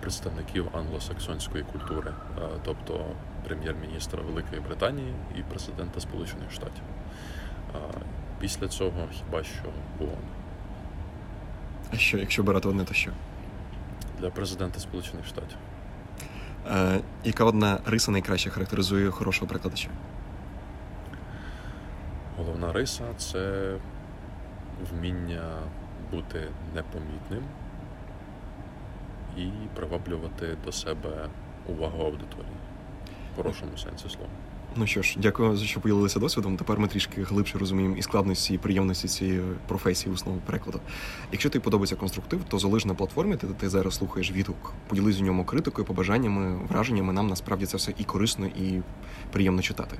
представників 0.01 0.67
англосаксонської 0.73 1.63
культури, 1.63 2.11
е, 2.37 2.41
тобто 2.65 3.05
прем'єр-міністра 3.43 4.21
Великої 4.21 4.61
Британії 4.61 5.13
і 5.39 5.41
президента 5.41 5.99
Сполучених 5.99 6.51
Штатів. 6.51 6.83
Е, 7.75 7.79
Після 8.39 8.67
цього 8.67 9.07
хіба 9.11 9.43
що 9.43 9.69
ООН. 9.99 10.09
А 11.93 11.95
що, 11.95 12.17
якщо 12.17 12.43
брати 12.43 12.67
одне, 12.67 12.83
то 12.83 12.93
що? 12.93 13.11
Для 14.19 14.29
президента 14.29 14.79
Сполучених 14.79 15.25
Штатів. 15.25 15.57
Е, 16.67 16.99
яка 17.23 17.45
одна 17.45 17.79
риса 17.85 18.11
найкраще 18.11 18.49
характеризує 18.49 19.11
хорошого 19.11 19.47
перекладача? 19.47 19.89
Головна 22.37 22.73
риса 22.73 23.03
це 23.17 23.73
вміння 24.91 25.59
бути 26.11 26.47
непомітним 26.75 27.43
і 29.37 29.51
приваблювати 29.75 30.57
до 30.65 30.71
себе 30.71 31.29
увагу 31.67 32.03
аудиторії 32.03 32.57
в 33.33 33.35
хорошому 33.35 33.77
сенсі 33.77 34.09
слова. 34.09 34.29
Ну 34.79 34.87
що 34.87 35.01
ж, 35.01 35.15
дякую 35.19 35.57
що 35.57 35.79
поділилися 35.79 36.19
досвідом. 36.19 36.57
Тепер 36.57 36.79
ми 36.79 36.87
трішки 36.87 37.23
глибше 37.23 37.57
розуміємо 37.57 37.95
і 37.97 38.01
складності, 38.01 38.53
і 38.53 38.57
приємності 38.57 39.07
цієї 39.07 39.41
професії 39.67 40.13
усного 40.13 40.37
перекладу. 40.45 40.79
Якщо 41.31 41.49
тобі 41.49 41.63
подобається 41.63 41.95
конструктив, 41.95 42.43
то 42.47 42.59
залиш 42.59 42.85
на 42.85 42.93
платформі, 42.93 43.35
де 43.35 43.47
ти 43.47 43.69
зараз 43.69 43.95
слухаєш 43.95 44.31
відгук. 44.31 44.73
Поділись 44.87 45.19
у 45.19 45.23
ньому 45.23 45.45
критикою, 45.45 45.87
побажаннями, 45.87 46.59
враженнями. 46.69 47.13
Нам 47.13 47.27
насправді 47.27 47.65
це 47.65 47.77
все 47.77 47.93
і 47.97 48.03
корисно, 48.03 48.45
і 48.45 48.81
приємно 49.31 49.61
читати. 49.61 49.97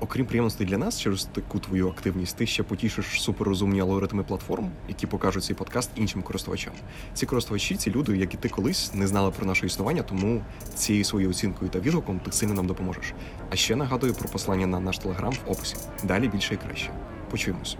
Окрім 0.00 0.26
приємностей 0.26 0.66
для 0.66 0.78
нас, 0.78 1.00
через 1.00 1.24
таку 1.24 1.58
твою 1.58 1.88
активність, 1.88 2.36
ти 2.36 2.46
ще 2.46 2.62
потішиш 2.62 3.22
суперрозумні 3.22 3.80
алгоритми 3.80 4.22
платформ, 4.22 4.70
які 4.88 5.06
покажуть 5.06 5.44
цей 5.44 5.56
подкаст 5.56 5.90
іншим 5.96 6.22
користувачам. 6.22 6.72
Ці 7.14 7.26
користувачі, 7.26 7.76
ці 7.76 7.90
люди, 7.90 8.16
як 8.16 8.34
і 8.34 8.36
ти 8.36 8.48
колись, 8.48 8.94
не 8.94 9.06
знали 9.06 9.30
про 9.30 9.46
наше 9.46 9.66
існування, 9.66 10.02
тому 10.02 10.42
цією 10.74 11.04
своєю 11.04 11.30
оцінкою 11.30 11.70
та 11.70 11.78
відгуком 11.78 12.20
ти 12.20 12.32
сильно 12.32 12.54
нам 12.54 12.66
допоможеш. 12.66 13.12
А 13.50 13.56
ще 13.56 13.76
нагадую 13.76 14.13
про 14.14 14.28
послання 14.28 14.66
на 14.66 14.80
наш 14.80 14.98
телеграм 14.98 15.32
в 15.32 15.50
описі. 15.50 15.76
Далі 16.02 16.28
більше 16.28 16.54
і 16.54 16.56
краще. 16.56 16.90
Почуємося. 17.30 17.76